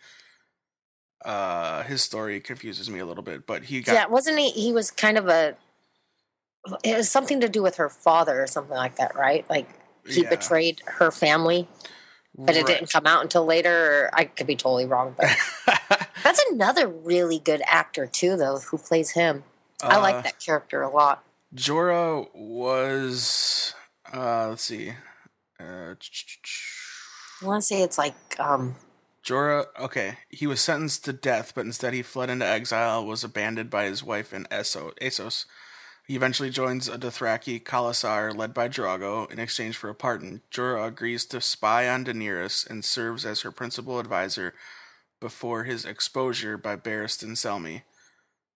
uh 1.28 1.84
his 1.84 2.02
story 2.02 2.40
confuses 2.40 2.90
me 2.90 3.00
a 3.00 3.06
little 3.06 3.22
bit 3.24 3.46
but 3.46 3.64
he 3.66 3.82
got 3.82 3.94
yeah, 3.94 4.06
wasn't 4.08 4.40
he? 4.40 4.50
He 4.52 4.72
was 4.74 4.90
kind 4.92 5.18
of 5.18 5.28
a. 5.28 5.56
It 6.84 6.98
was 6.98 7.10
something 7.10 7.40
to 7.42 7.50
do 7.50 7.62
with 7.62 7.76
her 7.78 7.90
father 7.90 8.42
or 8.42 8.48
something 8.48 8.76
like 8.76 8.96
that, 8.98 9.16
right? 9.16 9.48
Like 9.50 9.70
he 10.08 10.22
Yeah. 10.24 10.30
betrayed 10.30 10.82
her 10.86 11.12
family, 11.12 11.68
but 12.38 12.56
it 12.56 12.66
didn't 12.66 12.92
come 12.92 13.06
out 13.06 13.22
until 13.24 13.46
later. 13.46 14.10
I 14.14 14.26
could 14.26 14.48
be 14.48 14.56
totally 14.56 14.86
wrong, 14.86 15.16
but 15.18 15.28
that's 16.24 16.44
another 16.52 16.88
really 16.88 17.40
good 17.40 17.62
actor 17.66 18.06
too, 18.08 18.36
though, 18.38 18.60
who 18.60 18.78
plays 18.78 19.12
him. 19.12 19.44
I 19.84 19.98
Uh, 19.98 20.02
like 20.02 20.24
that 20.24 20.40
character 20.40 20.82
a 20.82 20.90
lot. 20.90 21.24
Jorah 21.56 22.28
was 22.34 23.74
uh 24.14 24.48
let's 24.50 24.64
see. 24.64 24.94
Uh 25.60 25.96
I 27.42 27.46
want 27.46 27.62
to 27.62 27.66
say 27.68 27.82
it's 27.82 27.98
like 27.98 28.16
um, 28.40 28.76
Jorah, 29.28 29.66
okay, 29.78 30.20
he 30.30 30.48
was 30.48 30.62
sentenced 30.62 31.04
to 31.04 31.12
death, 31.12 31.52
but 31.54 31.66
instead 31.66 31.94
he 31.94 32.02
fled 32.02 32.30
into 32.30 32.46
exile, 32.46 33.06
was 33.06 33.26
abandoned 33.26 33.70
by 33.70 33.84
his 33.84 34.02
wife 34.02 34.32
in 34.32 34.46
Essos, 34.46 35.46
He 36.08 36.16
eventually 36.16 36.50
joins 36.50 36.88
a 36.88 36.98
Dothraki 36.98 37.62
Khalasar 37.62 38.34
led 38.34 38.54
by 38.54 38.70
Drogo 38.70 39.30
in 39.30 39.38
exchange 39.38 39.76
for 39.76 39.90
a 39.90 39.96
pardon. 39.96 40.44
Jorah 40.50 40.88
agrees 40.88 41.26
to 41.26 41.42
spy 41.42 41.90
on 41.90 42.06
Daenerys 42.06 42.70
and 42.70 42.86
serves 42.86 43.26
as 43.26 43.42
her 43.42 43.52
principal 43.52 44.00
advisor 44.00 44.54
before 45.20 45.66
his 45.66 45.84
exposure 45.84 46.58
by 46.58 46.78
Barristan 46.78 47.32
Selmy. 47.32 47.82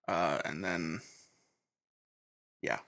Uh, 0.08 0.40
and 0.46 0.64
then, 0.64 1.02
yeah. 2.62 2.80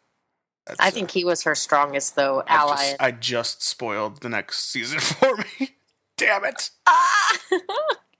I 0.79 0.87
uh, 0.87 0.91
think 0.91 1.11
he 1.11 1.25
was 1.25 1.43
her 1.43 1.53
strongest 1.55 2.15
though 2.15 2.43
I 2.47 2.55
ally. 2.55 2.75
just, 2.75 2.95
I 3.01 3.11
just 3.11 3.61
spoiled 3.61 4.21
the 4.21 4.29
next 4.29 4.69
season 4.69 4.99
for 5.01 5.35
me. 5.35 5.72
Damn 6.17 6.45
it. 6.45 6.69
Ah! 6.87 7.37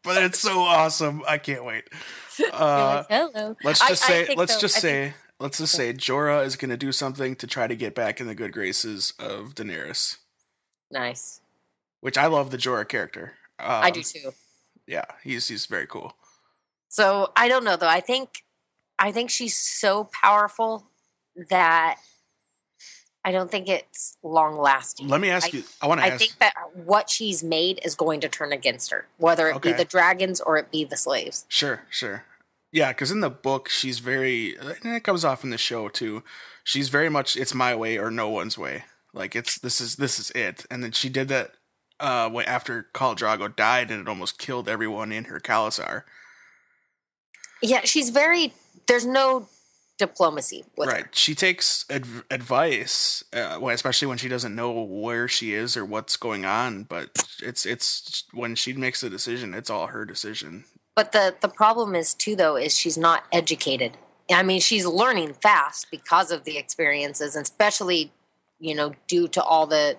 But 0.04 0.22
it's 0.22 0.39
so 0.39 0.60
awesome. 0.60 1.24
I 1.26 1.38
can't 1.38 1.64
wait. 1.64 1.86
Uh, 2.52 3.04
hello. 3.10 3.56
let's 3.64 3.80
just 3.80 4.04
I 4.04 4.08
say 4.08 4.26
think 4.26 4.39
let's 4.39 4.56
so. 4.56 4.60
just 4.60 4.78
I 4.78 4.80
say 4.80 5.04
think- 5.04 5.16
let's 5.39 5.58
just 5.60 5.74
say 5.74 5.94
Jorah 5.94 6.44
is 6.46 6.56
going 6.58 6.72
to 6.72 6.78
do 6.78 6.91
something 6.91 7.36
to 7.38 7.46
try 7.48 7.68
to 7.68 7.76
get 7.76 7.94
back 7.96 8.20
in 8.20 8.26
the 8.28 8.34
good 8.36 8.52
graces 8.52 9.14
of 9.20 9.54
Daenerys, 9.56 10.18
nice. 10.91 11.39
which 12.02 12.18
I 12.18 12.26
love 12.26 12.50
the 12.52 12.58
Jorah 12.58 12.88
character. 12.89 13.34
Um, 13.60 13.70
I 13.84 13.91
do 13.91 14.02
too. 14.04 14.32
Yeah, 14.88 15.06
he's 15.24 15.48
he's 15.48 15.68
very 15.68 15.86
cool. 15.88 16.18
So 16.89 17.32
I 17.36 17.48
don't 17.48 17.64
know 17.64 17.78
though. 17.78 17.88
I 17.88 18.00
think 18.02 18.44
I 19.00 19.12
think 19.12 19.30
she's 19.30 19.56
so 19.56 20.10
powerful 20.12 20.88
that 21.50 21.98
I 23.26 23.32
don't 23.32 23.49
think 23.49 23.69
it's 23.69 24.17
long 24.21 24.57
lasting. 24.57 25.07
Let 25.07 25.21
me 25.21 25.30
ask 25.30 25.47
I- 25.53 25.57
you. 25.57 25.63
I 25.82 25.88
want 25.88 26.01
to 26.01 26.05
I 26.05 26.09
ask. 26.09 26.19
think 26.19 26.38
that 26.39 26.53
what 26.74 27.09
she's 27.09 27.43
made 27.43 27.80
is 27.86 27.95
going 27.95 28.19
to 28.21 28.30
turn 28.30 28.51
against 28.51 28.91
her, 28.91 29.07
whether 29.17 29.47
it 29.47 29.55
Okay. 29.57 29.71
be 29.71 29.78
the 29.78 29.86
dragons 29.86 30.41
or 30.41 30.57
it 30.57 30.71
be 30.71 30.84
the 30.84 30.97
slaves. 30.97 31.45
Sure, 31.47 31.84
sure. 31.89 32.26
Yeah, 32.71 32.91
because 32.91 33.11
in 33.11 33.21
the 33.21 33.30
book, 33.30 33.69
she's 33.69 33.99
very, 33.99 34.57
and 34.57 34.95
it 34.95 35.03
comes 35.03 35.24
off 35.24 35.43
in 35.43 35.51
the 35.51 35.57
show 35.57 35.88
too. 35.89 36.24
She's 36.63 36.89
very 36.89 37.07
much, 37.09 37.36
it's 37.38 37.53
my 37.53 37.76
way 37.76 37.97
or 37.97 38.09
no 38.11 38.30
one's 38.30 38.57
way. 38.57 38.84
Like 39.13 39.36
it's 39.36 39.59
this 39.59 39.80
is 39.80 39.97
this 39.97 40.17
is 40.19 40.32
it. 40.32 40.65
And 40.71 40.84
then 40.84 40.91
she 40.91 41.07
did 41.07 41.28
that 41.28 41.51
uh 41.99 42.28
when 42.30 42.45
after 42.47 42.88
Khal 42.95 43.15
Drogo 43.15 43.55
died, 43.55 43.91
and 43.91 44.01
it 44.01 44.07
almost 44.09 44.39
killed 44.39 44.67
everyone 44.67 45.11
in 45.11 45.26
her 45.26 45.39
Khalasar. 45.39 46.03
Yeah, 47.61 47.82
she's 47.86 48.09
very. 48.09 48.53
There's 48.88 49.05
no 49.05 49.47
diplomacy 49.98 50.66
with 50.78 50.89
right. 50.89 51.04
her. 51.04 51.10
She 51.14 51.36
takes 51.36 51.86
adv- 51.89 52.24
advice, 52.30 53.24
uh, 53.34 53.58
well, 53.62 53.74
especially 53.74 54.08
when 54.08 54.18
she 54.18 54.28
doesn't 54.28 54.56
know 54.56 54.84
where 54.84 55.28
she 55.28 55.54
is 55.54 55.78
or 55.78 55.86
what's 55.86 56.18
going 56.18 56.46
on. 56.46 56.84
But 56.84 57.26
it's 57.41 57.66
it's 57.66 58.24
when 58.34 58.56
she 58.56 58.74
makes 58.74 59.04
a 59.04 59.10
decision, 59.10 59.54
it's 59.54 59.70
all 59.70 59.88
her 59.88 60.06
decision. 60.06 60.66
But 60.96 61.12
the 61.12 61.36
the 61.41 61.48
problem 61.48 61.96
is 61.96 62.14
too 62.14 62.36
though 62.36 62.56
is 62.56 62.78
she's 62.78 62.98
not 62.98 63.24
educated. 63.32 63.98
I 64.32 64.41
mean, 64.41 64.62
she's 64.62 64.86
learning 64.86 65.34
fast 65.34 65.88
because 65.91 66.32
of 66.32 66.44
the 66.44 66.58
experiences, 66.58 67.36
and 67.36 67.44
especially 67.44 68.12
you 68.60 68.76
know 68.76 68.94
due 69.08 69.28
to 69.30 69.44
all 69.44 69.68
the 69.68 69.98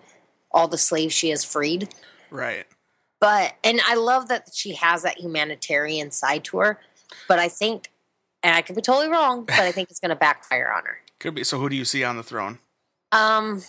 all 0.50 0.68
the 0.68 0.78
slaves 0.78 1.14
she 1.14 1.30
has 1.30 1.44
freed. 1.44 1.88
Right. 2.30 2.66
But 3.20 3.54
and 3.64 3.80
I 3.86 3.94
love 3.94 4.28
that 4.28 4.50
she 4.52 4.74
has 4.74 5.02
that 5.02 5.18
humanitarian 5.18 6.10
side 6.10 6.44
to 6.44 6.58
her. 6.58 6.80
But 7.28 7.38
I 7.38 7.48
think, 7.48 7.90
and 8.44 8.54
I 8.54 8.62
could 8.62 8.76
be 8.76 8.82
totally 8.82 9.08
wrong, 9.08 9.44
but 9.44 9.58
I 9.58 9.72
think 9.72 9.90
it's 9.90 9.98
going 9.98 10.10
to 10.10 10.14
backfire 10.16 10.70
on 10.72 10.84
her. 10.84 10.98
Could 11.18 11.34
be. 11.34 11.42
So 11.42 11.58
who 11.58 11.68
do 11.68 11.74
you 11.74 11.84
see 11.84 12.04
on 12.04 12.16
the 12.16 12.22
throne? 12.22 12.58
Um. 13.10 13.62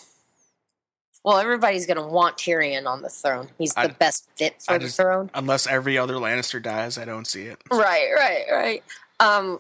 Well, 1.24 1.40
everybody's 1.40 1.88
going 1.88 1.98
to 1.98 2.06
want 2.06 2.38
Tyrion 2.38 2.86
on 2.86 3.02
the 3.02 3.10
throne. 3.10 3.48
He's 3.58 3.74
the 3.74 3.80
I- 3.80 3.88
best 3.88 4.30
fit 4.38 4.62
for 4.62 4.74
I 4.76 4.78
the 4.78 4.84
just- 4.86 4.98
throne. 4.98 5.32
Unless 5.34 5.66
every 5.66 5.98
other 5.98 6.14
Lannister 6.16 6.62
dies, 6.62 7.00
I 7.00 7.06
don't 7.06 7.26
see 7.26 7.44
it. 7.46 7.60
Right, 7.72 8.10
right, 8.16 8.44
right. 8.52 8.84
Um, 9.20 9.60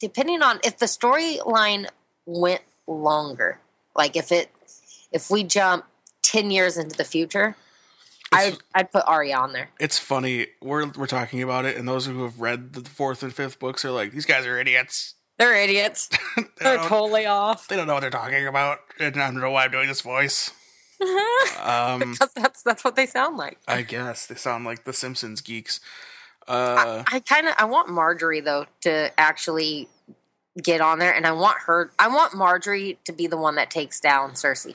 depending 0.00 0.42
on 0.42 0.60
if 0.64 0.76
the 0.78 0.84
storyline 0.86 1.86
went 2.26 2.60
longer, 2.86 3.58
like 3.94 4.16
if 4.16 4.30
it, 4.32 4.50
if 5.12 5.30
we 5.30 5.44
jump 5.44 5.86
ten 6.20 6.50
years 6.50 6.76
into 6.76 6.94
the 6.96 7.04
future, 7.04 7.56
I'd 8.36 8.56
I'd 8.74 8.92
put 8.92 9.04
Arya 9.06 9.36
on 9.36 9.52
there. 9.52 9.70
It's 9.80 9.98
funny. 9.98 10.48
We're 10.62 10.86
we're 10.88 11.06
talking 11.06 11.42
about 11.42 11.64
it, 11.64 11.76
and 11.76 11.86
those 11.88 12.06
who 12.06 12.22
have 12.24 12.40
read 12.40 12.72
the 12.74 12.88
fourth 12.88 13.22
and 13.22 13.32
fifth 13.34 13.58
books 13.58 13.84
are 13.84 13.90
like, 13.90 14.12
these 14.12 14.26
guys 14.26 14.46
are 14.46 14.58
idiots. 14.58 15.14
They're 15.38 15.54
idiots. 15.54 16.08
they, 16.36 16.44
They're 16.60 16.78
totally 16.78 17.26
off. 17.26 17.68
they 17.68 17.76
don't 17.76 17.86
know 17.86 17.92
what 17.92 18.00
they're 18.00 18.08
talking 18.08 18.46
about, 18.46 18.78
and 18.98 19.14
I 19.16 19.26
don't 19.26 19.38
know 19.38 19.50
why 19.50 19.66
I'm 19.66 19.70
doing 19.70 19.88
this 19.88 20.00
voice. 20.00 20.50
Um, 21.62 22.12
because 22.12 22.30
that's 22.34 22.62
that's 22.62 22.82
what 22.84 22.96
they 22.96 23.04
sound 23.04 23.36
like. 23.36 23.58
I 23.68 23.82
guess 23.82 24.26
they 24.26 24.34
sound 24.34 24.64
like 24.64 24.84
the 24.84 24.94
Simpsons 24.94 25.42
geeks. 25.42 25.78
Uh, 26.48 27.02
I 27.10 27.20
kind 27.20 27.48
of 27.48 27.54
I 27.58 27.64
want 27.66 27.88
Margaery 27.88 28.42
though 28.42 28.64
to 28.82 29.10
actually 29.20 29.88
get 30.62 30.80
on 30.80 30.98
there, 30.98 31.14
and 31.14 31.26
I 31.26 31.32
want 31.32 31.58
her. 31.66 31.90
I 31.98 32.08
want 32.08 32.32
Margaery 32.32 32.96
to 33.04 33.12
be 33.12 33.26
the 33.26 33.36
one 33.36 33.56
that 33.56 33.70
takes 33.70 34.00
down 34.00 34.32
Cersei. 34.32 34.74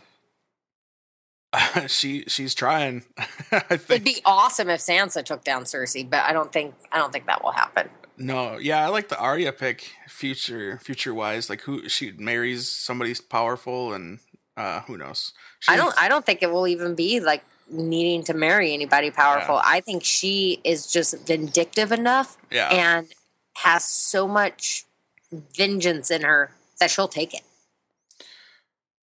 she 1.87 2.23
she's 2.27 2.53
trying. 2.55 3.03
I 3.51 3.63
It'd 3.71 4.03
be 4.03 4.21
awesome 4.25 4.69
if 4.69 4.79
Sansa 4.79 5.23
took 5.23 5.43
down 5.43 5.63
Cersei, 5.65 6.09
but 6.09 6.23
I 6.23 6.33
don't 6.33 6.51
think 6.51 6.75
I 6.91 6.97
don't 6.97 7.11
think 7.11 7.25
that 7.27 7.43
will 7.43 7.51
happen. 7.51 7.89
no, 8.17 8.57
yeah, 8.57 8.85
I 8.85 8.89
like 8.89 9.09
the 9.09 9.17
Arya 9.19 9.51
pick. 9.53 9.91
Future 10.07 10.79
future 10.83 11.13
wise, 11.13 11.49
like 11.49 11.61
who 11.61 11.89
she 11.89 12.11
marries 12.11 12.69
somebody 12.69 13.13
powerful, 13.29 13.93
and 13.93 14.19
uh, 14.55 14.81
who 14.81 14.95
knows? 14.97 15.33
I 15.67 15.75
don't 15.77 15.93
I 15.97 16.07
don't 16.07 16.25
think 16.25 16.43
it 16.43 16.51
will 16.51 16.67
even 16.67 16.93
be 16.95 17.19
like 17.19 17.43
needing 17.69 18.23
to 18.25 18.33
marry 18.33 18.73
anybody 18.73 19.09
powerful. 19.11 19.55
Yeah. 19.55 19.61
I 19.65 19.81
think 19.81 20.03
she 20.03 20.59
is 20.63 20.85
just 20.91 21.25
vindictive 21.25 21.91
enough 21.91 22.37
Yeah. 22.51 22.69
and 22.69 23.07
has 23.55 23.83
so 23.85 24.27
much 24.27 24.85
vengeance 25.31 26.11
in 26.11 26.21
her 26.21 26.51
that 26.79 26.91
she'll 26.91 27.07
take 27.07 27.33
it. 27.33 27.41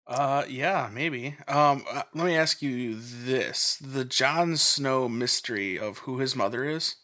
Uh, 0.06 0.44
yeah, 0.48 0.88
maybe. 0.92 1.36
Um, 1.48 1.84
uh, 1.90 2.02
let 2.14 2.26
me 2.26 2.36
ask 2.36 2.62
you 2.62 2.96
this: 2.96 3.76
the 3.80 4.04
Jon 4.04 4.56
Snow 4.56 5.08
mystery 5.08 5.78
of 5.78 5.98
who 5.98 6.18
his 6.18 6.36
mother 6.36 6.64
is 6.64 6.96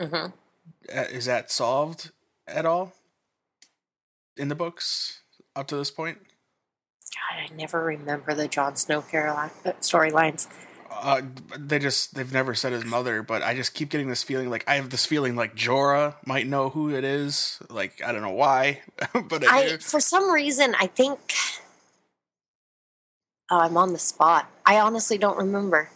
hmm 0.00 0.26
uh, 0.94 1.04
is 1.10 1.24
that 1.26 1.50
solved 1.50 2.10
at 2.46 2.66
all 2.66 2.92
in 4.36 4.48
the 4.48 4.54
books 4.54 5.22
up 5.54 5.66
to 5.68 5.76
this 5.76 5.90
point? 5.90 6.18
God, 7.14 7.50
I 7.50 7.54
never 7.56 7.82
remember 7.82 8.34
the 8.34 8.48
Jon 8.48 8.76
Snow 8.76 8.98
uh, 8.98 9.48
storylines. 9.80 10.48
Uh, 10.90 11.22
they 11.58 11.78
just 11.78 12.14
they've 12.14 12.32
never 12.32 12.54
said 12.54 12.72
his 12.72 12.84
mother, 12.84 13.22
but 13.22 13.42
I 13.42 13.54
just 13.54 13.74
keep 13.74 13.90
getting 13.90 14.08
this 14.08 14.22
feeling 14.22 14.50
like 14.50 14.64
I 14.66 14.76
have 14.76 14.90
this 14.90 15.06
feeling 15.06 15.36
like 15.36 15.54
Jorah 15.54 16.14
might 16.26 16.46
know 16.46 16.70
who 16.70 16.90
it 16.94 17.04
is. 17.04 17.58
Like 17.70 18.02
I 18.04 18.12
don't 18.12 18.22
know 18.22 18.30
why, 18.30 18.82
but 19.28 19.44
I, 19.44 19.74
I 19.74 19.76
for 19.78 20.00
some 20.00 20.30
reason 20.30 20.74
I 20.78 20.86
think 20.86 21.18
oh, 23.50 23.60
I'm 23.60 23.76
on 23.76 23.92
the 23.92 23.98
spot. 23.98 24.50
I 24.64 24.78
honestly 24.80 25.18
don't 25.18 25.36
remember. 25.36 25.90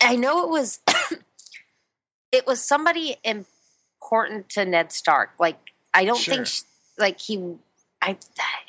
I 0.00 0.16
know 0.16 0.42
it 0.44 0.48
was 0.50 0.80
it 2.32 2.46
was 2.46 2.62
somebody 2.62 3.16
important 3.24 4.48
to 4.50 4.64
Ned 4.64 4.92
Stark. 4.92 5.30
Like 5.38 5.72
I 5.94 6.04
don't 6.04 6.18
Sure. 6.18 6.34
think 6.34 6.46
sh 6.46 6.62
like 6.98 7.20
he 7.20 7.56
I 8.02 8.16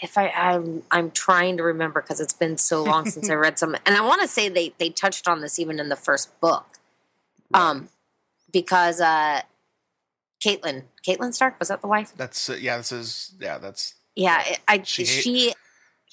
if 0.01 0.17
I 0.17 0.29
I'm 0.29 0.83
I'm 0.91 1.11
trying 1.11 1.57
to 1.57 1.63
remember 1.63 2.01
because 2.01 2.19
it's 2.19 2.33
been 2.33 2.57
so 2.57 2.83
long 2.83 3.05
since 3.05 3.29
I 3.29 3.33
read 3.45 3.57
some 3.59 3.75
and 3.85 3.95
I 3.95 4.01
want 4.01 4.21
to 4.21 4.27
say 4.27 4.47
they 4.49 4.73
they 4.77 4.89
touched 4.89 5.27
on 5.27 5.41
this 5.41 5.59
even 5.59 5.79
in 5.79 5.89
the 5.89 5.95
first 5.95 6.39
book. 6.39 6.65
Um 7.53 7.89
because 8.51 9.01
uh 9.01 9.41
Catelyn 10.43 10.83
Catelyn 11.07 11.33
Stark 11.33 11.57
was 11.59 11.69
that 11.69 11.81
the 11.81 11.87
wife? 11.87 12.13
That's 12.15 12.49
uh, 12.49 12.53
yeah. 12.59 12.77
This 12.77 12.91
is 12.91 13.33
yeah. 13.39 13.57
That's 13.57 13.95
Yeah, 14.15 14.35
I 14.45 14.57
I- 14.67 14.83
She 14.83 15.05
she 15.05 15.53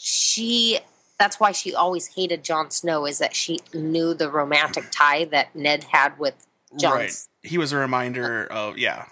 she, 0.02 0.78
that's 1.20 1.38
why 1.38 1.52
she 1.52 1.74
always 1.74 2.06
hated 2.06 2.42
Jon 2.42 2.70
Snow 2.70 3.06
is 3.06 3.18
that 3.18 3.36
she 3.36 3.60
knew 3.74 4.14
the 4.14 4.30
romantic 4.30 4.86
tie 4.90 5.26
that 5.26 5.54
Ned 5.54 5.84
had 5.84 6.18
with 6.18 6.34
Jon's. 6.78 7.28
right. 7.44 7.48
He 7.48 7.58
was 7.58 7.72
a 7.72 7.76
reminder 7.76 8.46
of 8.46 8.78
yeah. 8.78 9.04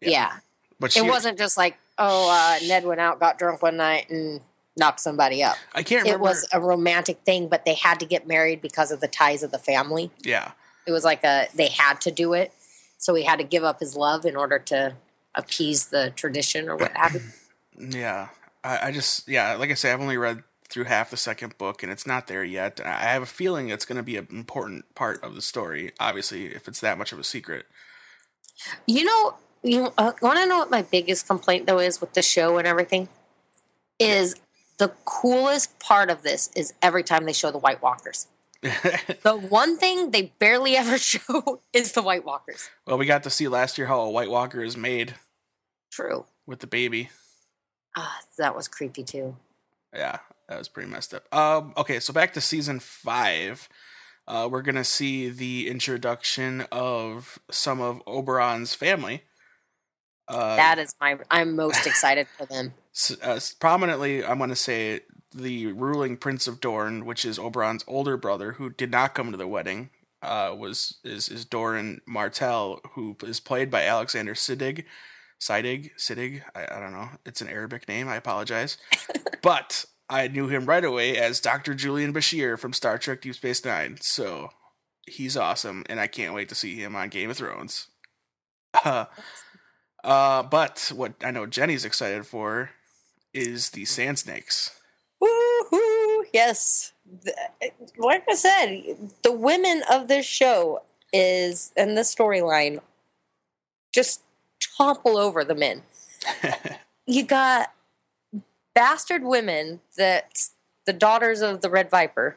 Yeah. 0.00 0.34
But 0.78 0.92
she, 0.92 1.00
It 1.00 1.06
wasn't 1.06 1.38
just 1.38 1.56
like, 1.56 1.76
oh, 1.98 2.30
uh, 2.30 2.64
Ned 2.68 2.84
went 2.84 3.00
out, 3.00 3.18
got 3.18 3.36
drunk 3.36 3.62
one 3.62 3.76
night 3.78 4.08
and 4.10 4.40
knocked 4.76 5.00
somebody 5.00 5.42
up. 5.42 5.56
I 5.74 5.82
can't 5.82 6.06
It 6.06 6.20
was 6.20 6.48
a 6.52 6.60
romantic 6.60 7.18
thing, 7.26 7.48
but 7.48 7.64
they 7.64 7.74
had 7.74 7.98
to 7.98 8.06
get 8.06 8.28
married 8.28 8.62
because 8.62 8.92
of 8.92 9.00
the 9.00 9.08
ties 9.08 9.42
of 9.42 9.50
the 9.50 9.58
family. 9.58 10.12
yeah. 10.22 10.52
It 10.86 10.92
was 10.92 11.02
like 11.02 11.24
a 11.24 11.48
they 11.52 11.66
had 11.66 12.00
to 12.02 12.12
do 12.12 12.32
it. 12.32 12.52
So 12.96 13.12
he 13.16 13.24
had 13.24 13.40
to 13.40 13.44
give 13.44 13.64
up 13.64 13.80
his 13.80 13.96
love 13.96 14.24
in 14.24 14.36
order 14.36 14.60
to 14.60 14.94
appease 15.34 15.88
the 15.88 16.12
tradition 16.14 16.68
or 16.68 16.76
what 16.76 16.92
you. 17.12 17.20
Yeah, 17.78 18.28
I, 18.64 18.86
I 18.88 18.90
just 18.92 19.28
yeah, 19.28 19.56
like 19.56 19.70
I 19.70 19.74
say, 19.74 19.92
I've 19.92 20.00
only 20.00 20.16
read 20.16 20.42
through 20.68 20.84
half 20.84 21.10
the 21.10 21.16
second 21.16 21.58
book, 21.58 21.82
and 21.82 21.90
it's 21.90 22.06
not 22.06 22.26
there 22.26 22.44
yet. 22.44 22.80
I 22.84 23.12
have 23.12 23.22
a 23.22 23.26
feeling 23.26 23.68
it's 23.68 23.84
going 23.84 23.96
to 23.96 24.02
be 24.02 24.16
an 24.16 24.26
important 24.30 24.94
part 24.94 25.22
of 25.22 25.34
the 25.34 25.42
story. 25.42 25.92
Obviously, 26.00 26.46
if 26.46 26.68
it's 26.68 26.80
that 26.80 26.98
much 26.98 27.12
of 27.12 27.18
a 27.18 27.24
secret. 27.24 27.66
You 28.86 29.04
know, 29.04 29.34
you 29.62 29.92
uh, 29.98 30.12
want 30.22 30.38
to 30.38 30.46
know 30.46 30.58
what 30.58 30.70
my 30.70 30.82
biggest 30.82 31.26
complaint 31.26 31.66
though 31.66 31.78
is 31.78 32.00
with 32.00 32.14
the 32.14 32.22
show 32.22 32.58
and 32.58 32.66
everything? 32.66 33.08
Is 33.98 34.36
the 34.78 34.92
coolest 35.04 35.78
part 35.78 36.10
of 36.10 36.22
this 36.22 36.50
is 36.54 36.74
every 36.82 37.02
time 37.02 37.24
they 37.24 37.32
show 37.32 37.50
the 37.50 37.58
White 37.58 37.82
Walkers. 37.82 38.26
The 39.22 39.36
one 39.36 39.76
thing 39.76 40.10
they 40.10 40.32
barely 40.38 40.76
ever 40.76 40.98
show 41.12 41.60
is 41.72 41.92
the 41.92 42.02
White 42.02 42.24
Walkers. 42.24 42.68
well, 42.86 42.98
we 42.98 43.06
got 43.06 43.22
to 43.24 43.30
see 43.30 43.48
last 43.48 43.78
year 43.78 43.86
how 43.86 44.00
a 44.00 44.10
White 44.10 44.30
Walker 44.30 44.62
is 44.62 44.76
made 44.76 45.14
True. 45.90 46.26
with 46.46 46.60
the 46.60 46.66
baby. 46.66 47.10
Ah, 47.96 48.18
that 48.38 48.54
was 48.54 48.68
creepy 48.68 49.02
too. 49.02 49.36
Yeah, 49.94 50.18
that 50.48 50.58
was 50.58 50.68
pretty 50.68 50.90
messed 50.90 51.14
up. 51.14 51.32
Um, 51.34 51.72
okay, 51.76 52.00
so 52.00 52.12
back 52.12 52.32
to 52.34 52.40
season 52.40 52.80
five. 52.80 53.68
Uh, 54.28 54.48
we're 54.50 54.62
gonna 54.62 54.84
see 54.84 55.28
the 55.28 55.68
introduction 55.68 56.66
of 56.72 57.38
some 57.50 57.80
of 57.80 58.04
Oberyn's 58.06 58.74
family. 58.74 59.22
Uh, 60.28 60.56
that 60.56 60.78
is 60.78 60.94
my. 61.00 61.16
I'm 61.30 61.54
most 61.54 61.86
excited 61.86 62.26
for 62.36 62.46
them. 62.46 62.74
uh, 63.22 63.38
prominently, 63.60 64.24
I'm 64.24 64.38
gonna 64.38 64.56
say 64.56 65.02
the 65.32 65.68
ruling 65.68 66.16
Prince 66.16 66.48
of 66.48 66.60
Dorne, 66.60 67.04
which 67.04 67.24
is 67.24 67.38
Oberyn's 67.38 67.84
older 67.86 68.16
brother, 68.16 68.52
who 68.52 68.70
did 68.70 68.90
not 68.90 69.14
come 69.14 69.30
to 69.30 69.36
the 69.36 69.46
wedding. 69.48 69.90
Uh, 70.22 70.54
was 70.58 70.98
is 71.04 71.28
is 71.28 71.44
Doran 71.44 72.00
Martell, 72.06 72.80
who 72.94 73.16
is 73.22 73.38
played 73.38 73.70
by 73.70 73.84
Alexander 73.84 74.34
Siddig. 74.34 74.84
Siddig, 75.38 75.90
Siddig, 75.98 76.42
I, 76.54 76.64
I 76.76 76.80
don't 76.80 76.92
know. 76.92 77.10
It's 77.26 77.42
an 77.42 77.48
Arabic 77.48 77.86
name. 77.86 78.08
I 78.08 78.16
apologize, 78.16 78.78
but 79.42 79.84
I 80.08 80.28
knew 80.28 80.46
him 80.48 80.66
right 80.66 80.84
away 80.84 81.16
as 81.18 81.40
Dr. 81.40 81.74
Julian 81.74 82.12
Bashir 82.14 82.58
from 82.58 82.72
Star 82.72 82.96
Trek 82.98 83.20
Deep 83.22 83.34
Space 83.34 83.64
Nine. 83.64 83.98
So 84.00 84.50
he's 85.06 85.36
awesome, 85.36 85.84
and 85.88 85.98
I 85.98 86.06
can't 86.06 86.34
wait 86.34 86.48
to 86.50 86.54
see 86.54 86.76
him 86.76 86.94
on 86.94 87.08
Game 87.08 87.30
of 87.30 87.36
Thrones. 87.36 87.88
Uh, 88.84 89.06
uh, 90.04 90.42
but 90.42 90.92
what 90.94 91.14
I 91.24 91.30
know 91.30 91.46
Jenny's 91.46 91.84
excited 91.86 92.26
for 92.26 92.70
is 93.32 93.70
the 93.70 93.86
Sand 93.86 94.18
Snakes. 94.18 94.78
Woohoo! 95.22 96.24
Yes, 96.34 96.92
The- 97.22 97.34
like 97.96 98.24
I 98.28 98.34
said, 98.34 98.82
the 99.22 99.32
women 99.32 99.82
of 99.90 100.08
this 100.08 100.26
show 100.26 100.82
is 101.12 101.72
and 101.76 101.96
this 101.96 102.14
storyline 102.14 102.80
just 103.94 104.20
topple 104.76 105.16
over 105.16 105.42
the 105.44 105.54
men. 105.54 105.82
You 107.08 107.22
got 107.22 107.72
bastard 108.76 109.24
women 109.24 109.80
that 109.96 110.50
the 110.84 110.92
daughters 110.92 111.40
of 111.40 111.62
the 111.62 111.70
Red 111.70 111.90
Viper 111.90 112.36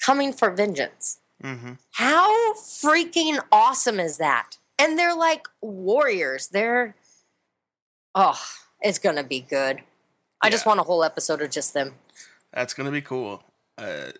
coming 0.00 0.32
for 0.32 0.50
vengeance. 0.50 1.18
hmm 1.42 1.72
How 1.90 2.54
freaking 2.54 3.40
awesome 3.52 4.00
is 4.00 4.16
that? 4.18 4.52
And 4.78 4.96
they're 4.96 5.16
like 5.16 5.48
warriors. 5.60 6.48
They're 6.48 6.94
oh, 8.14 8.40
it's 8.80 9.00
gonna 9.00 9.24
be 9.24 9.40
good. 9.40 9.82
I 10.40 10.50
just 10.50 10.64
want 10.64 10.78
a 10.78 10.84
whole 10.84 11.02
episode 11.02 11.42
of 11.42 11.50
just 11.50 11.74
them. 11.74 11.94
That's 12.54 12.72
gonna 12.72 12.92
be 12.92 13.02
cool. 13.02 13.42
Uh, 13.76 14.12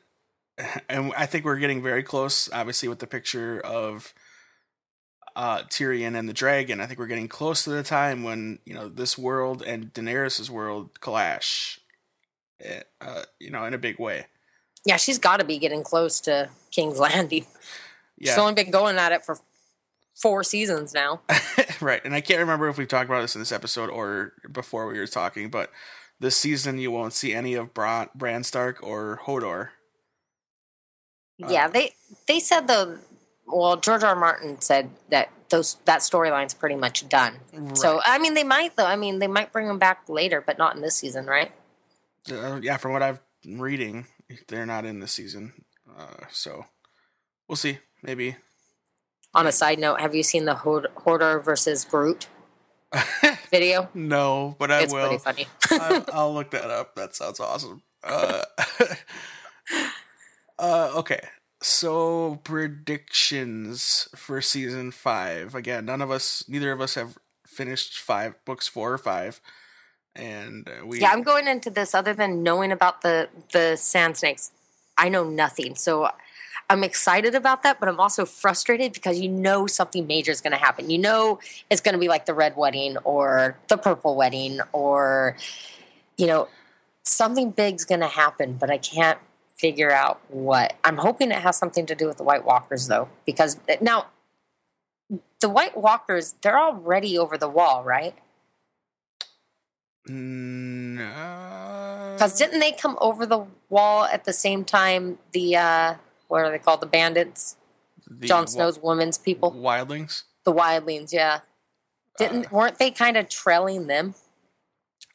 and 0.89 1.13
I 1.17 1.27
think 1.27 1.45
we're 1.45 1.59
getting 1.59 1.81
very 1.81 2.03
close. 2.03 2.51
Obviously, 2.53 2.89
with 2.89 2.99
the 2.99 3.07
picture 3.07 3.61
of 3.61 4.13
uh, 5.39 5.63
Tyrion 5.63 6.19
and 6.19 6.29
the 6.29 6.33
dragon, 6.35 6.81
I 6.81 6.87
think 6.87 6.99
we're 6.99 7.07
getting 7.07 7.29
close 7.29 7.63
to 7.65 7.71
the 7.71 7.83
time 7.85 8.25
when 8.25 8.59
you 8.67 8.75
know 8.75 8.89
this 8.89 9.17
world 9.17 9.63
and 9.63 9.93
Daenerys's 9.95 10.51
world 10.51 11.01
clash. 11.01 11.79
eh, 12.61 12.83
Uh, 13.01 13.23
you 13.39 13.51
know, 13.51 13.65
in 13.65 13.73
a 13.73 13.79
big 13.79 13.99
way. 14.01 14.27
Yeah, 14.85 14.97
she's 14.97 15.19
got 15.19 15.37
to 15.39 15.45
be 15.45 15.59
getting 15.59 15.83
close 15.85 16.21
to 16.23 16.51
King's 16.73 16.99
Landing. 17.07 17.47
She's 18.21 18.37
only 18.37 18.55
been 18.55 18.73
going 18.73 18.99
at 18.99 19.13
it 19.13 19.25
for 19.25 19.39
four 20.21 20.43
seasons 20.43 20.93
now. 20.93 21.21
right. 21.81 22.05
And 22.05 22.15
I 22.17 22.21
can't 22.21 22.41
remember 22.41 22.69
if 22.69 22.77
we've 22.77 22.89
talked 22.89 23.09
about 23.09 23.21
this 23.21 23.37
in 23.37 23.41
this 23.41 23.53
episode 23.53 23.91
or 23.91 24.33
before 24.51 24.89
we 24.89 24.99
were 24.99 25.07
talking, 25.07 25.51
but 25.51 25.71
this 26.19 26.37
season 26.37 26.79
you 26.79 26.91
won't 26.91 27.13
see 27.13 27.33
any 27.33 27.55
of 27.55 27.73
Bran, 27.75 28.09
Bran 28.17 28.43
Stark 28.43 28.83
or 28.83 29.21
Hodor. 29.25 29.69
yeah, 31.39 31.67
Uh, 31.67 31.69
they 31.69 31.93
they 32.27 32.41
said 32.41 32.67
the 32.67 32.99
well, 33.49 33.77
George 33.77 34.03
R. 34.03 34.11
R. 34.11 34.17
Martin 34.17 34.61
said 34.61 34.91
that 35.09 35.31
those 35.49 35.77
that 35.85 36.01
storyline's 36.01 36.55
pretty 36.55 36.77
much 36.77 37.09
done. 37.09 37.39
So 37.75 38.01
I 38.05 38.19
mean, 38.19 38.35
they 38.35 38.45
might 38.45 38.77
though. 38.77 38.87
I 38.87 38.97
mean, 38.97 39.19
they 39.19 39.27
might 39.27 39.53
bring 39.53 39.67
them 39.67 39.79
back 39.79 40.09
later, 40.09 40.43
but 40.45 40.59
not 40.59 40.77
in 40.77 40.83
this 40.83 40.97
season, 40.97 41.27
right? 41.27 41.53
Uh, 42.31 42.61
yeah, 42.63 42.77
from 42.77 42.93
what 42.93 43.03
I've 43.03 43.21
been 43.43 43.61
reading, 43.61 44.07
they're 44.49 44.67
not 44.67 44.85
in 44.85 45.01
this 45.01 45.13
season. 45.13 45.53
Uh, 45.99 46.27
so 46.31 46.67
we'll 47.49 47.57
see. 47.57 47.79
Maybe. 48.03 48.37
On 49.35 49.47
a 49.47 49.53
side 49.53 49.79
note, 49.79 50.01
have 50.01 50.15
you 50.15 50.23
seen 50.23 50.45
the 50.45 50.55
Hodor 50.55 51.43
versus 51.45 51.85
Groot 51.85 52.29
video? 53.51 53.89
no, 53.95 54.57
but 54.59 54.71
I 54.71 54.83
it's 54.83 54.93
will. 54.93 55.07
pretty 55.07 55.23
funny. 55.23 55.47
I, 55.71 56.05
I'll 56.13 56.33
look 56.35 56.51
that 56.53 56.71
up. 56.71 56.95
That 56.95 57.15
sounds 57.15 57.41
awesome. 57.41 57.83
Uh, 58.03 58.43
uh, 60.59 60.93
okay. 60.97 61.21
So 61.61 62.41
predictions 62.45 64.09
for 64.15 64.41
season 64.41 64.93
five. 64.93 65.55
Again, 65.55 65.87
none 65.87 66.01
of 66.01 66.11
us, 66.11 66.45
neither 66.49 66.71
of 66.71 66.81
us 66.81 66.95
have 66.95 67.19
finished 67.47 67.99
five 67.99 68.35
books, 68.45 68.69
four 68.69 68.93
or 68.93 68.99
five, 68.99 69.41
and 70.15 70.71
we. 70.85 71.01
yeah, 71.01 71.11
I'm 71.11 71.23
going 71.23 71.49
into 71.49 71.71
this 71.71 71.95
other 71.95 72.15
than 72.15 72.43
knowing 72.45 72.71
about 72.71 73.03
the 73.03 73.29
the 73.53 73.77
sand 73.77 74.17
snakes. 74.17 74.53
I 74.97 75.09
know 75.09 75.25
nothing, 75.25 75.75
so 75.75 76.11
I'm 76.71 76.85
excited 76.85 77.35
about 77.35 77.65
that, 77.65 77.81
but 77.81 77.89
I'm 77.89 77.99
also 77.99 78.25
frustrated 78.25 78.93
because 78.93 79.19
you 79.19 79.29
know 79.29 79.67
something 79.67 80.07
major 80.07 80.31
is 80.31 80.41
going 80.41 80.53
to 80.53 80.59
happen. 80.59 80.91
You 80.91 80.99
know 80.99 81.41
it's 81.71 81.81
going 81.81 81.95
to 81.95 81.99
be 81.99 82.09
like 82.09 82.27
the 82.27 82.35
red 82.35 82.57
wedding 82.57 82.99
or 82.99 83.59
the 83.69 83.79
purple 83.79 84.15
wedding 84.15 84.61
or 84.73 85.37
you 86.17 86.27
know 86.27 86.49
something 87.03 87.51
big's 87.51 87.85
going 87.85 88.01
to 88.01 88.09
happen, 88.09 88.55
but 88.55 88.71
I 88.71 88.79
can't 88.79 89.19
figure 89.59 89.93
out 89.93 90.21
what. 90.29 90.75
I'm 90.85 90.99
hoping 90.99 91.31
it 91.31 91.39
has 91.41 91.57
something 91.57 91.87
to 91.87 91.95
do 91.95 92.07
with 92.07 92.17
the 92.17 92.23
White 92.25 92.45
Walkers 92.45 92.89
though, 92.89 93.09
because 93.27 93.59
now 93.81 94.07
the 95.41 95.49
White 95.49 95.77
Walkers 95.77 96.35
they're 96.43 96.59
already 96.59 97.17
over 97.19 97.37
the 97.39 97.49
wall, 97.49 97.83
right? 97.85 98.15
No. 100.07 102.15
Because 102.15 102.39
didn't 102.39 102.61
they 102.61 102.73
come 102.73 102.97
over 103.01 103.27
the 103.27 103.47
wall 103.69 104.05
at 104.05 104.25
the 104.25 104.33
same 104.33 104.65
time? 104.65 105.19
The 105.33 105.57
uh, 105.57 105.95
what 106.29 106.45
are 106.45 106.51
they 106.51 106.59
called? 106.59 106.81
The 106.81 106.87
bandits, 106.87 107.57
The 108.07 108.27
Jon 108.27 108.47
Snow's 108.47 108.79
women's 108.81 109.19
people, 109.19 109.53
wildlings. 109.53 110.25
the 110.45 110.53
wildlings. 110.53 111.13
Yeah, 111.13 111.41
didn't 112.17 112.47
Uh, 112.47 112.51
weren't 112.53 112.79
they 112.79 112.91
kind 112.91 113.17
of 113.17 113.29
trailing 113.29 113.87
them? 113.87 114.15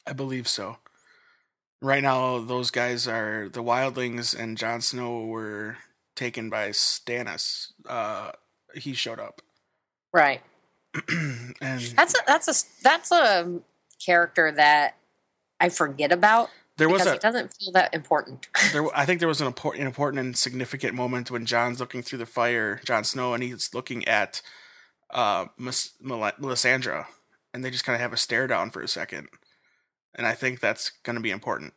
I 0.06 0.12
believe 0.12 0.48
so. 0.48 0.78
Right 1.84 2.02
now, 2.02 2.38
those 2.38 2.70
guys 2.70 3.06
are 3.06 3.50
the 3.50 3.62
wildlings, 3.62 4.34
and 4.34 4.56
Jon 4.56 4.80
Snow 4.80 5.26
were 5.26 5.76
taken 6.16 6.48
by 6.48 6.70
Stannis. 6.70 7.72
Uh, 7.86 8.32
he 8.74 8.94
showed 8.94 9.20
up, 9.20 9.42
Right. 10.12 10.40
and 11.08 11.50
That's 11.60 12.14
a 12.14 12.18
that's 12.26 12.48
a 12.48 12.82
that's 12.82 13.12
a 13.12 13.60
character 14.04 14.50
that 14.52 14.96
I 15.60 15.68
forget 15.68 16.10
about 16.10 16.50
there 16.76 16.88
was 16.88 17.02
because 17.02 17.12
a 17.12 17.14
he 17.16 17.18
doesn't 17.18 17.54
feel 17.54 17.72
that 17.72 17.92
important. 17.94 18.48
there. 18.72 18.86
I 18.96 19.04
think 19.04 19.18
there 19.20 19.28
was 19.28 19.40
an 19.40 19.46
important, 19.46 19.82
an 19.82 19.86
important 19.86 20.24
and 20.24 20.36
significant 20.36 20.94
moment 20.94 21.30
when 21.30 21.44
Jon's 21.46 21.80
looking 21.80 22.02
through 22.02 22.18
the 22.18 22.26
fire, 22.26 22.80
Jon 22.84 23.04
Snow, 23.04 23.34
and 23.34 23.42
he's 23.42 23.74
looking 23.74 24.06
at 24.08 24.40
uh, 25.10 25.46
Mis- 25.58 25.92
Mel- 26.00 26.32
Melisandre, 26.40 27.06
and 27.52 27.64
they 27.64 27.70
just 27.70 27.84
kind 27.84 27.94
of 27.94 28.00
have 28.00 28.12
a 28.12 28.16
stare 28.16 28.46
down 28.46 28.70
for 28.70 28.80
a 28.80 28.88
second, 28.88 29.28
and 30.14 30.26
I 30.26 30.34
think 30.34 30.60
that's 30.60 30.90
going 31.02 31.16
to 31.16 31.22
be 31.22 31.30
important 31.30 31.74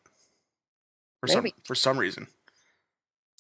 for 1.20 1.28
Maybe. 1.28 1.50
some 1.50 1.62
for 1.64 1.76
some 1.76 1.98
reason. 1.98 2.28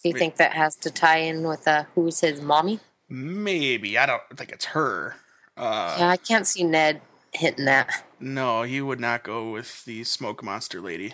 Do 0.03 0.09
you 0.09 0.13
Wait. 0.13 0.19
think 0.19 0.35
that 0.37 0.53
has 0.53 0.75
to 0.77 0.91
tie 0.91 1.19
in 1.19 1.43
with 1.43 1.67
uh, 1.67 1.85
who's 1.95 2.19
his 2.19 2.41
mommy? 2.41 2.79
Maybe 3.09 3.97
I 3.97 4.05
don't 4.05 4.21
think 4.35 4.51
it's 4.51 4.65
her. 4.65 5.15
Uh, 5.55 5.95
yeah, 5.99 6.09
I 6.09 6.17
can't 6.17 6.45
see 6.45 6.63
Ned 6.63 7.01
hitting 7.33 7.65
that. 7.65 8.03
No, 8.19 8.63
he 8.63 8.81
would 8.81 8.99
not 8.99 9.23
go 9.23 9.51
with 9.51 9.85
the 9.85 10.03
smoke 10.03 10.43
monster 10.43 10.81
lady. 10.81 11.13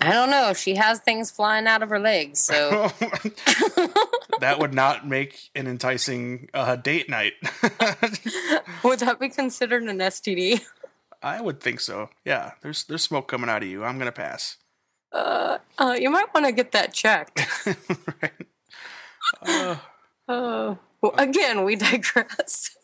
I 0.00 0.12
don't 0.12 0.30
know. 0.30 0.52
She 0.52 0.74
has 0.74 0.98
things 0.98 1.30
flying 1.30 1.66
out 1.66 1.82
of 1.82 1.90
her 1.90 1.98
legs, 1.98 2.40
so 2.40 2.70
that 4.40 4.56
would 4.58 4.74
not 4.74 5.06
make 5.06 5.50
an 5.54 5.66
enticing 5.66 6.48
uh, 6.52 6.76
date 6.76 7.08
night. 7.08 7.34
would 8.82 8.98
that 9.00 9.18
be 9.20 9.28
considered 9.28 9.84
an 9.84 9.98
STD? 9.98 10.60
I 11.22 11.40
would 11.40 11.60
think 11.60 11.80
so. 11.80 12.10
Yeah, 12.24 12.52
there's 12.62 12.84
there's 12.84 13.02
smoke 13.02 13.28
coming 13.28 13.50
out 13.50 13.62
of 13.62 13.68
you. 13.68 13.84
I'm 13.84 13.98
gonna 13.98 14.12
pass. 14.12 14.56
Uh, 15.12 15.58
uh, 15.78 15.96
you 15.98 16.10
might 16.10 16.32
want 16.34 16.46
to 16.46 16.52
get 16.52 16.72
that 16.72 16.92
checked. 16.92 17.40
right. 18.22 18.32
Uh, 19.46 19.76
Uh, 20.28 20.74
well, 21.00 21.14
again, 21.18 21.64
we 21.64 21.76
digress. 21.76 22.76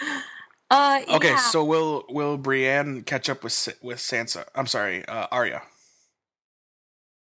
uh, 0.70 1.00
okay, 1.08 1.30
yeah. 1.30 1.36
so 1.38 1.64
will 1.64 2.04
will 2.10 2.36
Brienne 2.36 3.02
catch 3.02 3.28
up 3.30 3.42
with 3.42 3.68
with 3.82 3.98
Sansa? 3.98 4.44
I'm 4.54 4.66
sorry, 4.66 5.04
uh, 5.06 5.28
Arya. 5.30 5.62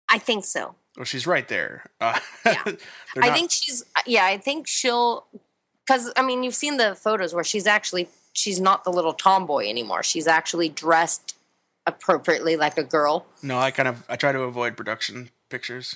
I 0.10 0.18
think 0.20 0.46
so. 0.46 0.76
Well, 0.96 1.04
she's 1.06 1.28
right 1.28 1.48
there. 1.48 1.84
Uh, 2.00 2.18
Yeah. 2.46 2.64
I 2.66 3.28
not- 3.28 3.34
think 3.38 3.52
she's. 3.52 3.84
Yeah, 4.06 4.26
I 4.26 4.38
think 4.38 4.68
she'll. 4.68 5.26
Because 5.86 6.12
I 6.16 6.22
mean, 6.22 6.44
you've 6.44 6.56
seen 6.56 6.78
the 6.78 6.96
photos 6.96 7.34
where 7.34 7.44
she's 7.44 7.68
actually 7.68 8.08
she's 8.38 8.60
not 8.62 8.84
the 8.84 8.92
little 8.92 9.14
tomboy 9.14 9.68
anymore. 9.68 10.04
She's 10.04 10.28
actually 10.28 10.70
dressed 10.70 11.36
appropriately 11.86 12.56
like 12.56 12.78
a 12.78 12.84
girl. 12.84 13.26
no. 13.42 13.58
I 13.58 13.72
kind 13.72 13.88
of 13.90 14.04
I 14.08 14.16
try 14.16 14.32
to 14.32 14.42
avoid 14.42 14.78
production 14.78 15.30
pictures. 15.50 15.96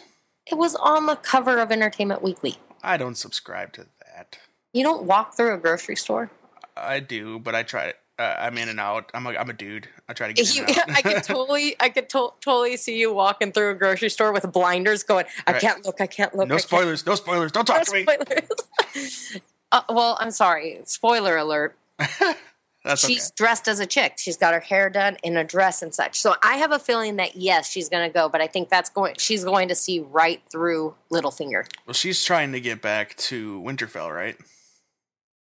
It 0.49 0.55
was 0.57 0.75
on 0.75 1.05
the 1.05 1.15
cover 1.15 1.59
of 1.59 1.71
Entertainment 1.71 2.21
Weekly. 2.23 2.57
I 2.83 2.97
don't 2.97 3.15
subscribe 3.15 3.73
to 3.73 3.85
that. 4.15 4.39
You 4.73 4.83
don't 4.83 5.03
walk 5.03 5.35
through 5.35 5.53
a 5.53 5.57
grocery 5.57 5.95
store. 5.95 6.31
I 6.75 6.99
do, 6.99 7.37
but 7.39 7.53
I 7.53 7.63
try. 7.63 7.93
Uh, 8.17 8.35
I'm 8.39 8.57
in 8.57 8.69
and 8.69 8.79
out. 8.79 9.11
I'm 9.13 9.25
a, 9.27 9.31
I'm 9.31 9.49
a 9.49 9.53
dude. 9.53 9.87
I 10.07 10.13
try 10.13 10.27
to 10.27 10.33
get 10.33 10.55
You. 10.55 10.63
I 10.87 11.01
could 11.01 11.23
totally, 11.23 11.75
I 11.79 11.89
could 11.89 12.09
to- 12.09 12.33
totally 12.41 12.77
see 12.77 12.97
you 12.97 13.13
walking 13.13 13.51
through 13.51 13.71
a 13.71 13.75
grocery 13.75 14.09
store 14.09 14.31
with 14.31 14.49
blinders, 14.51 15.03
going, 15.03 15.25
"I 15.45 15.51
Right. 15.53 15.61
can't 15.61 15.85
look, 15.85 15.99
I 16.01 16.07
can't 16.07 16.33
look." 16.35 16.47
no 16.47 16.55
I 16.55 16.57
can't- 16.57 16.67
spoilers. 16.67 17.05
No 17.05 17.15
spoilers. 17.15 17.51
Don't 17.51 17.67
No 17.67 17.75
talk 17.75 17.85
to 17.85 17.93
me. 17.93 18.03
spoilers. 18.03 19.37
uh, 19.71 19.81
well, 19.89 20.17
I'm 20.19 20.31
sorry. 20.31 20.79
Spoiler 20.85 21.37
alert. 21.37 21.75
That's 22.83 23.03
okay. 23.05 23.13
she's 23.13 23.29
dressed 23.31 23.67
as 23.67 23.79
a 23.79 23.85
chick. 23.85 24.13
She's 24.17 24.37
got 24.37 24.55
her 24.55 24.59
hair 24.59 24.89
done 24.89 25.17
in 25.21 25.37
a 25.37 25.43
dress 25.43 25.83
and 25.83 25.93
such. 25.93 26.19
So 26.19 26.33
I 26.43 26.55
have 26.55 26.71
a 26.71 26.79
feeling 26.79 27.17
that 27.17 27.35
yes, 27.35 27.69
she's 27.69 27.89
going 27.89 28.09
to 28.09 28.13
go, 28.13 28.27
but 28.27 28.41
I 28.41 28.47
think 28.47 28.69
that's 28.69 28.89
going. 28.89 29.15
She's 29.19 29.43
going 29.43 29.67
to 29.67 29.75
see 29.75 29.99
right 29.99 30.41
through 30.51 30.95
Littlefinger. 31.11 31.67
Well, 31.85 31.93
she's 31.93 32.23
trying 32.23 32.53
to 32.53 32.59
get 32.59 32.81
back 32.81 33.15
to 33.17 33.61
Winterfell, 33.61 34.11
right? 34.11 34.35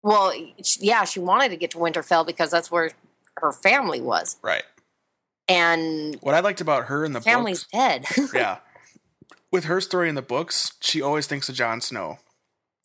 Well, 0.04 0.32
yeah, 0.80 1.06
she 1.06 1.20
wanted 1.22 1.50
to 1.50 1.56
get 1.58 1.72
to 1.72 1.78
Winterfell 1.80 2.24
because 2.28 2.52
that's 2.52 2.70
where 2.70 2.92
her 3.38 3.52
family 3.52 4.00
was, 4.02 4.38
Right. 4.44 4.64
and 5.48 6.16
What 6.22 6.36
I 6.36 6.40
liked 6.42 6.62
about 6.62 6.86
her 6.86 7.04
in 7.04 7.14
the 7.14 7.22
family's 7.22 7.64
books, 7.64 7.72
dead. 7.72 8.06
yeah, 8.34 8.58
with 9.52 9.64
her 9.64 9.82
story 9.82 10.08
in 10.10 10.14
the 10.16 10.22
books, 10.22 10.74
she 10.82 11.02
always 11.02 11.26
thinks 11.26 11.50
of 11.50 11.56
Jon 11.56 11.82
Snow. 11.82 12.20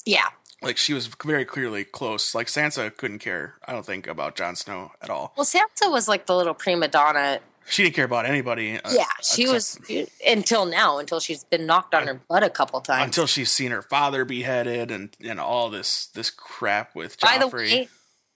yeah, 0.06 0.28
Like 0.62 0.76
she 0.76 0.92
was 0.92 1.06
very 1.24 1.44
clearly 1.44 1.84
close. 1.84 2.34
Like 2.34 2.48
Sansa 2.48 2.94
couldn't 2.96 3.20
care. 3.20 3.54
I 3.66 3.72
don't 3.72 3.86
think 3.86 4.06
about 4.06 4.34
Jon 4.36 4.56
Snow 4.56 4.92
at 5.00 5.08
all. 5.10 5.32
well, 5.36 5.46
Sansa 5.46 5.90
was 5.90 6.08
like 6.08 6.26
the 6.26 6.34
little 6.36 6.54
prima 6.54 6.88
donna. 6.88 7.40
She 7.70 7.82
didn't 7.82 7.96
care 7.96 8.06
about 8.06 8.24
anybody. 8.24 8.76
uh, 8.82 8.90
Yeah, 8.90 9.04
she 9.22 9.42
except- 9.42 9.88
was 9.90 10.08
until 10.26 10.64
now, 10.64 10.98
until 10.98 11.20
she's 11.20 11.44
been 11.44 11.66
knocked 11.66 11.94
on 11.94 12.06
her 12.06 12.14
butt 12.14 12.42
a 12.42 12.48
couple 12.50 12.80
times. 12.80 13.04
until 13.04 13.26
she's 13.26 13.50
seen 13.50 13.70
her 13.72 13.82
father 13.82 14.24
beheaded 14.24 14.90
and 14.90 15.10
and 15.22 15.38
all 15.38 15.68
this 15.70 16.06
this 16.06 16.30
crap 16.30 16.94
with 16.96 17.20
By 17.20 17.36
the 17.38 17.46
way, 17.46 17.88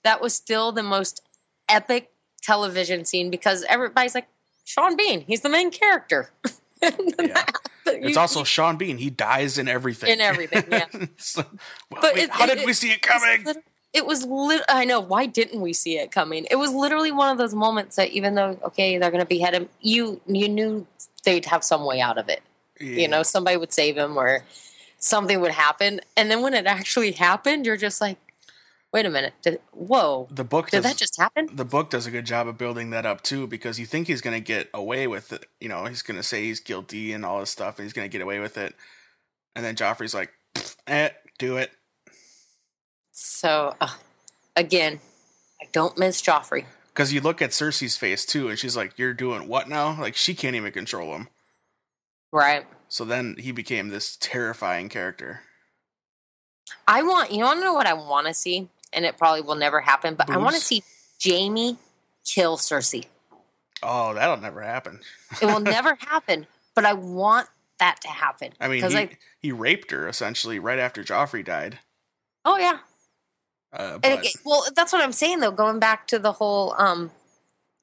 that 0.03 0.21
was 0.21 0.33
still 0.35 0.71
the 0.71 0.83
most 0.83 1.21
epic 1.67 2.11
television 2.43 3.05
scene 3.05 3.29
because 3.31 3.63
everybody's 3.67 4.13
like, 4.15 4.27
Sean 4.65 4.95
Bean, 4.95 5.21
he's 5.21 5.41
the 5.41 5.49
main 5.49 5.71
character. 5.71 6.29
Yeah. 7.19 7.43
It's 7.85 8.15
You- 8.15 8.19
also 8.21 8.43
Sean 8.43 8.77
Bean. 8.77 8.97
He 8.97 9.09
dies 9.09 9.57
in 9.57 9.67
everything. 9.67 10.09
In 10.09 10.21
everything, 10.21 10.63
yeah. 10.71 10.85
So, 11.17 11.43
well, 11.91 12.01
But 12.01 12.13
wait, 12.15 12.23
it- 12.25 12.29
how 12.31 12.45
it- 12.45 12.55
did 12.55 12.65
we 12.65 12.73
see 12.73 12.91
it 12.91 13.01
coming? 13.01 13.45
It 13.93 14.05
was 14.07 14.25
lit- 14.25 14.63
I 14.69 14.85
know. 14.85 14.99
Why 14.99 15.27
didn't 15.27 15.61
we 15.61 15.71
see 15.73 15.99
it 15.99 16.11
coming? 16.11 16.47
It 16.49 16.55
was 16.55 16.71
literally 16.71 17.11
one 17.11 17.29
of 17.31 17.37
those 17.37 17.53
moments 17.53 17.95
that 17.97 18.09
even 18.09 18.33
though 18.35 18.57
okay, 18.63 18.97
they're 18.97 19.11
going 19.11 19.21
to 19.21 19.27
behead 19.27 19.53
him, 19.53 19.69
you 19.81 20.19
you 20.25 20.49
knew 20.49 20.87
they'd 21.25 21.45
have 21.45 21.63
some 21.63 21.85
way 21.85 22.01
out 22.01 22.17
of 22.17 22.27
it. 22.29 22.41
You 22.79 23.07
know, 23.07 23.21
somebody 23.23 23.55
would 23.55 23.71
save 23.71 23.95
him 23.97 24.17
or 24.17 24.43
something 24.97 25.39
would 25.41 25.51
happen. 25.51 26.01
And 26.17 26.29
then 26.31 26.41
when 26.41 26.53
it 26.53 26.65
actually 26.65 27.11
happened, 27.11 27.65
you're 27.65 27.77
just 27.77 28.01
like, 28.01 28.17
wait 28.93 29.05
a 29.05 29.09
minute, 29.09 29.33
did, 29.41 29.59
whoa, 29.71 30.27
the 30.29 30.43
book 30.43 30.69
did 30.69 30.77
does, 30.77 30.91
that 30.91 30.97
just 30.97 31.19
happen? 31.19 31.49
the 31.51 31.65
book 31.65 31.89
does 31.89 32.05
a 32.05 32.11
good 32.11 32.25
job 32.25 32.47
of 32.47 32.57
building 32.57 32.91
that 32.91 33.05
up 33.05 33.21
too 33.23 33.47
because 33.47 33.79
you 33.79 33.85
think 33.85 34.07
he's 34.07 34.21
going 34.21 34.35
to 34.35 34.45
get 34.45 34.69
away 34.73 35.07
with 35.07 35.33
it. 35.33 35.45
You 35.59 35.69
know, 35.69 35.85
he's 35.85 36.03
going 36.03 36.17
to 36.17 36.23
say 36.23 36.43
he's 36.43 36.59
guilty 36.59 37.11
and 37.11 37.25
all 37.25 37.39
this 37.39 37.49
stuff, 37.49 37.79
and 37.79 37.85
he's 37.85 37.93
going 37.93 38.09
to 38.09 38.11
get 38.11 38.21
away 38.21 38.39
with 38.39 38.57
it. 38.57 38.75
And 39.55 39.65
then 39.65 39.75
Joffrey's 39.75 40.13
like, 40.13 40.31
"Eh, 40.87 41.09
do 41.39 41.57
it." 41.57 41.71
So 43.11 43.75
uh, 43.81 43.89
again, 44.55 44.99
I 45.61 45.65
don't 45.71 45.97
miss 45.97 46.21
Joffrey. 46.21 46.65
Because 46.93 47.11
you 47.11 47.21
look 47.21 47.41
at 47.41 47.49
Cersei's 47.49 47.97
face 47.97 48.25
too, 48.25 48.49
and 48.49 48.59
she's 48.59 48.77
like, 48.77 48.97
"You're 48.97 49.13
doing 49.13 49.47
what 49.47 49.67
now?" 49.67 49.99
Like 49.99 50.15
she 50.15 50.35
can't 50.35 50.55
even 50.55 50.71
control 50.71 51.15
him. 51.15 51.27
Right. 52.31 52.65
So 52.87 53.05
then 53.05 53.35
he 53.39 53.51
became 53.51 53.89
this 53.89 54.17
terrifying 54.19 54.89
character. 54.89 55.41
I 56.87 57.03
want 57.03 57.31
you 57.31 57.43
want 57.43 57.59
to 57.59 57.63
know 57.63 57.73
what 57.73 57.87
I 57.87 57.93
want 57.93 58.27
to 58.27 58.33
see, 58.33 58.69
and 58.95 59.05
it 59.05 59.17
probably 59.17 59.41
will 59.41 59.55
never 59.55 59.81
happen. 59.81 60.15
But 60.15 60.29
I 60.29 60.37
want 60.37 60.55
to 60.55 60.61
see 60.61 60.83
Jaime 61.23 61.77
kill 62.25 62.57
Cersei. 62.57 63.05
Oh, 63.81 64.13
that'll 64.13 64.37
never 64.37 64.61
happen. 64.61 64.99
It 65.41 65.45
will 65.45 65.59
never 65.61 65.95
happen, 65.95 66.47
but 66.75 66.85
I 66.85 66.93
want 66.93 67.47
that 67.79 67.99
to 68.01 68.07
happen. 68.07 68.53
I 68.61 68.67
mean, 68.67 68.89
he, 68.89 68.95
I, 68.97 69.09
he 69.39 69.51
raped 69.51 69.91
her 69.91 70.07
essentially 70.07 70.59
right 70.59 70.79
after 70.79 71.03
Joffrey 71.03 71.43
died. 71.43 71.79
oh 72.45 72.57
yeah, 72.57 72.77
Uh, 73.73 73.99
and 74.03 74.17
but 74.19 74.25
it, 74.25 74.35
well, 74.45 74.63
that's 74.75 74.93
what 74.93 75.01
I'm 75.03 75.11
saying 75.11 75.39
though. 75.39 75.51
Going 75.51 75.79
back 75.79 76.07
to 76.07 76.19
the 76.19 76.31
whole 76.31 76.75
um 76.77 77.11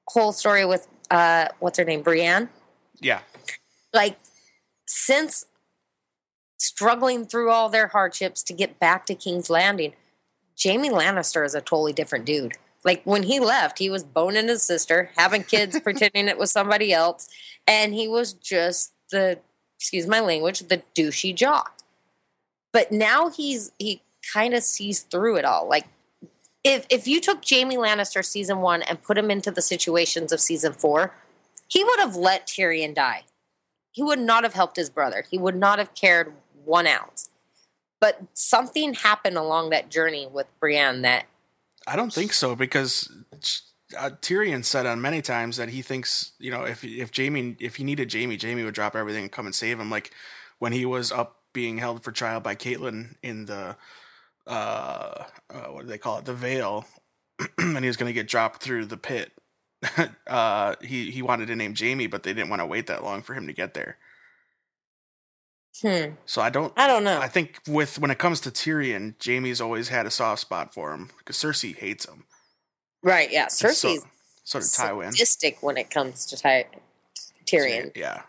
whole 0.08 0.32
story 0.32 0.64
with 0.64 0.88
uh 1.10 1.48
what's 1.58 1.76
her 1.78 1.84
name, 1.84 2.02
Brienne. 2.02 2.48
yeah, 3.00 3.20
Like 3.92 4.16
since 4.86 5.44
struggling 6.58 7.24
through 7.26 7.50
all 7.50 7.68
their 7.68 7.88
hardships 7.88 8.42
to 8.44 8.52
get 8.52 8.78
back 8.78 9.06
to 9.06 9.14
King's 9.14 9.50
Landing, 9.50 9.92
Jaime 10.62 10.90
Lannister 10.90 11.44
is 11.44 11.54
a 11.54 11.60
totally 11.60 11.92
different 11.92 12.24
dude. 12.24 12.54
Like 12.84 13.02
when 13.04 13.22
he 13.22 13.40
left, 13.40 13.78
he 13.78 13.90
was 13.90 14.04
boning 14.04 14.48
his 14.48 14.62
sister, 14.62 15.10
having 15.16 15.44
kids, 15.44 15.78
pretending 15.84 16.28
it 16.28 16.38
was 16.38 16.50
somebody 16.50 16.92
else, 16.92 17.28
and 17.66 17.94
he 17.94 18.08
was 18.08 18.32
just 18.32 18.92
the 19.10 19.38
excuse 19.76 20.06
my 20.06 20.20
language, 20.20 20.60
the 20.60 20.82
douchey 20.94 21.34
jock. 21.34 21.78
But 22.72 22.92
now 22.92 23.30
he's 23.30 23.72
he 23.78 24.02
kind 24.32 24.54
of 24.54 24.62
sees 24.62 25.00
through 25.00 25.36
it 25.36 25.44
all. 25.44 25.68
Like 25.68 25.86
if 26.64 26.86
if 26.90 27.08
you 27.08 27.20
took 27.20 27.42
Jaime 27.48 27.76
Lannister 27.76 28.24
season 28.24 28.60
one 28.60 28.82
and 28.82 29.02
put 29.02 29.18
him 29.18 29.30
into 29.30 29.50
the 29.50 29.62
situations 29.62 30.32
of 30.32 30.40
season 30.40 30.72
four, 30.72 31.14
he 31.68 31.84
would 31.84 32.00
have 32.00 32.16
let 32.16 32.46
Tyrion 32.46 32.94
die. 32.94 33.22
He 33.92 34.02
would 34.02 34.20
not 34.20 34.44
have 34.44 34.54
helped 34.54 34.76
his 34.76 34.90
brother. 34.90 35.24
He 35.30 35.38
would 35.38 35.56
not 35.56 35.78
have 35.78 35.94
cared 35.94 36.32
one 36.64 36.86
ounce. 36.86 37.29
But 38.00 38.18
something 38.34 38.94
happened 38.94 39.36
along 39.36 39.70
that 39.70 39.90
journey 39.90 40.26
with 40.26 40.46
Brienne 40.58 41.02
that 41.02 41.26
I 41.86 41.96
don't 41.96 42.12
think 42.12 42.32
so 42.32 42.56
because 42.56 43.12
uh, 43.98 44.10
Tyrion 44.22 44.64
said 44.64 44.86
on 44.86 45.00
many 45.00 45.22
times 45.22 45.56
that 45.56 45.68
he 45.68 45.82
thinks 45.82 46.32
you 46.38 46.50
know 46.50 46.64
if 46.64 46.84
if 46.84 47.14
Jaime 47.16 47.56
if 47.60 47.76
he 47.76 47.84
needed 47.84 48.12
Jaime, 48.12 48.38
Jaime 48.40 48.64
would 48.64 48.74
drop 48.74 48.96
everything 48.96 49.24
and 49.24 49.32
come 49.32 49.46
and 49.46 49.54
save 49.54 49.78
him. 49.78 49.90
Like 49.90 50.12
when 50.58 50.72
he 50.72 50.84
was 50.84 51.12
up 51.12 51.36
being 51.52 51.78
held 51.78 52.02
for 52.02 52.12
trial 52.12 52.40
by 52.40 52.54
Catelyn 52.54 53.16
in 53.22 53.46
the 53.46 53.76
uh, 54.46 55.24
uh 55.50 55.64
what 55.70 55.82
do 55.82 55.88
they 55.88 55.98
call 55.98 56.18
it 56.18 56.24
the 56.24 56.34
Vale, 56.34 56.86
and 57.58 57.78
he 57.78 57.86
was 57.86 57.96
going 57.96 58.08
to 58.08 58.14
get 58.14 58.28
dropped 58.28 58.62
through 58.62 58.86
the 58.86 58.96
pit. 58.96 59.32
uh, 60.26 60.74
he 60.82 61.10
he 61.10 61.22
wanted 61.22 61.46
to 61.46 61.56
name 61.56 61.74
Jaime, 61.76 62.06
but 62.06 62.22
they 62.22 62.32
didn't 62.32 62.50
want 62.50 62.60
to 62.60 62.66
wait 62.66 62.86
that 62.86 63.02
long 63.02 63.22
for 63.22 63.34
him 63.34 63.46
to 63.46 63.52
get 63.52 63.74
there. 63.74 63.96
Hmm, 65.82 66.12
So 66.26 66.42
I 66.42 66.50
don't 66.50 66.72
I 66.76 66.86
don't 66.86 67.04
know. 67.04 67.18
I 67.20 67.28
think 67.28 67.60
with 67.66 67.98
when 67.98 68.10
it 68.10 68.18
comes 68.18 68.40
to 68.40 68.50
Tyrion, 68.50 69.14
Jaime's 69.24 69.60
always 69.60 69.88
had 69.88 70.04
a 70.06 70.10
soft 70.10 70.40
spot 70.42 70.74
for 70.74 70.92
him 70.92 71.10
because 71.18 71.36
Cersei 71.36 71.74
hates 71.76 72.04
him. 72.06 72.24
right, 73.02 73.30
yeah. 73.30 73.46
So- 73.48 73.68
Cersei's 73.68 74.04
so 74.44 74.58
did 74.58 74.66
Tywin. 74.66 75.12
sadistic 75.12 75.62
when 75.62 75.76
it 75.76 75.90
comes 75.90 76.26
to 76.26 76.36
Ty- 76.36 76.66
Tyrion. 77.46 77.92
Yeah. 77.94 78.22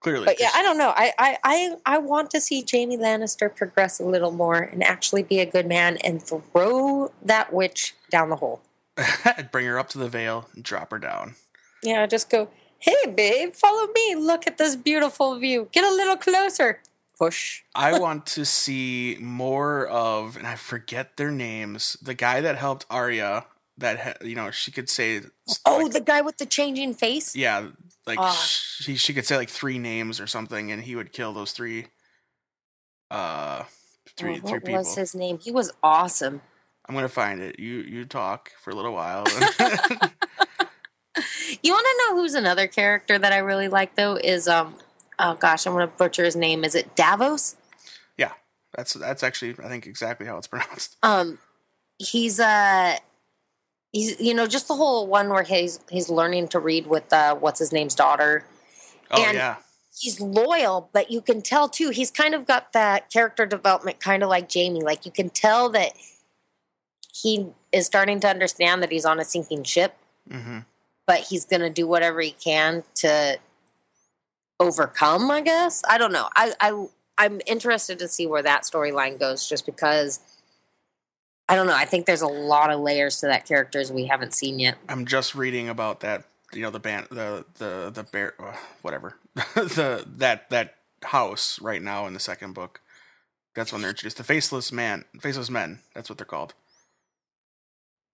Clearly. 0.00 0.24
But 0.24 0.40
yeah, 0.40 0.48
I 0.54 0.62
don't 0.62 0.78
know. 0.78 0.94
I, 0.96 1.12
I, 1.18 1.36
I, 1.44 1.76
I 1.84 1.98
want 1.98 2.30
to 2.30 2.40
see 2.40 2.64
Jaime 2.68 2.96
Lannister 2.96 3.54
progress 3.54 4.00
a 4.00 4.04
little 4.04 4.30
more 4.30 4.56
and 4.58 4.82
actually 4.82 5.22
be 5.22 5.40
a 5.40 5.46
good 5.46 5.66
man 5.66 5.98
and 5.98 6.22
throw 6.22 7.12
that 7.22 7.52
witch 7.52 7.94
down 8.10 8.30
the 8.30 8.36
hole. 8.36 8.62
Bring 9.52 9.66
her 9.66 9.78
up 9.78 9.90
to 9.90 9.98
the 9.98 10.08
Vale 10.08 10.48
and 10.54 10.64
drop 10.64 10.90
her 10.92 10.98
down. 10.98 11.34
Yeah, 11.82 12.06
just 12.06 12.30
go, 12.30 12.48
hey, 12.80 13.10
babe, 13.14 13.54
follow 13.54 13.86
me. 13.92 14.14
Look 14.16 14.46
at 14.46 14.58
this 14.58 14.74
beautiful 14.76 15.38
view. 15.38 15.68
Get 15.72 15.84
a 15.84 15.94
little 15.94 16.16
closer. 16.16 16.80
Push. 17.18 17.62
I 17.74 17.98
want 17.98 18.24
to 18.28 18.44
see 18.46 19.16
more 19.20 19.86
of, 19.86 20.36
and 20.36 20.46
I 20.46 20.56
forget 20.56 21.16
their 21.18 21.30
names, 21.30 21.96
the 22.02 22.14
guy 22.14 22.40
that 22.40 22.56
helped 22.56 22.86
Arya. 22.90 23.46
That 23.78 23.98
ha- 24.00 24.14
you 24.22 24.34
know, 24.34 24.50
she 24.50 24.70
could 24.72 24.88
say, 24.90 25.22
Oh, 25.64 25.78
like- 25.78 25.92
the 25.92 26.00
guy 26.02 26.20
with 26.20 26.36
the 26.38 26.44
changing 26.46 26.92
face? 26.94 27.34
yeah, 27.36 27.68
like 28.06 28.18
Ah. 28.18 28.32
she 28.32 28.96
she 28.96 29.14
could 29.14 29.24
say 29.26 29.36
like 29.36 29.48
three 29.48 29.78
names 29.78 30.20
or 30.20 30.26
something, 30.26 30.70
and 30.72 30.82
he 30.82 30.96
would 30.96 31.12
kill 31.12 31.32
those 31.32 31.52
three. 31.52 31.86
Uh, 33.10 33.64
three 34.16 34.38
three 34.38 34.40
what 34.52 34.64
people. 34.64 34.78
was 34.80 34.94
his 34.96 35.14
name? 35.14 35.38
He 35.38 35.50
was 35.50 35.72
awesome. 35.82 36.42
I'm 36.86 36.94
gonna 36.94 37.08
find 37.08 37.40
it. 37.40 37.58
You 37.58 37.78
you 37.80 38.04
talk 38.04 38.52
for 38.62 38.70
a 38.70 38.74
little 38.74 38.92
while. 38.92 39.24
You 41.62 41.72
want 41.72 41.86
to 41.86 41.96
know 42.14 42.20
who's 42.20 42.34
another 42.34 42.66
character 42.68 43.18
that 43.18 43.32
I 43.32 43.38
really 43.38 43.68
like 43.68 43.96
though? 43.96 44.14
Is 44.16 44.46
um, 44.48 44.74
oh 45.18 45.34
gosh, 45.34 45.66
I'm 45.66 45.72
gonna 45.72 45.86
butcher 45.88 46.24
his 46.24 46.36
name. 46.36 46.64
Is 46.64 46.74
it 46.74 46.94
Davos? 46.96 47.56
yeah, 48.16 48.32
that's 48.76 48.92
that's 48.94 49.22
actually 49.22 49.56
I 49.64 49.68
think 49.68 49.86
exactly 49.86 50.26
how 50.26 50.38
it's 50.38 50.46
pronounced. 50.54 50.96
Um, 51.02 51.38
he's 51.98 52.38
uh, 52.40 52.96
he's 53.92 54.20
you 54.20 54.34
know 54.34 54.46
just 54.46 54.68
the 54.68 54.74
whole 54.76 55.06
one 55.06 55.28
where 55.30 55.42
he's 55.42 55.80
he's 55.90 56.08
learning 56.08 56.48
to 56.48 56.58
read 56.60 56.86
with 56.86 57.12
uh, 57.12 57.34
what's 57.34 57.58
his 57.58 57.72
name's 57.72 57.94
daughter. 57.94 58.44
Oh 59.10 59.22
And- 59.22 59.36
yeah, 59.36 59.56
He's 59.98 60.20
loyal, 60.20 60.88
but 60.94 61.10
you 61.10 61.20
can 61.20 61.42
tell 61.42 61.68
too. 61.68 61.90
He's 61.90 62.10
kind 62.12 62.34
of 62.34 62.46
got 62.46 62.72
that 62.72 63.10
character 63.10 63.44
development, 63.44 63.98
kind 64.00 64.22
of 64.22 64.28
like 64.30 64.50
Jaime. 64.50 64.80
Like 64.82 65.04
you 65.04 65.10
can 65.10 65.28
tell 65.28 65.68
that 65.70 65.92
he 67.12 67.48
is 67.72 67.84
starting 67.86 68.20
to 68.20 68.28
understand 68.28 68.82
that 68.82 68.90
he's 68.92 69.04
on 69.04 69.18
a 69.20 69.24
sinking 69.24 69.64
ship. 69.64 69.96
hmm 70.30 70.60
but 71.10 71.26
he's 71.26 71.44
going 71.44 71.60
to 71.60 71.70
do 71.70 71.88
whatever 71.88 72.20
he 72.20 72.30
can 72.30 72.84
to 72.94 73.36
overcome 74.60 75.28
i 75.28 75.40
guess 75.40 75.82
i 75.88 75.98
don't 75.98 76.12
know 76.12 76.28
i 76.36 76.52
i 76.60 76.86
i'm 77.18 77.40
interested 77.46 77.98
to 77.98 78.06
see 78.06 78.28
where 78.28 78.42
that 78.42 78.62
storyline 78.62 79.18
goes 79.18 79.48
just 79.48 79.66
because 79.66 80.20
I 81.48 81.56
don't 81.56 81.66
know. 81.66 81.74
I 81.74 81.84
think 81.84 82.06
there's 82.06 82.22
a 82.22 82.28
lot 82.28 82.70
of 82.70 82.78
layers 82.78 83.18
to 83.20 83.26
that 83.26 83.44
characters 83.44 83.90
we 83.90 84.06
haven't 84.06 84.34
seen 84.34 84.60
yet. 84.60 84.78
I'm 84.88 85.04
just 85.04 85.34
reading 85.34 85.68
about 85.68 85.98
that. 85.98 86.22
You 86.52 86.62
know, 86.62 86.70
the 86.70 86.78
band, 86.78 87.08
the 87.10 87.44
the 87.58 87.90
the 87.92 88.04
bear, 88.04 88.34
uh, 88.38 88.54
whatever, 88.82 89.16
the 89.34 90.04
that 90.18 90.48
that 90.50 90.76
house 91.02 91.60
right 91.60 91.82
now 91.82 92.06
in 92.06 92.14
the 92.14 92.20
second 92.20 92.54
book. 92.54 92.80
That's 93.56 93.72
when 93.72 93.82
they're 93.82 93.90
introduced. 93.90 94.18
The 94.18 94.22
faceless 94.22 94.70
man, 94.70 95.06
faceless 95.20 95.50
men. 95.50 95.80
That's 95.92 96.08
what 96.08 96.18
they're 96.18 96.24
called. 96.24 96.54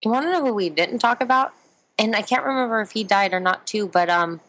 You 0.02 0.10
want 0.10 0.24
to 0.24 0.32
know 0.32 0.42
who 0.42 0.54
we 0.54 0.70
didn't 0.70 1.00
talk 1.00 1.20
about? 1.20 1.52
And 1.98 2.14
I 2.14 2.22
can't 2.22 2.44
remember 2.44 2.80
if 2.80 2.92
he 2.92 3.04
died 3.04 3.32
or 3.32 3.40
not 3.40 3.66
too. 3.66 3.88
But 3.88 4.10
um, 4.10 4.40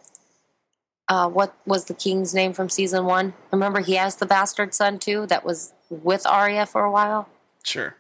uh, 1.08 1.30
what 1.30 1.56
was 1.66 1.86
the 1.86 1.94
king's 1.94 2.34
name 2.34 2.54
from 2.54 2.70
season 2.70 3.06
one? 3.06 3.34
Remember, 3.52 3.80
he 3.80 3.96
has 3.96 4.18
the 4.18 4.26
bastard 4.26 4.74
son 4.74 5.00
too. 5.00 5.26
That 5.28 5.46
was 5.46 5.74
with 5.90 6.26
Arya 6.26 6.66
for 6.66 6.84
a 6.84 6.92
while. 6.92 7.30
Sure. 7.64 7.96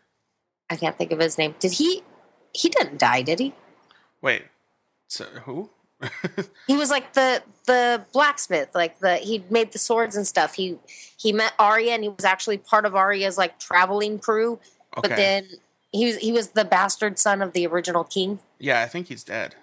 I 0.70 0.76
can't 0.76 0.98
think 0.98 1.12
of 1.12 1.20
his 1.20 1.38
name. 1.38 1.56
Did 1.60 1.74
he? 1.74 2.04
He 2.54 2.70
didn't 2.70 3.00
die, 3.00 3.22
did 3.22 3.40
he? 3.40 3.54
Wait. 4.22 4.44
So 5.08 5.26
who? 5.46 5.70
he 6.68 6.76
was 6.76 6.90
like 6.90 7.14
the 7.14 7.42
the 7.66 8.06
blacksmith, 8.14 8.70
like 8.76 9.00
the 9.00 9.16
he 9.16 9.44
made 9.50 9.72
the 9.72 9.80
swords 9.80 10.16
and 10.16 10.28
stuff. 10.28 10.54
He 10.54 10.78
he 11.18 11.32
met 11.32 11.54
Arya 11.58 11.94
and 11.94 12.04
he 12.04 12.10
was 12.10 12.26
actually 12.26 12.58
part 12.58 12.86
of 12.86 12.96
Arya's 12.96 13.38
like 13.38 13.60
traveling 13.60 14.20
crew. 14.20 14.60
Okay. 14.98 15.08
But 15.08 15.16
then 15.16 15.48
he 15.98 16.06
was 16.06 16.18
he 16.18 16.32
was 16.32 16.50
the 16.50 16.66
bastard 16.66 17.20
son 17.20 17.42
of 17.42 17.54
the 17.54 17.66
original 17.68 18.04
king. 18.04 18.40
yeah, 18.60 18.82
I 18.82 18.88
think 18.88 19.08
he's 19.08 19.24
dead. 19.24 19.56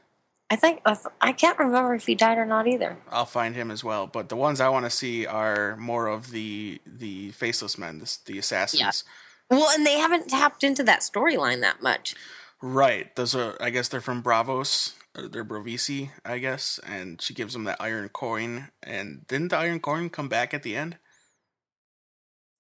I 0.51 0.57
think 0.57 0.83
I 1.21 1.33
can't 1.33 1.59
remember 1.59 1.95
if 1.95 2.07
he 2.07 2.15
died 2.15 2.37
or 2.39 2.45
not 2.45 2.69
either. 2.69 2.99
I'll 3.11 3.25
find 3.25 3.57
him 3.57 3.71
as 3.71 3.83
well. 3.83 4.07
But 4.07 4.29
the 4.29 4.37
ones 4.37 4.61
I 4.61 4.69
want 4.69 4.85
to 4.85 4.91
see 4.91 5.27
are 5.27 5.75
more 5.77 6.07
of 6.07 6.31
the 6.31 6.81
the 6.87 7.31
faceless 7.33 7.79
men, 7.79 7.99
the, 7.99 8.19
the 8.27 8.39
assassins. 8.39 9.05
Well, 9.51 9.69
and 9.75 9.87
they 9.87 9.99
haven't 9.99 10.29
tapped 10.29 10.63
into 10.63 10.83
that 10.85 11.01
storyline 11.01 11.61
that 11.63 11.83
much. 11.83 12.15
Right. 12.63 13.15
Those 13.17 13.35
are. 13.35 13.57
I 13.61 13.71
guess 13.71 13.89
they're 13.89 14.01
from 14.03 14.23
Braavos. 14.23 14.93
uh, 15.17 15.29
They're 15.31 15.45
Braavosi, 15.45 16.11
I 16.25 16.39
guess, 16.39 16.79
and 16.87 17.21
she 17.21 17.35
gives 17.35 17.53
them 17.55 17.65
that 17.65 17.77
iron 17.81 18.09
coin. 18.11 18.69
And 18.83 19.27
didn't 19.27 19.49
the 19.49 19.57
iron 19.59 19.81
coin 19.81 20.09
come 20.11 20.29
back 20.29 20.53
at 20.55 20.63
the 20.63 20.77
end? 20.77 20.99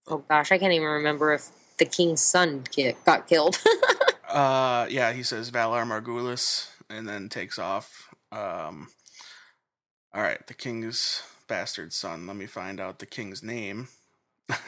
Oh 0.08 0.18
gosh, 0.28 0.52
I 0.52 0.58
can't 0.58 0.72
even 0.72 0.88
remember 0.88 1.32
if 1.32 1.48
the 1.78 1.84
king's 1.84 2.22
son 2.22 2.64
got 3.04 3.26
killed. 3.28 3.58
Uh, 4.26 4.88
yeah. 4.90 5.12
He 5.12 5.22
says 5.22 5.52
Valar 5.52 5.84
Morghulis, 5.86 6.68
and 6.90 7.08
then 7.08 7.28
takes 7.28 7.56
off. 7.56 8.12
Um. 8.32 8.88
All 10.12 10.22
right, 10.22 10.44
the 10.48 10.54
king's 10.54 11.22
bastard 11.46 11.92
son. 11.92 12.26
Let 12.26 12.34
me 12.34 12.46
find 12.46 12.80
out 12.80 12.98
the 12.98 13.06
king's 13.06 13.44
name, 13.44 13.86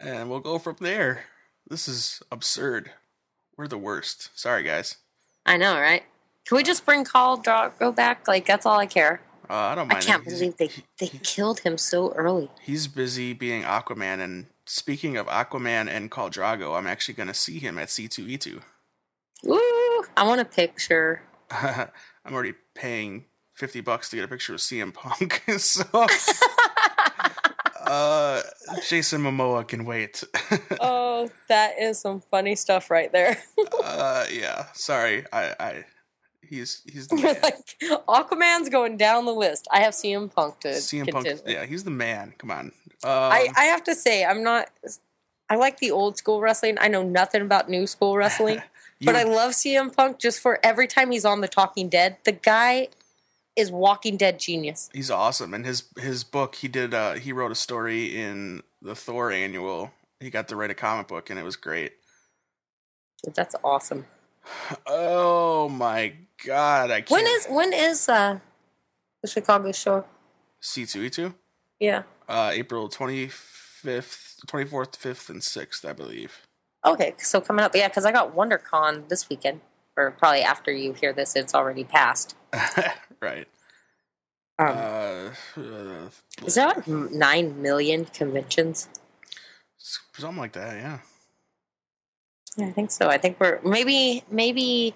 and 0.00 0.30
we'll 0.30 0.40
go 0.40 0.58
from 0.58 0.76
there. 0.80 1.24
This 1.68 1.88
is 1.88 2.22
absurd. 2.32 2.90
We're 3.56 3.68
the 3.68 3.76
worst. 3.78 4.30
Sorry, 4.34 4.62
guys. 4.62 4.96
I 5.44 5.56
know, 5.56 5.78
right? 5.78 6.04
Can 6.46 6.56
we 6.56 6.62
just 6.62 6.86
bring 6.86 7.04
Khal 7.04 7.44
Drogo 7.44 7.94
back? 7.94 8.26
Like 8.28 8.46
that's 8.46 8.64
all 8.64 8.78
I 8.78 8.86
care. 8.86 9.20
Uh, 9.50 9.54
I 9.54 9.74
don't 9.74 9.92
I 9.92 10.00
can't. 10.00 10.24
Believe 10.24 10.56
they 10.56 10.70
they 10.98 11.06
he- 11.06 11.18
killed 11.18 11.60
him 11.60 11.76
so 11.76 12.12
early. 12.12 12.50
he's 12.62 12.86
busy 12.86 13.32
being 13.32 13.62
Aquaman. 13.62 14.20
And 14.20 14.46
speaking 14.68 15.16
of 15.16 15.26
Aquaman 15.26 15.88
and 15.88 16.10
Khal 16.10 16.30
Drogo, 16.30 16.76
I'm 16.76 16.86
actually 16.86 17.14
going 17.14 17.28
to 17.28 17.34
see 17.34 17.58
him 17.58 17.78
at 17.78 17.88
C2E2. 17.88 18.62
Woo! 19.44 19.58
I 20.16 20.24
want 20.24 20.40
a 20.40 20.44
picture. 20.44 21.22
I'm 21.50 21.88
already 22.32 22.54
paying 22.74 23.24
50 23.54 23.80
bucks 23.80 24.10
to 24.10 24.16
get 24.16 24.24
a 24.24 24.28
picture 24.28 24.54
of 24.54 24.60
CM 24.60 24.92
Punk. 24.92 25.42
so, 25.58 25.84
uh, 27.86 28.42
Jason 28.86 29.22
Momoa 29.22 29.66
can 29.66 29.84
wait. 29.84 30.22
oh, 30.80 31.30
that 31.48 31.80
is 31.80 31.98
some 31.98 32.20
funny 32.20 32.54
stuff 32.54 32.90
right 32.90 33.10
there. 33.10 33.38
uh, 33.82 34.26
yeah, 34.30 34.66
sorry. 34.74 35.24
I, 35.32 35.54
I, 35.58 35.84
he's, 36.48 36.82
he's 36.90 37.08
the 37.08 37.16
man. 37.22 37.36
like 37.42 37.76
Aquaman's 38.08 38.68
going 38.68 38.96
down 38.96 39.24
the 39.24 39.34
list. 39.34 39.68
I 39.70 39.80
have 39.80 39.94
CM 39.94 40.32
Punk 40.34 40.60
to 40.60 40.68
CM 40.68 41.10
Punk, 41.10 41.26
yeah, 41.46 41.66
he's 41.66 41.84
the 41.84 41.90
man. 41.90 42.34
Come 42.38 42.50
on. 42.50 42.66
Um, 42.66 42.72
I, 43.04 43.48
I 43.56 43.64
have 43.64 43.84
to 43.84 43.94
say, 43.94 44.24
I'm 44.24 44.42
not. 44.42 44.70
I 45.50 45.56
like 45.56 45.78
the 45.78 45.90
old 45.90 46.18
school 46.18 46.40
wrestling. 46.40 46.76
I 46.80 46.88
know 46.88 47.02
nothing 47.02 47.42
about 47.42 47.70
new 47.70 47.86
school 47.86 48.16
wrestling, 48.16 48.60
but 49.02 49.16
I 49.16 49.22
love 49.22 49.52
CM 49.52 49.94
Punk 49.94 50.18
just 50.18 50.40
for 50.40 50.58
every 50.62 50.86
time 50.86 51.10
he's 51.10 51.24
on 51.24 51.40
The 51.40 51.48
Talking 51.48 51.88
Dead. 51.88 52.16
The 52.24 52.32
guy 52.32 52.88
is 53.56 53.72
Walking 53.72 54.16
Dead 54.16 54.38
genius. 54.38 54.88
he's 54.94 55.10
awesome 55.10 55.52
and 55.52 55.66
his 55.66 55.82
his 55.98 56.22
book 56.22 56.54
he 56.54 56.68
did 56.68 56.94
uh 56.94 57.14
he 57.14 57.32
wrote 57.32 57.50
a 57.50 57.56
story 57.56 58.16
in 58.16 58.62
the 58.80 58.94
thor 58.94 59.32
annual 59.32 59.90
he 60.20 60.30
got 60.30 60.46
to 60.46 60.54
write 60.54 60.70
a 60.70 60.74
comic 60.74 61.08
book 61.08 61.28
and 61.28 61.40
it 61.40 61.42
was 61.42 61.56
great 61.56 61.94
That's 63.34 63.56
awesome. 63.64 64.06
Oh 64.86 65.68
my 65.68 66.12
god 66.44 66.90
i 66.90 67.00
can't 67.00 67.10
When 67.10 67.26
is 67.26 67.46
when 67.46 67.72
is 67.72 68.08
uh 68.08 68.38
the 69.22 69.28
Chicago 69.28 69.72
show? 69.72 70.04
c2e2 70.62 71.34
Yeah. 71.80 72.02
uh 72.28 72.50
april 72.52 72.88
25th 72.88 74.36
24th 74.46 74.96
5th 74.98 75.30
and 75.30 75.40
6th 75.40 75.84
i 75.88 75.92
believe 75.92 76.40
Okay, 76.84 77.14
so 77.18 77.40
coming 77.40 77.64
up, 77.64 77.74
yeah, 77.74 77.88
because 77.88 78.06
I 78.06 78.12
got 78.12 78.36
WonderCon 78.36 79.08
this 79.08 79.28
weekend, 79.28 79.60
or 79.96 80.12
probably 80.12 80.42
after 80.42 80.70
you 80.70 80.92
hear 80.92 81.12
this, 81.12 81.34
it's 81.34 81.52
already 81.52 81.82
passed. 81.82 82.36
right 83.20 83.48
Um, 84.60 84.68
uh, 84.68 85.30
uh 85.56 86.08
is 86.46 86.54
that 86.54 86.76
like 86.76 86.86
nine 87.10 87.60
million 87.60 88.04
conventions? 88.06 88.88
something 90.12 90.38
like 90.38 90.52
that 90.52 90.76
yeah 90.76 90.98
Yeah, 92.58 92.66
I 92.66 92.72
think 92.72 92.90
so. 92.90 93.08
I 93.08 93.16
think 93.18 93.38
we're 93.40 93.60
maybe 93.64 94.24
maybe 94.30 94.94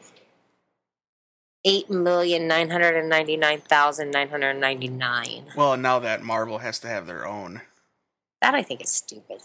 eight 1.65 1.89
million 1.89 2.49
nine 2.49 2.69
hundred 2.71 2.97
and 2.97 3.09
ninety 3.09 3.37
nine 3.37 3.61
thousand 3.61 4.11
nine 4.11 4.29
hundred 4.29 4.55
ninety 4.55 4.89
nine. 4.89 5.45
well 5.57 5.77
now 5.77 6.01
that 6.01 6.21
marvel 6.23 6.59
has 6.59 6.81
to 6.81 6.89
have 6.89 7.07
their 7.07 7.25
own 7.25 7.61
That 8.41 8.55
I 8.55 8.63
think 8.65 8.83
is 8.83 8.91
stupid. 8.91 9.41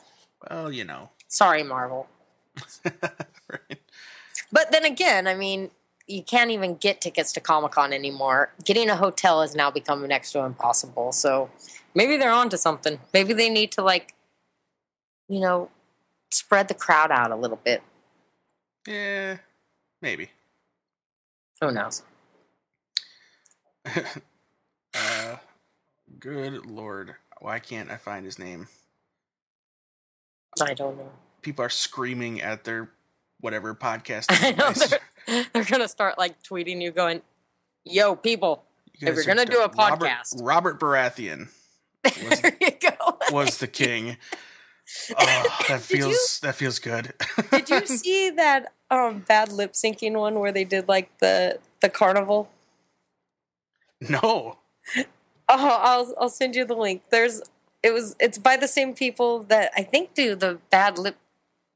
well 0.49 0.71
you 0.71 0.83
know 0.83 1.11
Sorry, 1.29 1.61
Marvel. 1.61 2.07
right 2.85 3.79
But 4.51 4.71
then 4.71 4.85
again, 4.85 5.27
I 5.27 5.35
mean, 5.35 5.69
you 6.07 6.23
can't 6.23 6.51
even 6.51 6.75
get 6.75 7.01
tickets 7.01 7.33
to 7.33 7.41
Comic 7.41 7.73
Con 7.73 7.91
anymore. 7.93 8.53
Getting 8.63 8.89
a 8.89 8.95
hotel 8.95 9.41
has 9.41 9.53
now 9.55 9.69
become 9.69 10.07
next 10.07 10.31
to 10.31 10.39
impossible. 10.39 11.11
So 11.11 11.49
maybe 11.93 12.15
they're 12.15 12.31
onto 12.31 12.55
something. 12.55 12.97
Maybe 13.13 13.33
they 13.33 13.49
need 13.49 13.73
to 13.73 13.81
like, 13.83 14.13
you 15.27 15.41
know, 15.41 15.69
spread 16.31 16.69
the 16.69 16.73
crowd 16.73 17.11
out 17.11 17.29
a 17.31 17.35
little 17.35 17.59
bit. 17.61 17.83
Yeah 18.87 19.37
maybe 20.01 20.29
Who 21.61 21.71
knows? 21.71 22.01
uh, 24.93 25.35
good 26.19 26.65
lord, 26.65 27.15
why 27.39 27.59
can't 27.59 27.89
I 27.91 27.97
find 27.97 28.25
his 28.25 28.37
name? 28.39 28.67
I 30.61 30.73
don't 30.73 30.97
know. 30.97 31.11
People 31.41 31.63
are 31.65 31.69
screaming 31.69 32.41
at 32.41 32.63
their 32.63 32.89
whatever 33.41 33.73
podcast. 33.87 34.25
I 34.29 34.51
know 34.51 34.71
they're, 34.71 35.45
they're 35.53 35.63
gonna 35.63 35.87
start 35.87 36.17
like 36.17 36.41
tweeting 36.43 36.81
you, 36.81 36.91
going, 36.91 37.21
"Yo, 37.85 38.15
people, 38.15 38.63
You 38.97 39.07
if 39.09 39.15
you're 39.15 39.23
gonna 39.25 39.45
do 39.45 39.59
a 39.61 39.67
Robert- 39.69 39.99
podcast. 40.07 40.41
Robert, 40.43 40.79
Baratheon 40.79 41.47
Was- 42.29 42.41
there 42.41 42.57
you 42.59 42.71
go." 42.71 43.17
was 43.31 43.57
the 43.59 43.67
king. 43.67 44.17
Oh, 45.11 45.15
that 45.67 45.81
Did 45.87 45.97
you- 45.99 46.03
feels 46.05 46.39
that 46.41 46.55
feels 46.55 46.79
good. 46.79 47.13
Did 47.51 47.69
you 47.69 47.85
see 47.87 48.29
that 48.31 48.71
um, 48.89 49.19
bad 49.27 49.51
lip 49.51 49.73
syncing 49.73 50.13
one 50.17 50.39
where 50.39 50.51
they 50.51 50.63
did 50.63 50.87
like 50.87 51.15
the 51.19 51.59
the 51.81 51.89
carnival? 51.89 52.49
no. 54.01 54.57
Oh, 54.95 54.99
I'll 55.49 56.13
I'll 56.19 56.29
send 56.29 56.55
you 56.55 56.65
the 56.65 56.75
link. 56.75 57.03
There's 57.09 57.41
it 57.83 57.91
was 57.93 58.15
it's 58.19 58.37
by 58.37 58.57
the 58.57 58.67
same 58.67 58.93
people 58.93 59.43
that 59.43 59.71
I 59.75 59.83
think 59.83 60.13
do 60.13 60.35
the 60.35 60.59
bad 60.71 60.97
lip 60.97 61.15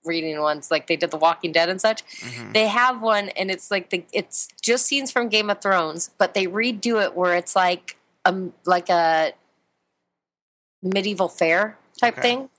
reading 0.04 0.40
ones, 0.42 0.72
like 0.72 0.88
they 0.88 0.96
did 0.96 1.12
The 1.12 1.18
Walking 1.18 1.52
Dead 1.52 1.70
and 1.70 1.80
such. 1.80 2.04
Mhm. 2.22 2.54
They 2.54 2.68
have 2.68 3.02
one, 3.02 3.30
and 3.30 3.52
it's 3.52 3.70
like 3.70 3.90
the 3.92 4.04
it's 4.14 4.48
just 4.62 4.86
scenes 4.88 5.12
from 5.12 5.30
Game 5.30 5.50
of 5.50 5.62
Thrones, 5.62 6.12
but 6.18 6.34
they 6.34 6.48
redo 6.48 7.04
it 7.04 7.16
where 7.16 7.36
it's 7.36 7.56
like 7.56 7.98
um 8.26 8.54
like 8.66 8.90
a 8.90 9.34
medieval 10.82 11.28
fair 11.30 11.78
type 12.00 12.14
Okay. 12.18 12.22
thing, 12.22 12.50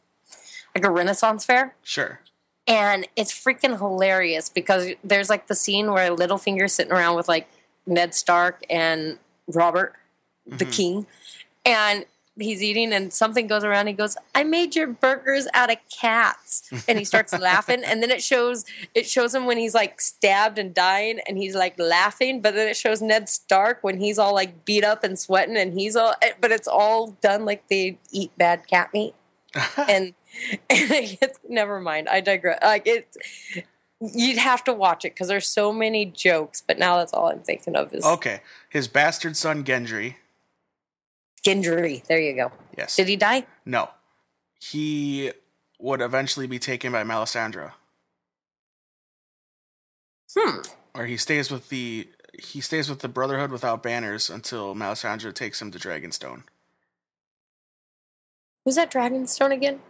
like 0.74 0.84
a 0.84 0.90
Renaissance 0.90 1.44
fair. 1.44 1.74
Sure. 1.82 2.20
and 2.68 3.08
it's 3.16 3.32
freaking 3.32 3.76
hilarious 3.76 4.48
because 4.48 4.90
there's 5.02 5.28
like 5.28 5.48
the 5.48 5.54
scene 5.54 5.90
where 5.90 6.10
Littlefinger's 6.14 6.72
sitting 6.72 6.92
around 6.92 7.16
with 7.16 7.26
like 7.26 7.48
Ned 7.86 8.14
Stark 8.14 8.62
and 8.70 9.18
Robert, 9.48 9.94
the 10.46 10.64
Mhm. 10.64 10.72
king, 10.72 11.06
and 11.66 12.06
he's 12.38 12.62
eating 12.62 12.92
and 12.92 13.12
something 13.12 13.48
goes 13.48 13.64
around. 13.64 13.88
He 13.88 13.92
goes, 13.92 14.16
"I 14.32 14.44
made 14.44 14.76
your 14.76 14.86
burgers 14.86 15.48
out 15.52 15.70
of 15.72 15.78
cats," 16.00 16.62
and 16.86 16.98
he 17.00 17.04
starts 17.04 17.32
laughing. 17.38 17.82
And 17.84 18.00
then 18.00 18.12
it 18.12 18.22
shows 18.22 18.64
it 18.94 19.08
shows 19.08 19.34
him 19.34 19.44
when 19.44 19.58
he's 19.58 19.74
like 19.74 20.00
stabbed 20.00 20.56
and 20.56 20.72
dying, 20.72 21.18
and 21.26 21.36
he's 21.36 21.56
like 21.56 21.74
laughing. 21.80 22.40
But 22.40 22.54
then 22.54 22.68
it 22.68 22.76
shows 22.76 23.02
Ned 23.02 23.28
Stark 23.28 23.78
when 23.82 23.98
he's 23.98 24.20
all 24.20 24.34
like 24.34 24.64
beat 24.64 24.84
up 24.84 25.02
and 25.02 25.18
sweating, 25.18 25.56
and 25.56 25.72
he's 25.78 25.96
all. 25.96 26.14
But 26.40 26.52
it's 26.52 26.68
all 26.68 27.08
done 27.20 27.44
like 27.44 27.66
they 27.68 27.98
eat 28.12 28.30
bad 28.38 28.68
cat 28.68 28.90
meat 28.94 29.14
and, 29.76 30.14
and 30.50 30.64
it's, 30.70 31.38
never 31.48 31.80
mind. 31.80 32.08
I 32.08 32.20
digress. 32.20 32.58
Like 32.62 32.86
it, 32.86 33.16
You'd 34.14 34.38
have 34.38 34.64
to 34.64 34.72
watch 34.72 35.04
it 35.04 35.14
because 35.14 35.28
there's 35.28 35.46
so 35.46 35.72
many 35.72 36.06
jokes, 36.06 36.60
but 36.60 36.76
now 36.76 36.96
that's 36.98 37.12
all 37.12 37.28
I'm 37.30 37.38
thinking 37.38 37.76
of 37.76 37.94
is 37.94 38.04
Okay, 38.04 38.40
his 38.68 38.88
bastard 38.88 39.36
son 39.36 39.62
Gendry. 39.62 40.16
Gendry. 41.46 42.04
There 42.06 42.18
you 42.20 42.34
go. 42.34 42.50
Yes. 42.76 42.96
Did 42.96 43.06
he 43.06 43.14
die? 43.14 43.46
No, 43.64 43.90
he 44.60 45.30
would 45.78 46.00
eventually 46.00 46.48
be 46.48 46.58
taken 46.58 46.90
by 46.90 47.04
Melisandre, 47.04 47.72
Hmm. 50.36 50.60
or 50.94 51.06
he 51.06 51.16
stays 51.16 51.50
with 51.50 51.68
the 51.68 52.08
he 52.42 52.60
stays 52.60 52.88
with 52.88 53.00
the 53.00 53.08
Brotherhood 53.08 53.52
without 53.52 53.82
banners 53.84 54.30
until 54.30 54.74
Melisandre 54.74 55.32
takes 55.34 55.60
him 55.62 55.70
to 55.70 55.78
Dragonstone. 55.78 56.42
Who's 58.64 58.76
that 58.76 58.90
Dragonstone 58.92 59.52
again? 59.52 59.80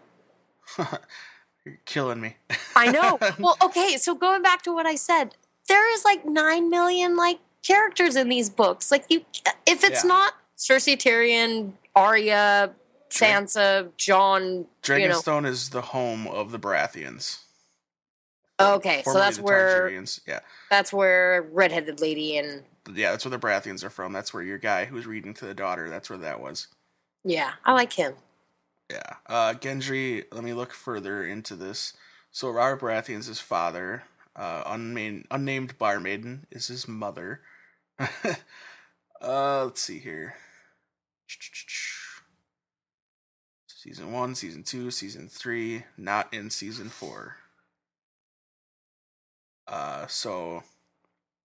You're 1.65 1.79
killing 1.85 2.21
me. 2.21 2.37
I 2.75 2.91
know. 2.91 3.19
well, 3.39 3.57
okay, 3.63 3.97
so 3.97 4.15
going 4.15 4.43
back 4.43 4.63
to 4.63 4.73
what 4.73 4.87
I 4.87 4.95
said, 4.95 5.35
there 5.69 5.93
is 5.95 6.05
like 6.05 6.25
nine 6.25 6.71
million 6.71 7.17
like 7.17 7.39
characters 7.67 8.17
in 8.17 8.29
these 8.29 8.49
books. 8.51 8.91
Like 8.91 9.05
you, 9.09 9.25
if 9.67 9.85
it's 9.85 10.05
Yeah. 10.05 10.09
not 10.09 10.35
Cersei, 10.57 10.97
Tyrion, 10.97 11.73
Arya, 11.95 12.73
Sansa, 13.11 13.89
Jon, 13.99 14.43
you 14.43 14.49
know. 14.59 14.65
Dragonstone 14.83 15.47
is 15.47 15.71
the 15.71 15.83
home 15.83 16.27
of 16.29 16.51
the 16.51 16.59
Baratheons. 16.59 17.39
Okay, 18.61 19.03
so 19.03 19.15
that's 19.15 19.41
where 19.41 19.91
Targaryens. 19.91 20.21
Yeah, 20.27 20.41
that's 20.71 20.93
where 20.93 21.43
redheaded 21.53 22.01
lady 22.01 22.39
and 22.39 22.63
yeah, 22.95 23.11
that's 23.11 23.25
where 23.25 23.31
the 23.37 23.39
Baratheons 23.45 23.83
are 23.83 23.91
from. 23.91 24.13
That's 24.13 24.33
where 24.33 24.43
your 24.43 24.59
guy 24.59 24.85
who's 24.85 25.07
reading 25.07 25.35
to 25.35 25.47
the 25.47 25.55
daughter. 25.55 25.89
That's 25.91 26.09
where 26.09 26.19
that 26.21 26.41
was. 26.41 26.69
yeah, 27.25 27.53
I 27.65 27.73
like 27.73 27.93
him. 27.93 28.15
Yeah. 28.93 29.17
Uh, 29.27 29.55
Gendry, 29.55 30.25
let 30.33 30.45
me 30.45 30.53
look 30.53 30.75
further 30.75 31.25
into 31.25 31.57
this. 31.57 31.95
So 32.31 32.51
Robert 32.51 32.83
Baratheon's 32.83 33.27
his 33.27 33.41
father. 33.41 34.03
Uh, 34.37 34.63
unnamed, 34.67 35.27
unnamed 35.31 35.79
Barmaiden 35.79 36.41
is 36.51 36.67
his 36.67 36.87
mother. 36.87 37.41
uh, 37.99 39.65
let's 39.65 39.81
see 39.81 39.99
here. 39.99 40.35
Season 43.67 44.13
1, 44.13 44.35
Season 44.35 44.63
2, 44.63 44.91
Season 44.91 45.27
3, 45.27 45.85
not 45.97 46.33
in 46.33 46.51
Season 46.51 46.91
4. 46.91 47.37
Uh, 49.67 50.07
so 50.07 50.63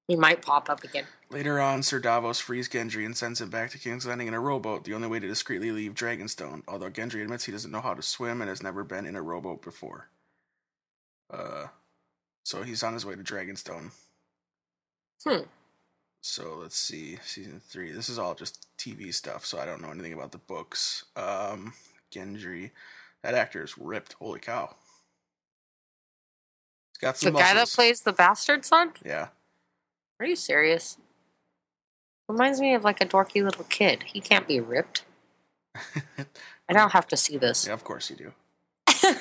He 0.07 0.15
might 0.15 0.41
pop 0.41 0.69
up 0.69 0.83
again. 0.83 1.05
Later 1.29 1.59
on, 1.59 1.83
Sir 1.83 1.99
Davos 1.99 2.39
frees 2.39 2.69
Gendry 2.69 3.05
and 3.05 3.15
sends 3.15 3.41
him 3.41 3.49
back 3.49 3.71
to 3.71 3.77
King's 3.77 4.05
Landing 4.05 4.27
in 4.29 4.33
a 4.33 4.39
rowboat, 4.39 4.85
the 4.85 4.93
only 4.93 5.09
way 5.09 5.19
to 5.19 5.27
discreetly 5.27 5.71
leave 5.71 5.93
Dragonstone, 5.93 6.63
although 6.67 6.89
Gendry 6.89 7.21
admits 7.21 7.43
he 7.43 7.51
doesn't 7.51 7.71
know 7.71 7.81
how 7.81 7.93
to 7.93 8.01
swim 8.01 8.41
and 8.41 8.47
has 8.47 8.63
never 8.63 8.85
been 8.85 9.05
in 9.05 9.17
a 9.17 9.21
rowboat 9.21 9.61
before. 9.61 10.09
Uh, 11.29 11.67
so 12.43 12.63
he's 12.63 12.83
on 12.83 12.93
his 12.93 13.05
way 13.05 13.15
to 13.15 13.23
Dragonstone. 13.23 13.91
Hmm. 15.25 15.43
So 16.21 16.57
let's 16.61 16.77
see, 16.77 17.17
season 17.25 17.59
three. 17.67 17.91
This 17.91 18.07
is 18.07 18.17
all 18.17 18.33
just 18.33 18.67
TV 18.77 19.13
stuff, 19.13 19.45
so 19.45 19.59
I 19.59 19.65
don't 19.65 19.81
know 19.81 19.91
anything 19.91 20.13
about 20.13 20.31
the 20.31 20.37
books. 20.37 21.03
Um, 21.17 21.73
Gendry, 22.13 22.71
that 23.23 23.35
actor 23.35 23.61
is 23.63 23.77
ripped. 23.77 24.13
Holy 24.13 24.39
cow! 24.39 24.73
He's 26.93 26.99
got 26.99 27.15
The 27.15 27.19
some 27.25 27.33
guy 27.33 27.53
that 27.53 27.67
plays 27.69 28.01
the 28.01 28.13
bastard 28.13 28.63
son? 28.65 28.93
yeah, 29.05 29.27
Are 30.19 30.25
you 30.25 30.35
serious? 30.35 30.97
Reminds 32.27 32.59
me 32.59 32.73
of 32.73 32.83
like 32.83 33.01
a 33.01 33.05
dorky 33.05 33.43
little 33.43 33.63
kid. 33.65 34.03
He 34.03 34.19
can't 34.19 34.47
be 34.47 34.59
ripped. 34.59 35.05
I 35.75 36.73
don't 36.73 36.91
have 36.91 37.07
to 37.07 37.17
see 37.17 37.37
this. 37.37 37.67
yeah, 37.67 37.73
of 37.73 37.83
course 37.83 38.09
you 38.09 38.15
do. 38.15 38.33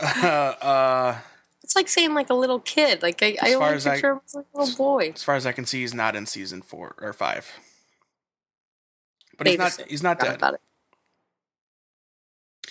uh, 0.00 1.18
It's 1.62 1.76
like 1.76 1.88
saying 1.88 2.14
like 2.14 2.30
a 2.30 2.34
little 2.34 2.60
kid. 2.60 3.02
Like 3.02 3.22
I, 3.22 3.36
I 3.42 3.54
only 3.54 3.68
as 3.74 3.86
I- 3.86 3.92
picture 3.94 4.12
him 4.12 4.20
as 4.26 4.34
like 4.34 4.46
a 4.54 4.58
little 4.58 4.76
boy. 4.76 5.12
as 5.14 5.22
far 5.22 5.34
as 5.36 5.46
I 5.46 5.52
can 5.52 5.66
see, 5.66 5.80
he's 5.80 5.94
not 5.94 6.16
in 6.16 6.26
season 6.26 6.62
four 6.62 6.94
or 7.00 7.12
five. 7.12 7.50
But 9.36 9.46
he's 9.46 9.58
not. 9.58 9.80
He's 9.86 10.02
not 10.02 10.18
dead. 10.18 10.40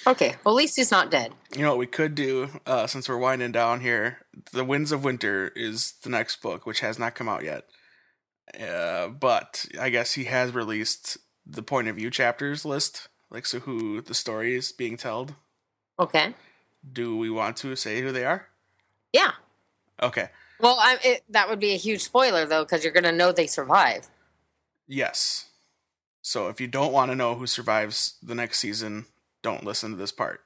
Okay, 0.07 0.35
well 0.45 0.55
at 0.55 0.57
least 0.57 0.77
he's 0.77 0.89
not 0.89 1.11
dead. 1.11 1.33
You 1.53 1.63
know 1.63 1.69
what 1.71 1.79
we 1.79 1.85
could 1.85 2.15
do, 2.15 2.47
uh, 2.65 2.87
since 2.87 3.09
we're 3.09 3.17
winding 3.17 3.51
down 3.51 3.81
here. 3.81 4.19
The 4.53 4.63
Winds 4.63 4.93
of 4.93 5.03
Winter 5.03 5.51
is 5.53 5.95
the 6.01 6.09
next 6.09 6.41
book, 6.41 6.65
which 6.65 6.79
has 6.79 6.97
not 6.97 7.13
come 7.13 7.27
out 7.27 7.43
yet. 7.43 7.65
Uh, 8.57 9.09
but 9.09 9.65
I 9.79 9.89
guess 9.89 10.13
he 10.13 10.23
has 10.23 10.53
released 10.53 11.17
the 11.45 11.61
point 11.61 11.89
of 11.89 11.97
view 11.97 12.09
chapters 12.09 12.63
list, 12.63 13.09
like 13.29 13.45
so 13.45 13.59
who 13.59 13.99
the 13.99 14.13
story 14.13 14.55
is 14.55 14.71
being 14.71 14.95
told. 14.95 15.35
Okay. 15.99 16.33
Do 16.89 17.17
we 17.17 17.29
want 17.29 17.57
to 17.57 17.75
say 17.75 18.01
who 18.01 18.13
they 18.13 18.23
are? 18.23 18.47
Yeah. 19.11 19.31
Okay. 20.01 20.29
Well, 20.61 20.77
I, 20.79 20.97
it, 21.03 21.23
that 21.29 21.49
would 21.49 21.59
be 21.59 21.73
a 21.73 21.77
huge 21.77 22.01
spoiler 22.01 22.45
though, 22.45 22.63
because 22.63 22.81
you're 22.85 22.93
gonna 22.93 23.11
know 23.11 23.33
they 23.33 23.47
survive. 23.47 24.07
Yes. 24.87 25.49
So 26.21 26.47
if 26.47 26.61
you 26.61 26.67
don't 26.67 26.93
want 26.93 27.11
to 27.11 27.15
know 27.15 27.35
who 27.35 27.45
survives 27.45 28.15
the 28.23 28.35
next 28.35 28.59
season, 28.59 29.05
don't 29.47 29.63
listen 29.63 29.91
to 29.91 29.95
this 29.95 30.11
part. 30.11 30.41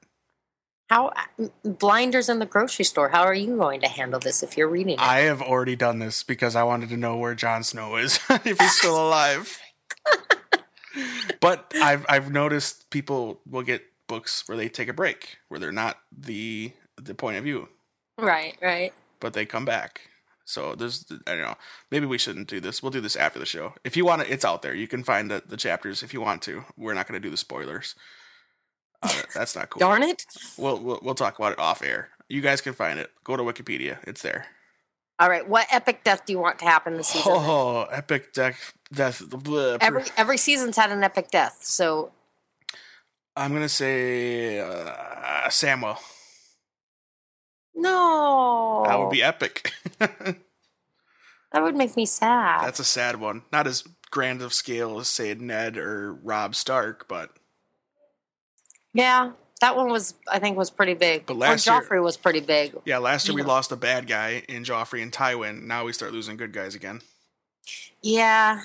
How 0.88 1.08
uh, 1.08 1.48
blinders 1.64 2.28
in 2.28 2.38
the 2.38 2.46
grocery 2.46 2.84
store? 2.84 3.08
How 3.08 3.24
are 3.24 3.34
you 3.34 3.56
going 3.56 3.80
to 3.80 3.88
handle 3.88 4.20
this 4.20 4.44
if 4.44 4.56
you're 4.56 4.68
reading 4.68 4.94
it? 4.94 5.00
I 5.00 5.20
have 5.20 5.42
already 5.42 5.74
done 5.74 5.98
this 5.98 6.22
because 6.22 6.54
I 6.54 6.62
wanted 6.62 6.88
to 6.90 6.96
know 6.96 7.16
where 7.16 7.34
Jon 7.34 7.64
Snow 7.64 7.96
is 7.96 8.20
if 8.30 8.58
he's 8.60 8.78
still 8.78 8.96
alive. 9.08 9.58
Oh 10.94 11.14
but 11.40 11.72
I've 11.80 12.04
I've 12.06 12.30
noticed 12.30 12.90
people 12.90 13.40
will 13.48 13.62
get 13.62 13.82
books 14.08 14.46
where 14.46 14.58
they 14.58 14.68
take 14.68 14.88
a 14.88 14.92
break, 14.92 15.38
where 15.48 15.58
they're 15.58 15.72
not 15.72 15.96
the 16.14 16.72
the 17.00 17.14
point 17.14 17.38
of 17.38 17.44
view, 17.44 17.70
right, 18.18 18.58
right. 18.60 18.92
but 19.18 19.32
they 19.32 19.46
come 19.46 19.64
back. 19.64 20.02
So 20.44 20.74
there's 20.74 21.06
I 21.26 21.30
don't 21.30 21.40
know. 21.40 21.56
Maybe 21.90 22.04
we 22.04 22.18
shouldn't 22.18 22.48
do 22.48 22.60
this. 22.60 22.82
We'll 22.82 22.92
do 22.92 23.00
this 23.00 23.16
after 23.16 23.38
the 23.38 23.46
show. 23.46 23.72
If 23.84 23.96
you 23.96 24.04
want 24.04 24.20
it, 24.20 24.30
it's 24.30 24.44
out 24.44 24.60
there. 24.60 24.74
You 24.74 24.86
can 24.86 25.02
find 25.02 25.30
the, 25.30 25.42
the 25.46 25.56
chapters 25.56 26.02
if 26.02 26.12
you 26.12 26.20
want 26.20 26.42
to. 26.42 26.66
We're 26.76 26.92
not 26.92 27.08
going 27.08 27.18
to 27.18 27.26
do 27.26 27.30
the 27.30 27.38
spoilers. 27.38 27.94
Uh, 29.02 29.22
that's 29.34 29.56
not 29.56 29.70
cool. 29.70 29.80
Darn 29.80 30.02
it! 30.02 30.24
We'll, 30.56 30.78
we'll 30.78 31.00
we'll 31.02 31.14
talk 31.14 31.38
about 31.38 31.52
it 31.52 31.58
off 31.58 31.82
air. 31.82 32.08
You 32.28 32.40
guys 32.40 32.60
can 32.60 32.72
find 32.72 32.98
it. 32.98 33.10
Go 33.24 33.36
to 33.36 33.42
Wikipedia. 33.42 33.98
It's 34.04 34.22
there. 34.22 34.46
All 35.18 35.28
right, 35.28 35.46
what 35.48 35.66
epic 35.70 36.02
death 36.04 36.24
do 36.26 36.32
you 36.32 36.38
want 36.38 36.58
to 36.60 36.64
happen 36.64 36.96
this 36.96 37.08
season? 37.08 37.32
Oh, 37.34 37.82
epic 37.90 38.32
death. 38.32 38.72
death 38.92 39.20
bleh, 39.20 39.78
Every 39.80 40.04
every 40.16 40.36
season's 40.36 40.76
had 40.76 40.90
an 40.90 41.04
epic 41.04 41.30
death, 41.30 41.58
so 41.62 42.12
I'm 43.36 43.52
gonna 43.52 43.68
say 43.68 44.60
uh, 44.60 45.48
Samuel. 45.48 45.98
no, 47.74 48.84
That 48.86 48.98
would 48.98 49.10
be 49.10 49.22
epic. 49.22 49.72
that 49.98 50.36
would 51.56 51.76
make 51.76 51.96
me 51.96 52.06
sad. 52.06 52.64
That's 52.64 52.80
a 52.80 52.84
sad 52.84 53.20
one. 53.20 53.42
Not 53.52 53.66
as 53.66 53.84
grand 54.10 54.42
of 54.42 54.52
scale 54.52 54.98
as 55.00 55.08
say 55.08 55.34
Ned 55.34 55.76
or 55.76 56.14
Robb 56.14 56.54
Stark, 56.54 57.08
but 57.08 57.30
yeah, 58.94 59.32
that 59.60 59.76
one 59.76 59.88
was 59.90 60.14
I 60.30 60.38
think 60.38 60.56
was 60.56 60.70
pretty 60.70 60.94
big. 60.94 61.26
But 61.26 61.34
Or 61.34 61.38
last 61.38 61.66
year- 61.66 61.80
Joffrey 61.80 62.02
was 62.02 62.16
pretty 62.16 62.40
big. 62.40 62.74
yeah. 62.84 62.98
Last 62.98 63.28
year 63.28 63.34
we 63.34 63.42
lost 63.42 63.72
a 63.72 63.76
bad 63.76 64.06
guy 64.06 64.42
in 64.48 64.64
Joffrey 64.64 65.02
and 65.02 65.12
Tywin. 65.12 65.62
Now 65.64 65.84
we 65.84 65.92
start 65.92 66.12
losing 66.12 66.36
good 66.36 66.52
guys 66.52 66.74
again. 66.74 67.00
Yeah. 68.02 68.62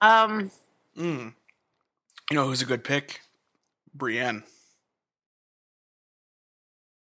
Um. 0.00 0.50
Mm. 0.96 1.32
You 2.30 2.34
know 2.34 2.46
who's 2.48 2.62
a 2.62 2.66
good 2.66 2.84
pick? 2.84 3.20
Brienne. 3.94 4.42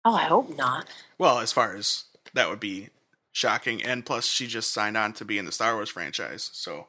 Oh, 0.06 0.14
I 0.16 0.24
hope 0.24 0.56
not. 0.56 0.88
Well, 1.18 1.40
as 1.40 1.52
far 1.52 1.76
as 1.76 2.06
that 2.34 2.50
would 2.50 2.60
be 2.62 2.90
shocking, 3.34 3.84
and 3.84 4.06
plus 4.06 4.26
she 4.26 4.48
just 4.48 4.72
signed 4.72 4.96
on 4.96 5.12
to 5.14 5.26
be 5.26 5.38
in 5.38 5.46
the 5.46 5.52
Star 5.52 5.76
Wars 5.76 5.90
franchise, 5.90 6.50
so 6.54 6.88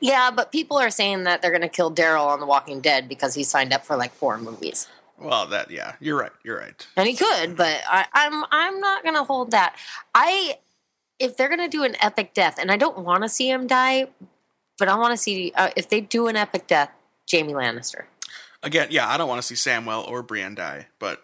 Yeah, 0.00 0.30
but 0.30 0.52
people 0.52 0.78
are 0.78 0.90
saying 0.90 1.24
that 1.24 1.42
they're 1.42 1.50
going 1.50 1.62
to 1.62 1.68
kill 1.68 1.92
Daryl 1.92 2.26
on 2.26 2.40
The 2.40 2.46
Walking 2.46 2.80
Dead 2.80 3.08
because 3.08 3.34
he 3.34 3.44
signed 3.44 3.72
up 3.72 3.84
for 3.84 3.96
like 3.96 4.12
four 4.12 4.38
movies, 4.38 4.88
well, 5.22 5.46
that 5.46 5.70
yeah, 5.70 5.94
you're 6.00 6.18
right, 6.18 6.32
you're 6.42 6.58
right. 6.58 6.86
and 6.96 7.06
he 7.06 7.14
could, 7.14 7.56
but 7.56 7.80
I, 7.86 8.06
I'm 8.12 8.44
I'm 8.50 8.80
not 8.80 9.02
going 9.02 9.14
to 9.14 9.24
hold 9.24 9.52
that. 9.52 9.76
I 10.14 10.58
if 11.18 11.36
they're 11.36 11.48
going 11.48 11.60
to 11.60 11.68
do 11.68 11.84
an 11.84 11.96
epic 12.00 12.34
death, 12.34 12.58
and 12.58 12.70
I 12.70 12.76
don't 12.76 12.98
want 12.98 13.22
to 13.22 13.28
see 13.28 13.48
him 13.48 13.66
die, 13.66 14.08
but 14.78 14.88
I 14.88 14.96
want 14.96 15.12
to 15.12 15.16
see 15.16 15.52
uh, 15.54 15.70
if 15.76 15.88
they 15.88 16.00
do 16.00 16.26
an 16.26 16.36
epic 16.36 16.66
death, 16.66 16.90
Jaime 17.30 17.52
Lannister. 17.52 18.04
Again, 18.62 18.88
yeah, 18.90 19.08
I 19.08 19.16
don't 19.16 19.28
want 19.28 19.40
to 19.42 19.46
see 19.46 19.54
Samwell 19.54 20.08
or 20.08 20.22
Brienne 20.22 20.54
die, 20.54 20.88
but 20.98 21.22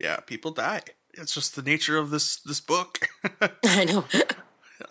yeah, 0.00 0.18
people 0.18 0.50
die. 0.50 0.82
It's 1.14 1.34
just 1.34 1.54
the 1.54 1.62
nature 1.62 1.98
of 1.98 2.10
this 2.10 2.36
this 2.36 2.60
book. 2.60 3.08
I 3.64 3.84
know. 3.84 4.04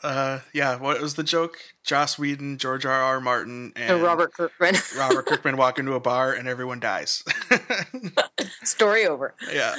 Uh, 0.04 0.39
yeah, 0.54 0.76
what 0.78 1.00
was 1.02 1.16
the 1.16 1.24
joke? 1.24 1.58
Joss 1.84 2.18
Whedon, 2.20 2.58
George 2.58 2.86
R. 2.86 2.92
R. 3.02 3.20
Martin, 3.22 3.74
and 3.76 3.92
And 3.96 4.04
Robert 4.04 4.34
Kirkman. 4.34 4.76
Robert 4.98 5.26
Kirkman 5.26 5.58
walk 5.58 5.80
into 5.80 5.94
a 5.94 6.00
bar 6.00 6.34
and 6.34 6.48
everyone 6.48 6.80
dies. 6.80 7.24
Story 8.64 9.06
over. 9.06 9.34
yeah, 9.52 9.76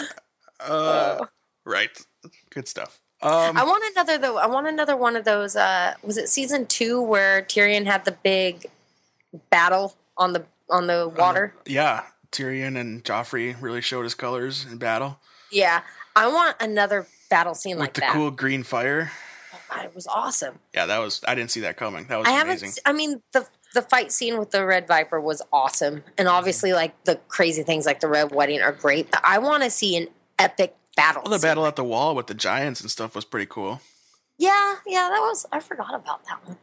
uh, 0.60 1.24
right. 1.64 1.90
Good 2.50 2.68
stuff. 2.68 3.00
Um, 3.20 3.56
I 3.56 3.64
want 3.64 3.84
another 3.92 4.18
though. 4.18 4.36
I 4.38 4.46
want 4.46 4.66
another 4.66 4.96
one 4.96 5.14
of 5.16 5.24
those. 5.24 5.54
Uh, 5.56 5.94
was 6.02 6.16
it 6.18 6.28
season 6.28 6.66
two 6.66 7.00
where 7.00 7.42
Tyrion 7.42 7.86
had 7.86 8.04
the 8.04 8.12
big 8.22 8.66
battle 9.50 9.96
on 10.16 10.32
the 10.32 10.44
on 10.68 10.86
the 10.88 11.08
water? 11.08 11.54
yeah, 11.66 12.02
Tyrion 12.32 12.76
and 12.78 13.04
Joffrey 13.04 13.54
really 13.60 13.80
showed 13.80 14.02
his 14.02 14.14
colors 14.14 14.66
in 14.70 14.78
battle. 14.78 15.18
Yeah, 15.52 15.82
I 16.16 16.26
want 16.28 16.56
another 16.60 17.06
battle 17.30 17.54
scene 17.54 17.76
with 17.76 17.80
like 17.80 17.94
the 17.94 18.00
that. 18.00 18.12
cool 18.12 18.30
green 18.32 18.62
fire. 18.64 19.12
God, 19.74 19.84
it 19.86 19.94
was 19.94 20.06
awesome. 20.06 20.58
Yeah, 20.74 20.86
that 20.86 20.98
was. 20.98 21.20
I 21.26 21.34
didn't 21.34 21.50
see 21.50 21.60
that 21.60 21.76
coming. 21.76 22.06
That 22.08 22.18
was 22.18 22.28
I 22.28 22.32
haven't. 22.32 22.58
amazing. 22.60 22.82
I 22.84 22.92
mean, 22.92 23.22
the 23.32 23.46
the 23.74 23.82
fight 23.82 24.12
scene 24.12 24.38
with 24.38 24.50
the 24.50 24.64
Red 24.66 24.86
Viper 24.86 25.20
was 25.20 25.40
awesome, 25.52 26.04
and 26.18 26.28
obviously, 26.28 26.72
like 26.72 27.04
the 27.04 27.16
crazy 27.28 27.62
things 27.62 27.86
like 27.86 28.00
the 28.00 28.08
Red 28.08 28.32
Wedding 28.32 28.60
are 28.60 28.72
great. 28.72 29.10
But 29.10 29.20
I 29.24 29.38
want 29.38 29.62
to 29.62 29.70
see 29.70 29.96
an 29.96 30.08
epic 30.38 30.76
battle. 30.96 31.22
Well, 31.24 31.38
the 31.38 31.42
battle 31.46 31.66
at 31.66 31.76
the 31.76 31.84
wall 31.84 32.14
with 32.14 32.26
the 32.26 32.34
giants 32.34 32.80
and 32.80 32.90
stuff 32.90 33.14
was 33.14 33.24
pretty 33.24 33.46
cool. 33.46 33.80
Yeah, 34.38 34.74
yeah, 34.86 35.08
that 35.10 35.20
was. 35.20 35.46
I 35.52 35.60
forgot 35.60 35.94
about 35.94 36.24
that 36.26 36.46
one. 36.46 36.56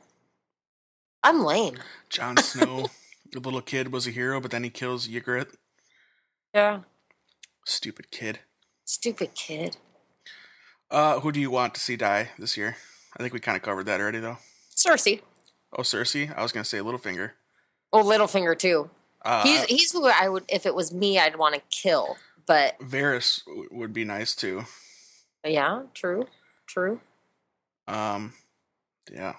I'm 1.23 1.43
lame. 1.43 1.77
Jon 2.09 2.37
Snow, 2.37 2.87
the 3.31 3.39
little 3.39 3.61
kid, 3.61 3.91
was 3.91 4.07
a 4.07 4.11
hero, 4.11 4.39
but 4.39 4.51
then 4.51 4.63
he 4.63 4.69
kills 4.69 5.07
Ygritte. 5.07 5.55
Yeah, 6.53 6.81
Stupid 7.65 8.09
kid. 8.11 8.39
stupid 8.85 9.33
kid. 9.35 9.77
Uh, 10.91 11.19
who 11.19 11.31
do 11.31 11.39
you 11.39 11.51
want 11.51 11.75
to 11.75 11.79
see 11.79 11.95
die 11.95 12.29
this 12.39 12.57
year? 12.57 12.77
I 13.17 13.21
think 13.23 13.33
we 13.33 13.39
kind 13.39 13.55
of 13.55 13.61
covered 13.63 13.85
that 13.87 13.99
already, 13.99 14.19
though. 14.19 14.37
Cersei. 14.75 15.21
Oh, 15.77 15.81
Cersei. 15.81 16.35
I 16.35 16.41
was 16.41 16.51
gonna 16.51 16.63
say 16.65 16.79
Littlefinger. 16.79 17.31
Oh, 17.93 18.03
Littlefinger 18.03 18.57
too. 18.57 18.89
Uh, 19.23 19.43
He's 19.43 19.63
he's 19.65 19.91
who 19.91 20.07
I 20.07 20.29
would 20.29 20.45
if 20.47 20.65
it 20.65 20.73
was 20.73 20.93
me 20.93 21.19
I'd 21.19 21.35
want 21.35 21.55
to 21.55 21.61
kill. 21.69 22.17
But 22.47 22.79
Varys 22.79 23.43
w- 23.45 23.67
would 23.71 23.93
be 23.93 24.05
nice 24.05 24.35
too. 24.35 24.63
yeah, 25.45 25.83
true, 25.93 26.27
true. 26.67 27.01
Um, 27.87 28.33
yeah. 29.11 29.33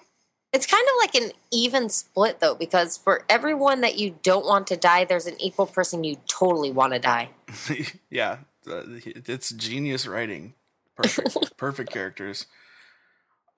It's 0.53 0.65
kind 0.65 0.83
of 0.85 0.93
like 0.99 1.15
an 1.15 1.31
even 1.51 1.89
split 1.89 2.39
though, 2.41 2.55
because 2.55 2.97
for 2.97 3.23
everyone 3.29 3.81
that 3.81 3.97
you 3.97 4.15
don't 4.21 4.45
want 4.45 4.67
to 4.67 4.77
die, 4.77 5.05
there's 5.05 5.25
an 5.25 5.39
equal 5.41 5.65
person 5.65 6.03
you 6.03 6.17
totally 6.27 6.71
want 6.71 6.93
to 6.93 6.99
die. 6.99 7.29
yeah, 8.09 8.37
it's 8.65 9.49
genius 9.51 10.05
writing. 10.05 10.53
Perfect, 10.95 11.37
perfect 11.57 11.91
characters. 11.91 12.45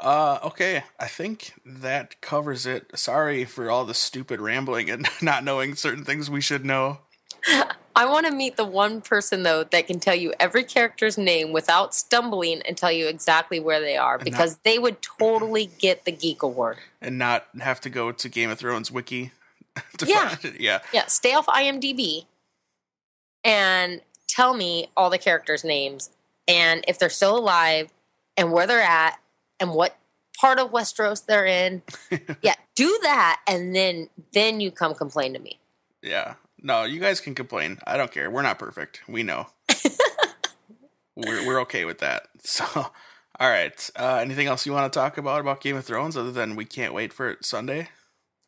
Uh, 0.04 0.40
okay, 0.44 0.84
I 1.00 1.08
think 1.08 1.54
that 1.66 2.20
covers 2.22 2.66
it. 2.66 2.92
Sorry 2.96 3.46
for 3.46 3.72
all 3.72 3.86
the 3.86 3.94
stupid 3.94 4.42
rambling 4.42 4.90
and 4.90 5.08
not 5.22 5.44
knowing 5.44 5.76
certain 5.76 6.04
things 6.04 6.30
we 6.30 6.42
should 6.42 6.66
know. 6.66 7.00
I 7.96 8.06
want 8.06 8.26
to 8.26 8.32
meet 8.34 8.58
the 8.58 8.66
one 8.66 9.02
person 9.02 9.44
though 9.44 9.64
that 9.66 9.86
can 9.88 10.00
tell 10.00 10.16
you 10.16 10.34
every 10.40 10.64
character's 10.64 11.18
name 11.18 11.54
without 11.54 11.94
stumbling 11.94 12.62
and 12.64 12.76
tell 12.76 12.92
you 12.92 13.08
exactly 13.08 13.60
where 13.60 13.80
they 13.80 13.96
are 13.98 14.18
not- 14.18 14.24
because 14.26 14.58
they 14.64 14.80
would 14.80 14.98
totally 15.02 15.68
get 15.78 16.04
the 16.06 16.12
geek 16.12 16.42
award. 16.44 16.78
and 17.02 17.18
not 17.20 17.46
have 17.62 17.80
to 17.82 17.90
go 17.90 18.12
to 18.12 18.30
Game 18.30 18.50
of 18.50 18.58
Thrones 18.60 18.92
wiki. 18.92 19.32
to 20.00 20.06
Yeah. 20.08 20.30
find 20.30 20.56
it. 20.56 20.62
yeah. 20.62 20.80
Yeah, 20.92 21.06
stay 21.06 21.34
off 21.34 21.46
IMDb 21.48 22.26
and 23.44 24.02
tell 24.28 24.54
me 24.54 24.90
all 24.98 25.10
the 25.10 25.18
characters' 25.18 25.64
names 25.64 26.10
and 26.48 26.84
if 26.88 26.98
they're 27.00 27.10
still 27.10 27.38
alive 27.38 27.90
and 28.38 28.52
where 28.52 28.66
they're 28.68 28.82
at 28.82 29.20
and 29.64 29.74
what 29.74 29.98
part 30.40 30.60
of 30.60 30.72
Westeros 30.72 31.26
they're 31.26 31.46
in. 31.46 31.82
yeah, 32.42 32.56
do 32.76 33.00
that 33.02 33.42
and 33.48 33.76
then 33.76 34.10
then 34.34 34.62
you 34.62 34.70
come 34.70 34.94
complain 34.94 35.34
to 35.34 35.40
me. 35.40 35.60
Yeah. 36.02 36.36
No, 36.62 36.84
you 36.84 37.00
guys 37.00 37.20
can 37.20 37.34
complain. 37.34 37.80
I 37.88 37.98
don't 37.98 38.12
care. 38.12 38.30
We're 38.30 38.42
not 38.42 38.60
perfect. 38.60 39.02
We 39.08 39.24
know. 39.24 39.48
we're 41.16 41.48
we're 41.48 41.62
okay 41.62 41.86
with 41.86 42.00
that. 42.00 42.28
So, 42.46 42.66
all 42.76 43.50
right. 43.50 43.90
Uh, 43.96 44.18
anything 44.18 44.48
else 44.48 44.66
you 44.66 44.74
want 44.74 44.92
to 44.92 45.00
talk 45.00 45.18
about 45.18 45.40
about 45.40 45.62
Game 45.62 45.78
of 45.78 45.86
Thrones 45.86 46.18
other 46.18 46.32
than 46.34 46.58
we 46.58 46.66
can't 46.66 46.94
wait 46.94 47.14
for 47.14 47.30
it 47.30 47.46
Sunday? 47.46 47.88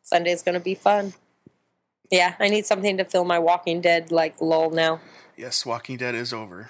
Sunday's 0.02 0.42
going 0.42 0.52
to 0.52 0.60
be 0.60 0.74
fun. 0.74 1.14
Yeah, 2.10 2.34
I 2.38 2.48
need 2.48 2.66
something 2.66 2.98
to 2.98 3.04
fill 3.06 3.24
my 3.24 3.38
Walking 3.38 3.80
Dead 3.80 4.12
like 4.12 4.38
lull 4.40 4.70
now. 4.70 5.00
Yes, 5.34 5.64
Walking 5.64 5.96
Dead 5.96 6.14
is 6.14 6.34
over. 6.34 6.68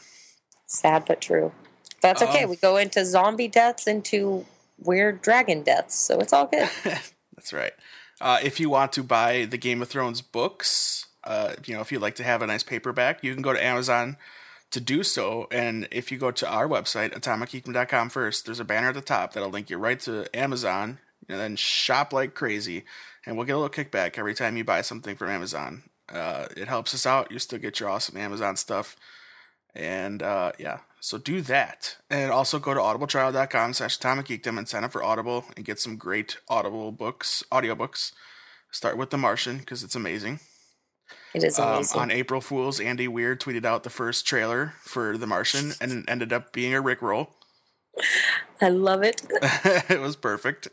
Sad 0.66 1.04
but 1.04 1.20
true. 1.20 1.50
That's 2.00 2.22
okay. 2.22 2.44
Um, 2.44 2.50
we 2.50 2.56
go 2.56 2.76
into 2.76 3.04
zombie 3.04 3.48
deaths 3.48 3.86
into 3.86 4.46
weird 4.78 5.22
dragon 5.22 5.62
deaths, 5.62 5.94
so 5.94 6.18
it's 6.20 6.32
all 6.32 6.46
good. 6.46 6.68
That's 6.84 7.52
right. 7.52 7.72
Uh, 8.20 8.38
if 8.42 8.60
you 8.60 8.70
want 8.70 8.92
to 8.92 9.02
buy 9.02 9.44
the 9.44 9.58
Game 9.58 9.82
of 9.82 9.88
Thrones 9.88 10.22
books, 10.22 11.06
uh, 11.24 11.54
you 11.64 11.74
know, 11.74 11.80
if 11.80 11.92
you'd 11.92 12.02
like 12.02 12.14
to 12.16 12.24
have 12.24 12.42
a 12.42 12.46
nice 12.46 12.62
paperback, 12.62 13.22
you 13.22 13.34
can 13.34 13.42
go 13.42 13.52
to 13.52 13.62
Amazon 13.62 14.16
to 14.70 14.80
do 14.80 15.02
so. 15.02 15.46
And 15.50 15.88
if 15.90 16.10
you 16.10 16.18
go 16.18 16.30
to 16.30 16.48
our 16.48 16.68
website, 16.68 17.14
atomicgeekdom.com 17.14 18.10
first, 18.10 18.46
there's 18.46 18.60
a 18.60 18.64
banner 18.64 18.88
at 18.88 18.94
the 18.94 19.00
top 19.00 19.32
that'll 19.32 19.50
link 19.50 19.70
you 19.70 19.78
right 19.78 20.00
to 20.00 20.26
Amazon 20.36 20.98
and 21.28 21.40
then 21.40 21.56
shop 21.56 22.12
like 22.12 22.34
crazy. 22.34 22.84
And 23.24 23.36
we'll 23.36 23.46
get 23.46 23.56
a 23.56 23.58
little 23.58 23.84
kickback 23.84 24.18
every 24.18 24.34
time 24.34 24.56
you 24.56 24.64
buy 24.64 24.82
something 24.82 25.16
from 25.16 25.30
Amazon. 25.30 25.82
Uh, 26.08 26.46
it 26.56 26.68
helps 26.68 26.94
us 26.94 27.06
out. 27.06 27.32
You 27.32 27.38
still 27.38 27.58
get 27.58 27.80
your 27.80 27.88
awesome 27.88 28.16
Amazon 28.16 28.56
stuff. 28.56 28.96
And 29.76 30.22
uh, 30.22 30.52
yeah, 30.58 30.78
so 31.00 31.18
do 31.18 31.42
that. 31.42 31.96
And 32.10 32.32
also 32.32 32.58
go 32.58 32.72
to 32.72 32.80
audibletrial.com 32.80 33.74
slash 33.74 33.98
atomicgeekdom 33.98 34.56
and 34.58 34.68
sign 34.68 34.84
up 34.84 34.92
for 34.92 35.02
Audible 35.02 35.44
and 35.56 35.64
get 35.64 35.78
some 35.78 35.96
great 35.96 36.38
Audible 36.48 36.92
books, 36.92 37.44
audiobooks. 37.52 38.12
Start 38.70 38.96
with 38.96 39.10
The 39.10 39.18
Martian 39.18 39.58
because 39.58 39.84
it's 39.84 39.94
amazing. 39.94 40.40
It 41.34 41.44
is 41.44 41.58
Um, 41.58 41.84
on 41.94 42.10
April 42.10 42.40
Fool's, 42.40 42.80
Andy 42.80 43.06
Weir 43.06 43.36
tweeted 43.36 43.64
out 43.64 43.82
the 43.82 43.90
first 43.90 44.26
trailer 44.26 44.74
for 44.80 45.18
The 45.18 45.26
Martian 45.26 45.72
and 45.80 45.92
it 45.92 46.04
ended 46.08 46.32
up 46.32 46.52
being 46.52 46.74
a 46.74 46.82
Rickroll. 46.82 47.28
I 48.60 48.70
love 48.70 49.02
it. 49.02 49.22
it 49.90 50.00
was 50.00 50.16
perfect. 50.16 50.68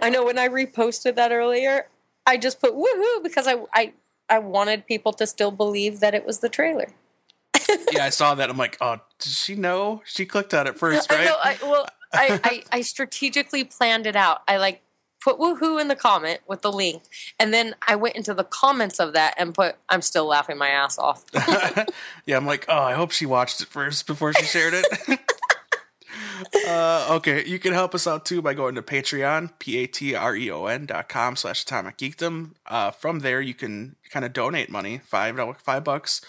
I 0.00 0.08
know 0.08 0.24
when 0.24 0.38
I 0.38 0.48
reposted 0.48 1.14
that 1.16 1.30
earlier, 1.30 1.88
I 2.26 2.38
just 2.38 2.60
put 2.60 2.72
woohoo 2.72 3.22
because 3.22 3.46
I 3.46 3.56
I 3.74 3.92
I 4.30 4.38
wanted 4.38 4.86
people 4.86 5.12
to 5.14 5.26
still 5.26 5.50
believe 5.50 6.00
that 6.00 6.14
it 6.14 6.24
was 6.24 6.38
the 6.38 6.48
trailer. 6.48 6.88
Yeah, 7.92 8.04
I 8.04 8.10
saw 8.10 8.34
that. 8.34 8.50
I'm 8.50 8.56
like, 8.56 8.76
oh, 8.80 8.98
did 9.18 9.32
she 9.32 9.54
know? 9.54 10.02
She 10.04 10.26
clicked 10.26 10.54
on 10.54 10.66
it 10.66 10.78
first, 10.78 11.10
I 11.12 11.16
right? 11.16 11.24
know. 11.26 11.36
I, 11.42 11.58
well, 11.62 11.86
I, 12.12 12.40
I 12.44 12.78
I 12.78 12.80
strategically 12.82 13.64
planned 13.64 14.06
it 14.06 14.16
out. 14.16 14.42
I 14.48 14.56
like 14.56 14.82
put 15.22 15.38
woohoo 15.38 15.80
in 15.80 15.88
the 15.88 15.96
comment 15.96 16.40
with 16.46 16.62
the 16.62 16.72
link, 16.72 17.02
and 17.38 17.52
then 17.52 17.74
I 17.86 17.96
went 17.96 18.16
into 18.16 18.34
the 18.34 18.44
comments 18.44 19.00
of 19.00 19.14
that 19.14 19.34
and 19.38 19.54
put 19.54 19.76
I'm 19.88 20.02
still 20.02 20.26
laughing 20.26 20.58
my 20.58 20.68
ass 20.68 20.98
off. 20.98 21.24
yeah, 22.26 22.36
I'm 22.36 22.46
like, 22.46 22.66
oh, 22.68 22.78
I 22.78 22.94
hope 22.94 23.10
she 23.10 23.26
watched 23.26 23.60
it 23.60 23.68
first 23.68 24.06
before 24.06 24.32
she 24.34 24.44
shared 24.44 24.74
it. 24.74 24.86
uh, 26.68 27.08
okay, 27.12 27.44
you 27.46 27.58
can 27.58 27.72
help 27.72 27.94
us 27.94 28.06
out 28.06 28.26
too 28.26 28.42
by 28.42 28.54
going 28.54 28.74
to 28.74 28.82
Patreon, 28.82 29.50
P-A-T-R-E-O-N 29.58 30.86
dot 30.86 31.08
com 31.08 31.36
slash 31.36 31.62
atomic 31.62 31.96
geekdom. 31.96 32.52
Uh, 32.66 32.90
from 32.90 33.20
there, 33.20 33.40
you 33.40 33.54
can 33.54 33.96
kind 34.10 34.24
of 34.24 34.32
donate 34.32 34.70
money, 34.70 35.00
five 35.04 35.38
five 35.58 35.84
bucks, 35.84 36.20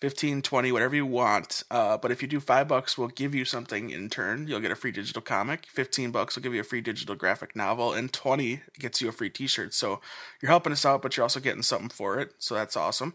15, 0.00 0.42
20, 0.42 0.72
whatever 0.72 0.94
you 0.94 1.06
want. 1.06 1.62
Uh, 1.70 1.96
but 1.96 2.10
if 2.10 2.20
you 2.20 2.28
do 2.28 2.40
five 2.40 2.68
bucks, 2.68 2.98
we'll 2.98 3.08
give 3.08 3.34
you 3.34 3.44
something 3.44 3.90
in 3.90 4.10
turn. 4.10 4.46
You'll 4.46 4.60
get 4.60 4.70
a 4.70 4.76
free 4.76 4.92
digital 4.92 5.22
comic. 5.22 5.66
15 5.66 6.10
bucks 6.10 6.36
will 6.36 6.42
give 6.42 6.54
you 6.54 6.60
a 6.60 6.64
free 6.64 6.80
digital 6.80 7.14
graphic 7.14 7.56
novel. 7.56 7.92
And 7.92 8.12
20 8.12 8.62
gets 8.78 9.00
you 9.00 9.08
a 9.08 9.12
free 9.12 9.30
t-shirt. 9.30 9.72
So 9.72 10.00
you're 10.42 10.50
helping 10.50 10.72
us 10.72 10.84
out, 10.84 11.00
but 11.00 11.16
you're 11.16 11.24
also 11.24 11.40
getting 11.40 11.62
something 11.62 11.88
for 11.88 12.18
it. 12.18 12.34
So 12.38 12.54
that's 12.54 12.76
awesome. 12.76 13.14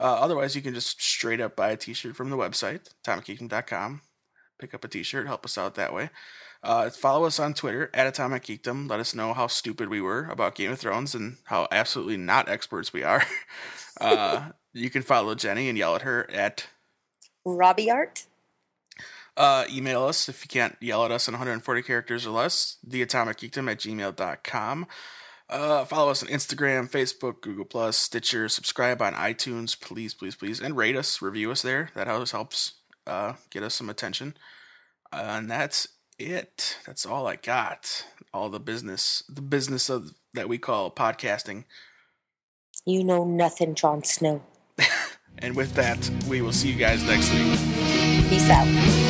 Uh, 0.00 0.14
otherwise, 0.14 0.54
you 0.54 0.62
can 0.62 0.74
just 0.74 1.02
straight 1.02 1.40
up 1.40 1.56
buy 1.56 1.70
a 1.70 1.76
t-shirt 1.76 2.14
from 2.14 2.30
the 2.30 2.36
website, 2.36 2.88
atomicgeekdom.com. 3.04 4.02
Pick 4.60 4.74
up 4.74 4.84
a 4.84 4.88
t-shirt, 4.88 5.26
help 5.26 5.44
us 5.44 5.58
out 5.58 5.74
that 5.74 5.92
way. 5.92 6.10
Uh, 6.62 6.90
follow 6.90 7.24
us 7.24 7.38
on 7.38 7.54
Twitter 7.54 7.90
at 7.94 8.06
Atomic 8.06 8.44
Geekdom. 8.44 8.90
Let 8.90 8.98
us 8.98 9.14
know 9.14 9.32
how 9.32 9.46
stupid 9.46 9.88
we 9.88 10.00
were 10.00 10.26
about 10.28 10.56
Game 10.56 10.72
of 10.72 10.80
Thrones 10.80 11.14
and 11.14 11.36
how 11.44 11.68
absolutely 11.70 12.16
not 12.16 12.48
experts 12.48 12.92
we 12.92 13.04
are. 13.04 13.24
uh, 14.00 14.50
you 14.78 14.90
can 14.90 15.02
follow 15.02 15.34
Jenny 15.34 15.68
and 15.68 15.76
yell 15.76 15.94
at 15.96 16.02
her 16.02 16.30
at 16.30 16.66
Robbie 17.44 17.90
Art. 17.90 18.24
uh, 19.36 19.64
email 19.70 20.04
us 20.04 20.28
if 20.28 20.42
you 20.44 20.48
can't 20.48 20.76
yell 20.80 21.04
at 21.04 21.10
us 21.10 21.28
in 21.28 21.32
140 21.34 21.82
characters 21.82 22.26
or 22.26 22.30
less, 22.30 22.78
theatomicgeekdom 22.88 23.70
at 23.70 23.78
gmail.com. 23.78 24.86
Uh, 25.48 25.84
follow 25.86 26.10
us 26.10 26.22
on 26.22 26.28
Instagram, 26.28 26.90
Facebook, 26.90 27.40
Google 27.40 27.64
Plus, 27.64 27.96
Stitcher. 27.96 28.48
Subscribe 28.50 29.00
on 29.00 29.14
iTunes, 29.14 29.80
please, 29.80 30.12
please, 30.12 30.36
please, 30.36 30.60
and 30.60 30.76
rate 30.76 30.96
us, 30.96 31.22
review 31.22 31.50
us 31.50 31.62
there. 31.62 31.90
That 31.94 32.08
always 32.08 32.32
helps 32.32 32.74
uh, 33.06 33.34
get 33.50 33.62
us 33.62 33.74
some 33.74 33.88
attention. 33.88 34.36
Uh, 35.10 35.36
and 35.38 35.50
that's 35.50 35.88
it. 36.18 36.76
That's 36.86 37.06
all 37.06 37.26
I 37.26 37.36
got. 37.36 38.04
All 38.34 38.50
the 38.50 38.60
business, 38.60 39.22
the 39.26 39.40
business 39.40 39.88
of 39.88 40.12
that 40.34 40.50
we 40.50 40.58
call 40.58 40.90
podcasting. 40.90 41.64
You 42.84 43.02
know 43.04 43.24
nothing, 43.24 43.74
Jon 43.74 44.04
Snow. 44.04 44.42
And 45.40 45.54
with 45.54 45.74
that, 45.74 45.98
we 46.28 46.42
will 46.42 46.52
see 46.52 46.70
you 46.70 46.78
guys 46.78 47.02
next 47.04 47.32
week. 47.32 48.28
Peace 48.28 48.50
out. 48.50 49.07